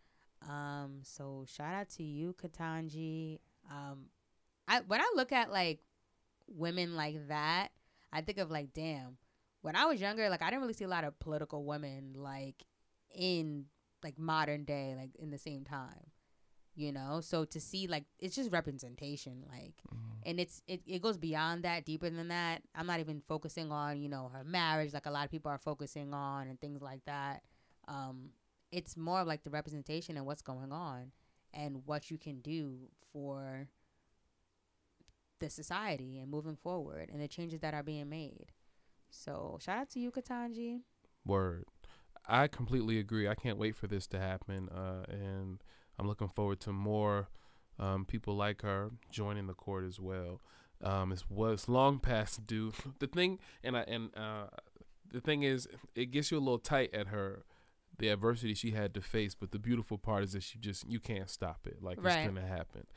Um, 0.50 1.00
so 1.04 1.46
shout 1.48 1.74
out 1.74 1.90
to 1.92 2.04
you, 2.04 2.36
Ketanji. 2.42 3.40
Um, 3.72 4.06
I 4.68 4.82
when 4.88 5.02
I 5.02 5.12
look 5.16 5.32
at 5.32 5.52
like 5.52 5.80
women 6.48 6.96
like 6.96 7.28
that, 7.28 7.70
I 8.12 8.22
think 8.22 8.38
of 8.38 8.52
like, 8.52 8.74
damn. 8.74 9.18
When 9.62 9.78
I 9.78 9.86
was 9.86 10.02
younger, 10.02 10.30
like 10.30 10.42
I 10.42 10.50
didn't 10.50 10.62
really 10.62 10.74
see 10.74 10.84
a 10.84 10.90
lot 10.90 11.06
of 11.06 11.18
political 11.20 11.64
women 11.64 12.14
like 12.18 12.66
in 13.16 13.66
like 14.04 14.20
modern 14.20 14.66
day, 14.66 14.94
like 14.98 15.16
in 15.16 15.32
the 15.32 15.38
same 15.38 15.64
time. 15.64 16.12
You 16.76 16.92
know, 16.92 17.22
so 17.22 17.46
to 17.46 17.62
see 17.62 17.86
like 17.88 18.04
it's 18.20 18.36
just 18.36 18.52
representation, 18.52 19.46
like, 19.48 19.76
and 20.24 20.40
it's 20.40 20.64
it, 20.68 20.82
it 20.88 21.02
goes 21.04 21.18
beyond 21.18 21.64
that, 21.64 21.86
deeper 21.86 22.10
than 22.10 22.30
that. 22.30 22.64
I'm 22.74 22.88
not 22.88 23.00
even 23.00 23.22
focusing 23.28 23.72
on 23.72 24.02
you 24.02 24.10
know 24.10 24.32
her 24.34 24.44
marriage, 24.44 24.92
like 24.92 25.06
a 25.06 25.12
lot 25.12 25.24
of 25.24 25.32
people 25.32 25.52
are 25.52 25.60
focusing 25.60 26.14
on 26.16 26.48
and 26.48 26.60
things 26.60 26.82
like 26.82 27.06
that. 27.06 27.44
Um, 27.88 28.30
it's 28.74 28.98
more 28.98 29.22
of 29.22 29.28
like 29.28 29.44
the 29.44 29.52
representation 29.52 30.18
and 30.18 30.26
what's 30.26 30.42
going 30.42 30.72
on 30.72 31.12
and 31.54 31.84
what 31.86 32.10
you 32.10 32.18
can 32.18 32.42
do 32.42 32.90
for 33.12 33.68
the 35.40 35.50
society 35.50 36.18
and 36.18 36.32
moving 36.32 36.56
forward 36.56 37.10
and 37.12 37.22
the 37.22 37.28
changes 37.28 37.60
that 37.60 37.74
are 37.74 37.84
being 37.84 38.10
made. 38.10 38.52
So 39.12 39.60
shout 39.62 39.78
out 39.78 39.90
to 39.92 40.00
you, 40.00 40.12
Ketanji. 40.12 40.80
Word. 41.26 41.66
I 42.28 42.48
completely 42.48 42.98
agree. 42.98 43.28
I 43.28 43.36
can't 43.36 43.60
wait 43.60 43.76
for 43.76 43.86
this 43.86 44.08
to 44.08 44.20
happen. 44.20 44.70
Uh, 44.70 45.04
and 45.08 45.62
I'm 46.00 46.08
looking 46.08 46.30
forward 46.30 46.60
to 46.62 46.72
more 46.72 47.28
um, 47.78 48.06
people 48.06 48.36
like 48.36 48.64
her 48.64 48.90
joining 49.12 49.46
the 49.46 49.54
court 49.54 49.86
as 49.86 50.00
well. 50.00 50.42
Um, 50.84 51.12
it's 51.12 51.30
was 51.30 51.70
long 51.70 52.00
past 52.00 52.48
due. 52.48 52.74
The 53.00 53.08
thing, 53.08 53.40
and 53.64 53.78
I 53.78 53.82
and 53.82 54.10
uh, 54.18 54.48
the 55.12 55.22
thing 55.22 55.44
is, 55.44 55.68
it 55.96 56.08
gets 56.08 56.32
you 56.32 56.38
a 56.38 56.40
little 56.40 56.60
tight 56.60 56.94
at 56.94 57.08
her, 57.08 57.46
the 57.98 58.10
adversity 58.10 58.54
she 58.54 58.72
had 58.72 58.94
to 58.94 59.02
face. 59.02 59.36
But 59.36 59.52
the 59.52 59.60
beautiful 59.60 59.98
part 59.98 60.24
is 60.24 60.34
that 60.34 60.44
she 60.44 60.58
just 60.60 60.90
you 60.90 61.00
can't 61.00 61.30
stop 61.30 61.66
it. 61.66 61.82
Like 61.82 62.04
Right. 62.04 62.20
it's 62.20 62.28
gonna 62.34 62.48
happen. 62.48 62.88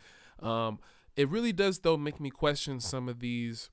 Um, 0.41 0.79
it 1.17 1.29
really 1.29 1.53
does 1.53 1.79
though 1.81 1.97
make 1.97 2.21
me 2.21 2.31
question 2.31 2.81
some 2.81 3.09
of 3.09 3.21
these, 3.21 3.71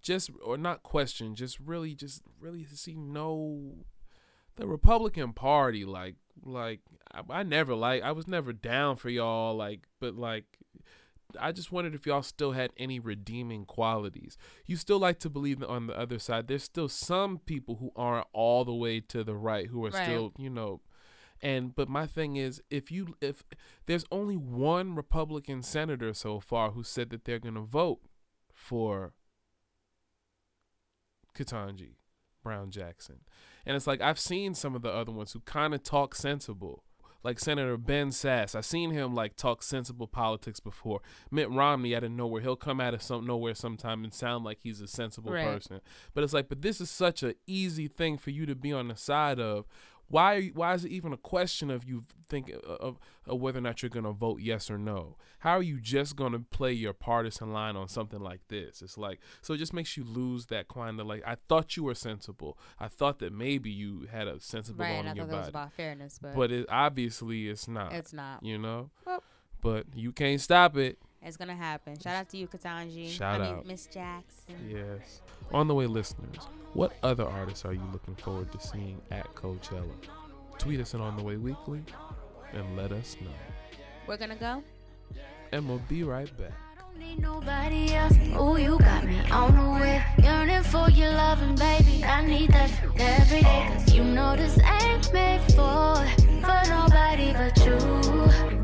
just 0.00 0.30
or 0.42 0.56
not 0.56 0.82
question, 0.82 1.34
just 1.34 1.58
really, 1.60 1.94
just 1.94 2.22
really 2.40 2.64
see 2.64 2.94
no 2.96 3.84
the 4.56 4.66
Republican 4.66 5.32
Party, 5.32 5.84
like, 5.84 6.16
like 6.44 6.80
I, 7.12 7.22
I 7.30 7.42
never 7.42 7.74
like, 7.74 8.02
I 8.02 8.12
was 8.12 8.28
never 8.28 8.52
down 8.52 8.96
for 8.96 9.08
y'all, 9.08 9.56
like, 9.56 9.86
but 9.98 10.14
like, 10.14 10.58
I 11.40 11.52
just 11.52 11.72
wondered 11.72 11.94
if 11.94 12.06
y'all 12.06 12.22
still 12.22 12.52
had 12.52 12.72
any 12.76 12.98
redeeming 13.00 13.64
qualities. 13.64 14.36
You 14.66 14.76
still 14.76 14.98
like 14.98 15.18
to 15.20 15.30
believe 15.30 15.60
that 15.60 15.68
on 15.68 15.86
the 15.86 15.98
other 15.98 16.18
side, 16.18 16.48
there's 16.48 16.64
still 16.64 16.88
some 16.88 17.38
people 17.38 17.76
who 17.76 17.90
aren't 17.96 18.26
all 18.32 18.64
the 18.64 18.74
way 18.74 19.00
to 19.00 19.24
the 19.24 19.36
right 19.36 19.66
who 19.68 19.84
are 19.84 19.90
Right. 19.90 20.04
still, 20.04 20.32
you 20.38 20.50
know, 20.50 20.80
and 21.40 21.74
but 21.74 21.88
my 21.88 22.06
thing 22.06 22.36
is, 22.36 22.62
if 22.70 22.90
you 22.92 23.16
if 23.20 23.42
there's 23.86 24.04
only 24.12 24.36
one 24.36 24.94
Republican 24.94 25.62
senator 25.62 26.14
so 26.14 26.38
far 26.38 26.70
who 26.70 26.82
said 26.84 27.10
that 27.10 27.24
they're 27.24 27.40
gonna 27.40 27.62
vote 27.62 28.00
for 28.52 29.12
Ketanji 31.34 31.96
Brown 32.42 32.70
Jackson. 32.70 33.20
And 33.64 33.76
it's 33.76 33.86
like 33.86 34.00
I've 34.00 34.18
seen 34.18 34.54
some 34.54 34.74
of 34.74 34.82
the 34.82 34.92
other 34.92 35.12
ones 35.12 35.32
who 35.32 35.40
kind 35.40 35.74
of 35.74 35.82
talk 35.82 36.14
sensible. 36.14 36.84
Like 37.24 37.38
Senator 37.38 37.76
Ben 37.76 38.08
Sasse. 38.10 38.54
I've 38.56 38.64
seen 38.64 38.90
him 38.90 39.14
like 39.14 39.36
talk 39.36 39.62
sensible 39.62 40.06
politics 40.08 40.58
before. 40.60 41.00
Mitt 41.30 41.48
Romney 41.50 41.94
out 41.94 42.02
of 42.04 42.10
nowhere. 42.10 42.40
He'll 42.42 42.56
come 42.56 42.80
out 42.80 42.94
of 42.94 43.02
some 43.02 43.26
nowhere 43.26 43.54
sometime 43.54 44.02
and 44.04 44.12
sound 44.12 44.44
like 44.44 44.58
he's 44.62 44.80
a 44.80 44.88
sensible 44.88 45.32
Right. 45.32 45.44
person. 45.46 45.80
But 46.14 46.24
it's 46.24 46.32
like, 46.32 46.48
but 46.48 46.62
this 46.62 46.80
is 46.80 46.90
such 46.90 47.22
an 47.22 47.34
easy 47.46 47.86
thing 47.88 48.18
for 48.18 48.30
you 48.30 48.44
to 48.46 48.54
be 48.54 48.72
on 48.72 48.88
the 48.88 48.96
side 48.96 49.38
of. 49.38 49.66
Why? 50.12 50.34
Are 50.34 50.38
you, 50.38 50.52
why 50.54 50.74
is 50.74 50.84
it 50.84 50.90
even 50.92 51.12
a 51.14 51.16
question 51.16 51.70
of 51.70 51.84
you 51.84 52.04
think 52.28 52.52
uh, 52.54 52.72
of, 52.74 52.98
of 53.26 53.40
whether 53.40 53.58
or 53.58 53.62
not 53.62 53.82
you're 53.82 53.88
gonna 53.88 54.12
vote 54.12 54.40
yes 54.40 54.70
or 54.70 54.76
no? 54.76 55.16
How 55.38 55.52
are 55.56 55.62
you 55.62 55.80
just 55.80 56.16
gonna 56.16 56.40
play 56.40 56.72
your 56.72 56.92
partisan 56.92 57.50
line 57.52 57.76
on 57.76 57.88
something 57.88 58.20
like 58.20 58.40
this? 58.48 58.82
It's 58.82 58.98
like 58.98 59.20
so 59.40 59.54
it 59.54 59.56
just 59.56 59.72
makes 59.72 59.96
you 59.96 60.04
lose 60.04 60.46
that 60.46 60.68
kind 60.68 61.00
of 61.00 61.06
like 61.06 61.22
I 61.26 61.36
thought 61.48 61.78
you 61.78 61.84
were 61.84 61.94
sensible. 61.94 62.58
I 62.78 62.88
thought 62.88 63.20
that 63.20 63.32
maybe 63.32 63.70
you 63.70 64.06
had 64.12 64.28
a 64.28 64.38
sensible 64.38 64.84
Right, 64.84 64.96
bone 64.96 65.06
I 65.08 65.10
in 65.12 65.16
your 65.16 65.24
thought 65.24 65.32
that 65.32 65.38
was 65.38 65.48
about 65.48 65.72
fairness, 65.72 66.18
but, 66.20 66.34
but 66.34 66.52
it 66.52 66.66
obviously 66.68 67.48
it's 67.48 67.66
not. 67.66 67.94
it's 67.94 68.12
not. 68.12 68.42
You 68.42 68.58
know. 68.58 68.90
Well- 69.06 69.22
but 69.62 69.86
you 69.94 70.12
can't 70.12 70.40
stop 70.40 70.76
it. 70.76 70.98
It's 71.24 71.36
gonna 71.36 71.54
happen. 71.54 71.98
Shout 71.98 72.16
out 72.16 72.28
to 72.30 72.36
you, 72.36 72.48
Ketanji. 72.48 73.08
Shout 73.10 73.40
I 73.40 73.44
mean, 73.44 73.54
out. 73.58 73.66
Miss 73.66 73.86
Jackson. 73.86 74.54
Yes. 74.68 75.22
On 75.52 75.68
the 75.68 75.74
way, 75.74 75.86
listeners, 75.86 76.48
what 76.74 76.92
other 77.02 77.24
artists 77.24 77.64
are 77.64 77.72
you 77.72 77.82
looking 77.92 78.16
forward 78.16 78.50
to 78.52 78.60
seeing 78.60 79.00
at 79.10 79.32
Coachella? 79.34 79.94
Tweet 80.58 80.80
us 80.80 80.94
at 80.94 81.00
On 81.00 81.16
the 81.16 81.22
Way 81.22 81.36
Weekly 81.36 81.82
and 82.52 82.76
let 82.76 82.92
us 82.92 83.16
know. 83.20 83.30
We're 84.06 84.16
gonna 84.16 84.36
go. 84.36 84.62
And 85.52 85.68
we'll 85.68 85.82
be 85.88 86.02
right 86.02 86.30
back. 86.36 86.52
need 86.98 87.20
nobody 87.20 87.94
else. 87.94 88.14
Ooh, 88.40 88.56
you 88.56 88.78
got 88.78 89.04
me 89.04 89.20
on 89.30 89.54
the 89.56 89.80
way. 89.80 90.04
Yearning 90.22 90.62
for 90.64 90.90
your 90.90 91.10
loving, 91.10 91.54
baby. 91.54 92.04
I 92.04 92.26
need 92.26 92.50
that 92.50 92.70
every 92.98 93.42
day. 93.42 93.68
Cause 93.72 93.94
you 93.94 94.02
know 94.02 94.34
this 94.34 94.58
ain't 94.58 95.12
made 95.12 95.40
for, 95.52 96.04
for 96.42 96.62
nobody 96.68 97.32
but 97.32 97.56
you. 97.64 97.78
You. 98.50 98.61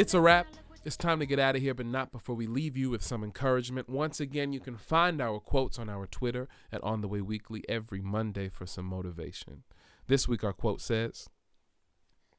It's 0.00 0.14
a 0.14 0.20
wrap. 0.22 0.46
It's 0.82 0.96
time 0.96 1.20
to 1.20 1.26
get 1.26 1.38
out 1.38 1.56
of 1.56 1.60
here, 1.60 1.74
but 1.74 1.84
not 1.84 2.10
before 2.10 2.34
we 2.34 2.46
leave 2.46 2.74
you 2.74 2.88
with 2.88 3.02
some 3.02 3.22
encouragement. 3.22 3.86
Once 3.86 4.18
again, 4.18 4.50
you 4.50 4.58
can 4.58 4.78
find 4.78 5.20
our 5.20 5.38
quotes 5.38 5.78
on 5.78 5.90
our 5.90 6.06
Twitter 6.06 6.48
at 6.72 6.82
On 6.82 7.02
the 7.02 7.06
Way 7.06 7.20
Weekly 7.20 7.66
every 7.68 8.00
Monday 8.00 8.48
for 8.48 8.64
some 8.64 8.86
motivation. 8.86 9.62
This 10.06 10.26
week, 10.26 10.42
our 10.42 10.54
quote 10.54 10.80
says, 10.80 11.28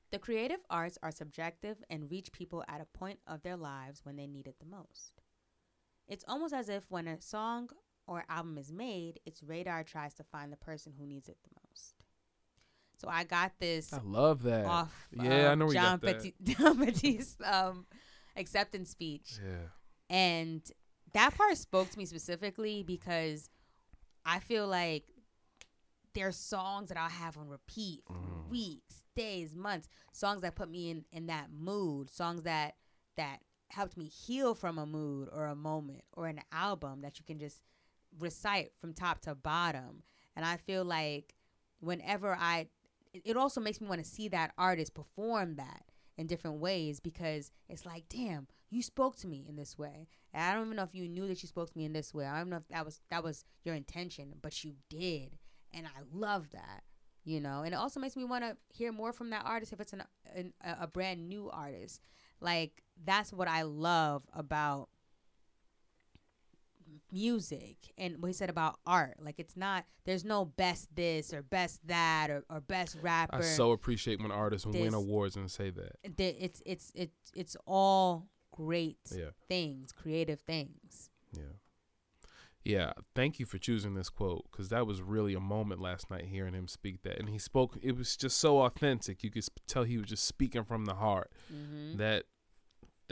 The 0.10 0.18
creative 0.18 0.62
arts 0.72 0.98
are 1.04 1.12
subjective 1.12 1.78
and 1.88 2.10
reach 2.10 2.32
people 2.32 2.64
at 2.68 2.82
a 2.82 2.98
point 2.98 3.20
of 3.28 3.44
their 3.44 3.58
lives 3.58 4.00
when 4.04 4.16
they 4.16 4.26
need 4.26 4.48
it 4.48 4.56
the 4.60 4.66
most. 4.66 5.22
It's 6.08 6.26
almost 6.28 6.56
as 6.56 6.68
if 6.68 6.90
when 6.90 7.08
a 7.08 7.22
song 7.22 7.70
or 8.08 8.26
album 8.28 8.58
is 8.58 8.72
made, 8.72 9.20
its 9.24 9.44
radar 9.44 9.84
tries 9.84 10.16
to 10.16 10.24
find 10.24 10.52
the 10.52 10.58
person 10.58 10.94
who 10.98 11.06
needs 11.06 11.30
it 11.30 11.38
the 11.44 11.60
most. 11.70 11.94
So 13.02 13.08
I 13.10 13.24
got 13.24 13.54
this 13.60 13.92
I 13.92 14.00
love 14.04 14.44
that. 14.44 14.66
off 14.68 15.08
Yeah, 15.12 15.50
I 15.52 15.56
know 15.56 15.66
you 15.68 15.74
Jon 15.74 16.00
got 16.00 16.02
that. 16.02 16.34
Jon 16.44 16.78
Batiste's 16.78 17.36
um, 17.44 17.88
acceptance 18.38 18.92
speech. 18.92 19.40
Yeah. 19.44 19.70
And 20.16 20.62
that 21.14 21.36
part 21.36 21.58
spoke 21.58 21.90
to 21.90 21.98
me 21.98 22.06
specifically 22.06 22.84
because 22.84 23.50
I 24.24 24.38
feel 24.38 24.68
like 24.68 25.06
there's 26.14 26.36
songs 26.36 26.90
that 26.90 26.98
I'll 26.98 27.10
have 27.10 27.38
on 27.38 27.48
repeat 27.48 28.04
for 28.06 28.14
Mm. 28.14 28.50
weeks, 28.50 29.04
days, 29.16 29.56
months. 29.56 29.88
Songs 30.12 30.42
that 30.42 30.56
put 30.56 30.70
me 30.70 30.92
in 30.92 31.06
in 31.12 31.26
that 31.28 31.48
mood. 31.52 32.12
Songs 32.12 32.44
that 32.44 32.76
that 33.18 33.40
helped 33.70 33.98
me 33.98 34.06
heal 34.06 34.54
from 34.54 34.78
a 34.78 34.86
mood 34.86 35.28
or 35.32 35.48
a 35.48 35.56
moment 35.56 36.04
or 36.14 36.28
an 36.28 36.42
album 36.52 37.02
that 37.02 37.18
you 37.18 37.26
can 37.26 37.40
just 37.40 37.64
recite 38.20 38.74
from 38.80 38.94
top 38.94 39.22
to 39.22 39.34
bottom. 39.34 40.04
And 40.36 40.46
I 40.46 40.58
feel 40.58 40.84
like 40.86 41.34
whenever 41.80 42.36
I 42.36 42.68
it- 43.14 43.38
also 43.38 43.62
makes 43.62 43.82
me 43.82 43.88
want 43.88 44.04
to 44.04 44.10
see 44.10 44.28
that 44.30 44.54
artist 44.58 44.94
perform 44.94 45.56
that 45.56 45.84
in 46.18 46.28
different 46.28 46.60
ways 46.60 47.00
because 47.00 47.52
it's 47.70 47.86
like, 47.86 48.06
damn, 48.10 48.48
you 48.70 48.82
spoke 48.82 49.16
to 49.18 49.28
me 49.28 49.46
in 49.48 49.56
this 49.56 49.78
way. 49.78 50.08
And 50.34 50.44
I 50.44 50.54
don't 50.54 50.66
even 50.66 50.78
know 50.78 50.84
if 50.84 50.94
you 50.96 51.08
knew 51.10 51.28
that 51.28 51.42
you 51.42 51.48
spoke 51.48 51.70
to 51.72 51.78
me 51.78 51.86
in 51.86 51.94
this 51.94 52.14
way. 52.14 52.26
I 52.26 52.38
don't 52.38 52.50
know 52.50 52.58
if 52.58 52.68
that 52.70 52.86
was 52.86 53.02
that 53.10 53.24
was 53.24 53.44
your 53.64 53.76
intention, 53.76 54.34
but 54.42 54.64
you 54.64 54.76
did, 54.90 55.38
and 55.74 55.86
I 55.88 56.02
love 56.14 56.52
that. 56.52 56.84
You 57.24 57.40
know, 57.40 57.62
and 57.62 57.74
it 57.74 57.78
also 57.78 58.00
makes 58.00 58.16
me 58.16 58.24
want 58.24 58.44
to 58.44 58.58
hear 58.70 58.92
more 58.92 59.14
from 59.14 59.30
that 59.30 59.46
artist 59.46 59.74
if 59.74 59.80
it's 59.80 59.94
an, 59.94 60.04
an 60.36 60.54
a 60.64 60.88
brand 60.88 61.28
new 61.30 61.50
artist. 61.52 62.02
Like 62.40 62.82
that's 63.04 63.32
what 63.32 63.48
I 63.48 63.62
love 63.62 64.24
about 64.34 64.90
music 67.12 67.78
and 67.98 68.22
what 68.22 68.28
he 68.28 68.34
said 68.34 68.50
about 68.50 68.80
art. 68.86 69.18
Like 69.20 69.40
it's 69.40 69.56
not 69.58 69.86
there's 70.06 70.26
no 70.26 70.46
best 70.46 70.88
this 70.96 71.34
or 71.34 71.42
best 71.42 71.86
that 71.88 72.30
or, 72.30 72.44
or 72.50 72.62
best 72.62 72.98
rapper. 73.02 73.38
I 73.38 73.42
so 73.42 73.72
appreciate 73.72 74.22
when 74.22 74.32
artists 74.32 74.66
win 74.66 74.94
awards 74.94 75.36
and 75.36 75.50
say 75.50 75.70
that. 75.72 75.98
It's 76.04 76.62
it's 76.66 76.92
it's 76.96 77.32
it's 77.36 77.58
all 77.66 78.28
great 78.52 78.98
Yeah. 79.16 79.32
things, 79.48 79.92
creative 79.92 80.40
things. 80.42 81.10
Yeah. 81.36 81.44
Yeah, 82.64 82.94
thank 83.16 83.40
you 83.40 83.48
for 83.48 83.58
choosing 83.58 83.96
this 83.96 84.10
quote 84.10 84.46
because 84.52 84.70
that 84.70 84.86
was 84.86 85.02
really 85.02 85.34
a 85.34 85.40
moment 85.40 85.82
last 85.82 86.12
night 86.12 86.26
hearing 86.26 86.54
him 86.54 86.68
speak 86.68 87.02
that, 87.02 87.18
and 87.18 87.28
he 87.28 87.40
spoke. 87.40 87.76
It 87.82 87.98
was 87.98 88.16
just 88.16 88.38
so 88.38 88.60
authentic. 88.62 89.24
You 89.24 89.32
could 89.32 89.44
sp- 89.50 89.66
tell 89.68 89.84
he 89.84 89.98
was 89.98 90.06
just 90.06 90.26
speaking 90.26 90.64
from 90.64 90.86
the 90.86 90.94
heart. 90.94 91.32
Mm-hmm. 91.52 91.98
That 91.98 92.26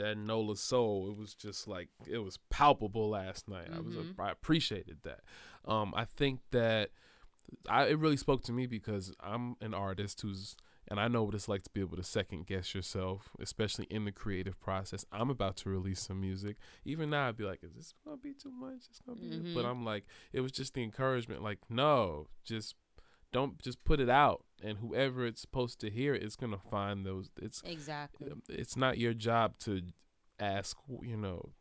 that 0.00 0.16
Nola 0.18 0.56
soul, 0.56 1.08
it 1.08 1.16
was 1.16 1.34
just 1.34 1.68
like 1.68 1.88
it 2.06 2.18
was 2.18 2.38
palpable 2.50 3.10
last 3.10 3.48
night. 3.48 3.68
I 3.72 3.80
was 3.80 3.94
Mhm. 3.94 4.18
I 4.18 4.30
appreciated 4.30 4.98
that. 5.02 5.20
Um, 5.64 5.92
I 5.96 6.04
think 6.04 6.40
that 6.50 6.90
I 7.68 7.86
it 7.86 7.98
really 7.98 8.16
spoke 8.16 8.42
to 8.44 8.52
me 8.52 8.66
because 8.66 9.14
I'm 9.20 9.56
an 9.60 9.74
artist 9.74 10.20
who's 10.20 10.56
and 10.88 10.98
I 10.98 11.06
know 11.06 11.22
what 11.22 11.34
it's 11.34 11.48
like 11.48 11.62
to 11.64 11.70
be 11.70 11.80
able 11.80 11.96
to 11.98 12.02
second 12.02 12.46
guess 12.46 12.74
yourself, 12.74 13.30
especially 13.38 13.84
in 13.90 14.04
the 14.06 14.12
creative 14.12 14.58
process. 14.60 15.04
I'm 15.12 15.30
about 15.30 15.56
to 15.58 15.70
release 15.70 16.00
some 16.00 16.20
music. 16.20 16.56
Even 16.84 17.10
now, 17.10 17.28
I'd 17.28 17.36
be 17.36 17.44
like, 17.44 17.62
"Is 17.62 17.74
this 17.74 17.94
gonna 18.04 18.16
be 18.16 18.34
too 18.34 18.50
much? 18.50 18.86
It's 18.88 19.00
gonna 19.00 19.20
be." 19.20 19.28
Mhm. 19.30 19.54
But 19.54 19.64
I'm 19.66 19.84
like, 19.84 20.04
it 20.32 20.40
was 20.40 20.50
just 20.50 20.74
the 20.74 20.82
encouragement. 20.82 21.42
Like, 21.42 21.58
no, 21.70 22.26
just 22.44 22.74
don't 23.32 23.58
just 23.60 23.82
put 23.84 24.00
it 24.00 24.10
out, 24.10 24.44
and 24.62 24.78
whoever 24.78 25.26
it's 25.26 25.40
supposed 25.40 25.80
to 25.80 25.90
hear, 25.90 26.14
it's 26.14 26.36
gonna 26.36 26.58
find 26.58 27.04
those. 27.06 27.30
It's 27.40 27.62
Exactly. 27.64 28.32
it's 28.48 28.76
not 28.76 28.98
your 28.98 29.14
job 29.14 29.58
to 29.60 29.82
ask 30.40 30.76
you 31.02 31.16
know 31.16 31.52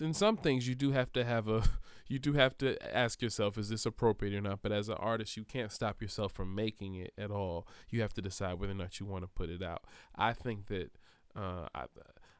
in 0.00 0.14
some 0.14 0.36
things 0.36 0.66
you 0.66 0.74
do 0.74 0.92
have 0.92 1.12
to 1.12 1.24
have 1.24 1.48
a 1.48 1.62
you 2.08 2.18
do 2.18 2.32
have 2.32 2.56
to 2.58 2.76
ask 2.96 3.22
yourself 3.22 3.56
is 3.58 3.68
this 3.68 3.86
appropriate 3.86 4.34
or 4.34 4.40
not 4.40 4.60
but 4.62 4.72
as 4.72 4.88
an 4.88 4.96
artist 4.98 5.36
you 5.36 5.44
can't 5.44 5.70
stop 5.70 6.02
yourself 6.02 6.32
from 6.32 6.54
making 6.54 6.94
it 6.94 7.12
at 7.16 7.30
all 7.30 7.66
you 7.90 8.00
have 8.00 8.12
to 8.12 8.22
decide 8.22 8.54
whether 8.54 8.72
or 8.72 8.76
not 8.76 8.98
you 8.98 9.06
want 9.06 9.22
to 9.22 9.28
put 9.28 9.50
it 9.50 9.62
out 9.62 9.84
i 10.16 10.32
think 10.32 10.66
that 10.66 10.90
uh, 11.36 11.66
I, 11.74 11.84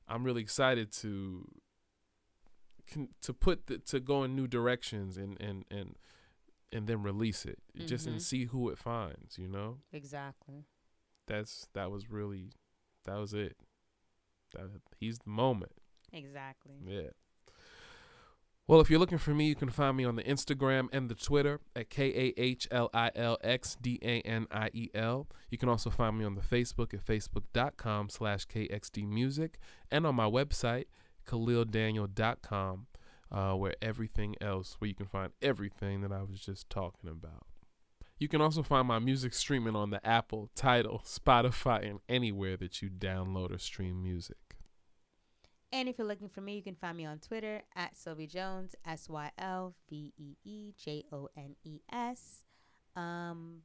i'm 0.09 0.25
really 0.25 0.43
excited 0.43 0.91
to 0.93 1.47
can, 2.87 3.09
to 3.23 3.33
put 3.33 3.67
the, 3.67 3.79
to 3.79 4.01
go 4.01 4.25
in 4.25 4.35
new 4.35 4.47
directions 4.47 5.17
and 5.17 5.41
and 5.41 5.65
and 5.71 5.97
and 6.75 6.87
then 6.87 7.03
release 7.03 7.45
it. 7.47 7.59
Just 7.87 8.07
Mhm. 8.07 8.13
and 8.13 8.23
see 8.23 8.45
who 8.47 8.69
it 8.71 8.79
finds 8.79 9.39
you 9.39 9.49
know? 9.49 9.79
Exactly. 9.93 10.65
that's 11.27 11.69
that 11.73 11.91
was 11.91 12.11
really 12.11 12.51
that 13.05 13.17
was 13.17 13.33
it. 13.33 13.57
That 14.53 14.69
he's 14.99 15.19
the 15.21 15.31
moment. 15.31 15.73
Exactly. 16.13 16.75
yeah. 16.87 17.11
Well 18.67 18.81
if 18.81 18.89
you're 18.91 18.99
looking 19.01 19.19
for 19.19 19.35
me 19.35 19.47
you 19.49 19.55
can 19.55 19.69
find 19.71 19.95
me 19.97 20.05
on 20.05 20.17
the 20.17 20.23
instagram 20.25 20.89
and 20.93 21.11
the 21.11 21.15
twitter 21.15 21.61
at 21.77 21.91
k-a-h-l-i-l-x-d-a-n-i-e-l 23.85 25.29
you 25.51 25.59
can 25.59 25.69
also 25.69 25.91
find 25.91 26.19
me 26.19 26.25
on 26.25 26.35
the 26.35 26.41
facebook 26.41 26.95
at 26.95 27.05
facebook.com 27.05 28.09
slash 28.09 28.47
kxdmusic 28.47 29.55
and 29.91 30.07
on 30.07 30.15
my 30.15 30.25
website 30.29 30.85
khalildaniel.com 31.27 32.87
uh, 33.35 33.53
where 33.53 33.75
everything 33.83 34.37
else 34.41 34.77
where 34.79 34.89
you 34.89 34.95
can 34.95 35.07
find 35.07 35.33
everything 35.43 36.01
that 36.01 36.13
i 36.13 36.23
was 36.23 36.41
just 36.41 36.71
talking 36.71 37.11
about 37.11 37.45
you 38.19 38.29
can 38.29 38.41
also 38.41 38.63
find 38.63 38.87
my 38.87 38.99
music 39.01 39.35
streaming 39.35 39.75
on 39.75 39.91
the 39.91 40.05
Apple, 40.07 40.49
Tidal, 40.55 41.03
Spotify, 41.05 41.89
and 41.89 41.99
anywhere 42.09 42.57
that 42.57 42.81
you 42.81 42.89
download 42.89 43.55
or 43.55 43.59
stream 43.59 44.03
music. 44.03 44.37
And 45.73 45.89
if 45.89 45.99
you're 45.99 46.07
looking 46.07 46.29
for 46.29 46.41
me, 46.41 46.55
you 46.55 46.63
can 46.63 46.77
find 46.77 46.97
me 46.97 47.05
on 47.05 47.19
Twitter 47.19 47.63
at 47.75 47.95
Sylvee 47.95 48.31
Jones, 48.31 48.77
S 48.87 49.09
Y 49.09 49.31
L 49.39 49.75
V 49.91 50.13
E 50.17 50.37
E 50.45 50.73
J 50.79 51.05
O 51.13 51.29
N 51.37 51.57
E 51.65 51.81
S. 51.93 52.45
Um, 52.95 53.63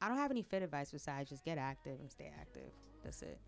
I 0.00 0.06
don't 0.06 0.18
have 0.18 0.30
any 0.30 0.42
fit 0.42 0.62
advice 0.62 0.92
besides 0.92 1.28
just 1.28 1.44
get 1.44 1.58
active 1.58 1.98
and 1.98 2.08
stay 2.08 2.30
active. 2.40 2.70
That's 3.02 3.22
it. 3.22 3.40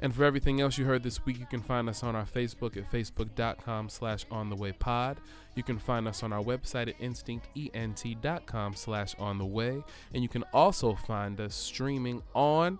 And 0.00 0.14
for 0.14 0.24
everything 0.24 0.60
else 0.60 0.78
you 0.78 0.84
heard 0.84 1.02
this 1.02 1.24
week, 1.24 1.38
you 1.38 1.46
can 1.46 1.60
find 1.60 1.88
us 1.88 2.02
on 2.02 2.14
our 2.14 2.24
Facebook 2.24 2.76
at 2.76 2.90
facebook.com 2.90 3.88
slash 3.88 4.24
on 4.30 4.48
the 4.48 4.56
way 4.56 4.72
pod. 4.72 5.18
You 5.56 5.62
can 5.62 5.78
find 5.78 6.06
us 6.06 6.22
on 6.22 6.32
our 6.32 6.42
website 6.42 6.88
at 6.88 7.00
instinctent.com 7.00 8.74
slash 8.74 9.14
on 9.18 9.38
the 9.38 9.46
way. 9.46 9.82
And 10.14 10.22
you 10.22 10.28
can 10.28 10.44
also 10.52 10.94
find 10.94 11.40
us 11.40 11.54
streaming 11.54 12.22
on 12.34 12.78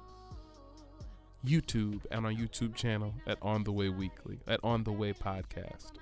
YouTube 1.45 2.01
and 2.11 2.25
our 2.27 2.33
YouTube 2.33 2.75
channel 2.75 3.15
at 3.27 3.39
On 3.43 3.65
the 3.65 3.73
Way 3.73 3.89
Weekly, 3.89 4.39
at 4.47 4.61
On 4.63 4.85
the 4.85 4.93
Way 4.93 5.13
Podcast. 5.13 5.93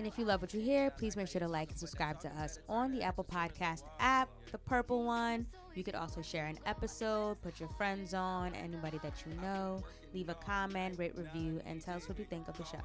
And 0.00 0.06
if 0.06 0.16
you 0.16 0.24
love 0.24 0.40
what 0.40 0.54
you 0.54 0.62
hear, 0.62 0.88
please 0.88 1.14
make 1.14 1.28
sure 1.28 1.40
to 1.40 1.46
like 1.46 1.68
and 1.68 1.78
subscribe 1.78 2.18
to 2.20 2.28
us 2.40 2.58
on 2.70 2.90
the 2.90 3.02
Apple 3.02 3.22
Podcast 3.22 3.82
app, 3.98 4.30
the 4.50 4.56
purple 4.56 5.04
one. 5.04 5.44
You 5.74 5.84
could 5.84 5.94
also 5.94 6.22
share 6.22 6.46
an 6.46 6.58
episode, 6.64 7.38
put 7.42 7.60
your 7.60 7.68
friends 7.68 8.14
on, 8.14 8.54
anybody 8.54 8.98
that 9.02 9.12
you 9.26 9.38
know. 9.42 9.84
Leave 10.14 10.30
a 10.30 10.34
comment, 10.34 10.98
rate, 10.98 11.12
review, 11.18 11.60
and 11.66 11.82
tell 11.82 11.98
us 11.98 12.08
what 12.08 12.18
you 12.18 12.24
think 12.24 12.48
of 12.48 12.56
the 12.56 12.64
show. 12.64 12.78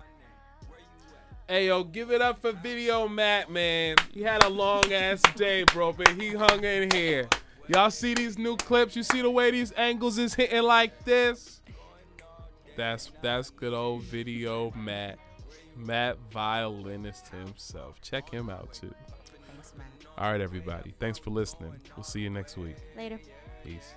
Hey 1.47 1.68
yo, 1.68 1.86
give 1.86 2.11
it 2.11 2.22
up 2.22 2.38
for 2.38 2.51
Video 2.51 3.07
Matt, 3.07 3.49
man. 3.49 3.95
He 4.13 4.22
had 4.22 4.43
a 4.43 4.49
long 4.49 4.91
ass 4.91 5.22
day, 5.38 5.63
bro, 5.72 5.93
but 5.93 6.09
he 6.20 6.34
hung 6.34 6.66
in 6.66 6.91
here. 6.91 7.30
Y'all 7.70 7.91
see 7.91 8.13
these 8.13 8.38
new 8.38 8.57
clips? 8.57 8.93
You 8.93 9.03
see 9.03 9.22
the 9.22 9.32
way 9.32 9.51
these 9.51 9.72
angles 9.78 10.18
is 10.18 10.34
hitting 10.34 10.63
like 10.63 11.05
this? 11.05 11.61
That's 12.76 13.09
that's 13.22 13.51
good 13.51 13.74
old 13.74 14.01
Video 14.03 14.74
Matt. 14.76 15.18
Matt 15.76 16.18
violinist 16.32 17.28
himself. 17.30 18.02
Check 18.02 18.30
him 18.30 18.50
out 18.50 18.74
too. 18.74 18.94
Thanks, 19.48 19.74
Matt. 19.78 19.88
All 20.18 20.32
right, 20.32 20.42
everybody. 20.42 20.94
Thanks 21.00 21.20
for 21.20 21.30
listening. 21.30 21.74
We'll 21.96 22.04
see 22.04 22.22
you 22.22 22.30
next 22.30 22.58
week. 22.58 22.78
Later. 22.96 23.20
Peace. 23.64 23.96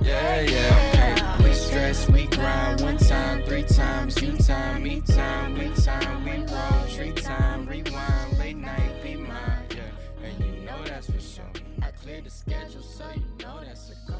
Yeah, 0.00 0.40
yeah. 0.42 1.42
We 1.42 1.52
stress, 1.52 2.08
we 2.08 2.26
grind 2.26 2.80
one 2.80 2.98
time, 2.98 3.42
three 3.42 3.64
times, 3.64 4.20
you 4.22 4.36
time, 4.36 4.84
me 4.84 5.00
time, 5.00 5.58
we 5.58 5.70
time, 5.74 6.24
we 6.24 6.36
roll, 6.52 6.86
tree 6.88 7.12
time, 7.12 7.66
rewind, 7.66 8.38
late 8.38 8.56
night, 8.56 9.02
be 9.02 9.16
mine, 9.16 9.66
yeah. 9.70 10.24
And 10.24 10.44
you 10.44 10.64
know 10.64 10.84
that's 10.84 11.10
for 11.10 11.20
sure. 11.20 11.50
I 11.82 11.90
cleared 11.90 12.24
the 12.24 12.30
schedule, 12.30 12.82
so 12.82 13.04
you 13.14 13.44
know 13.44 13.60
that's 13.64 13.90
a 13.90 14.10
go. 14.10 14.18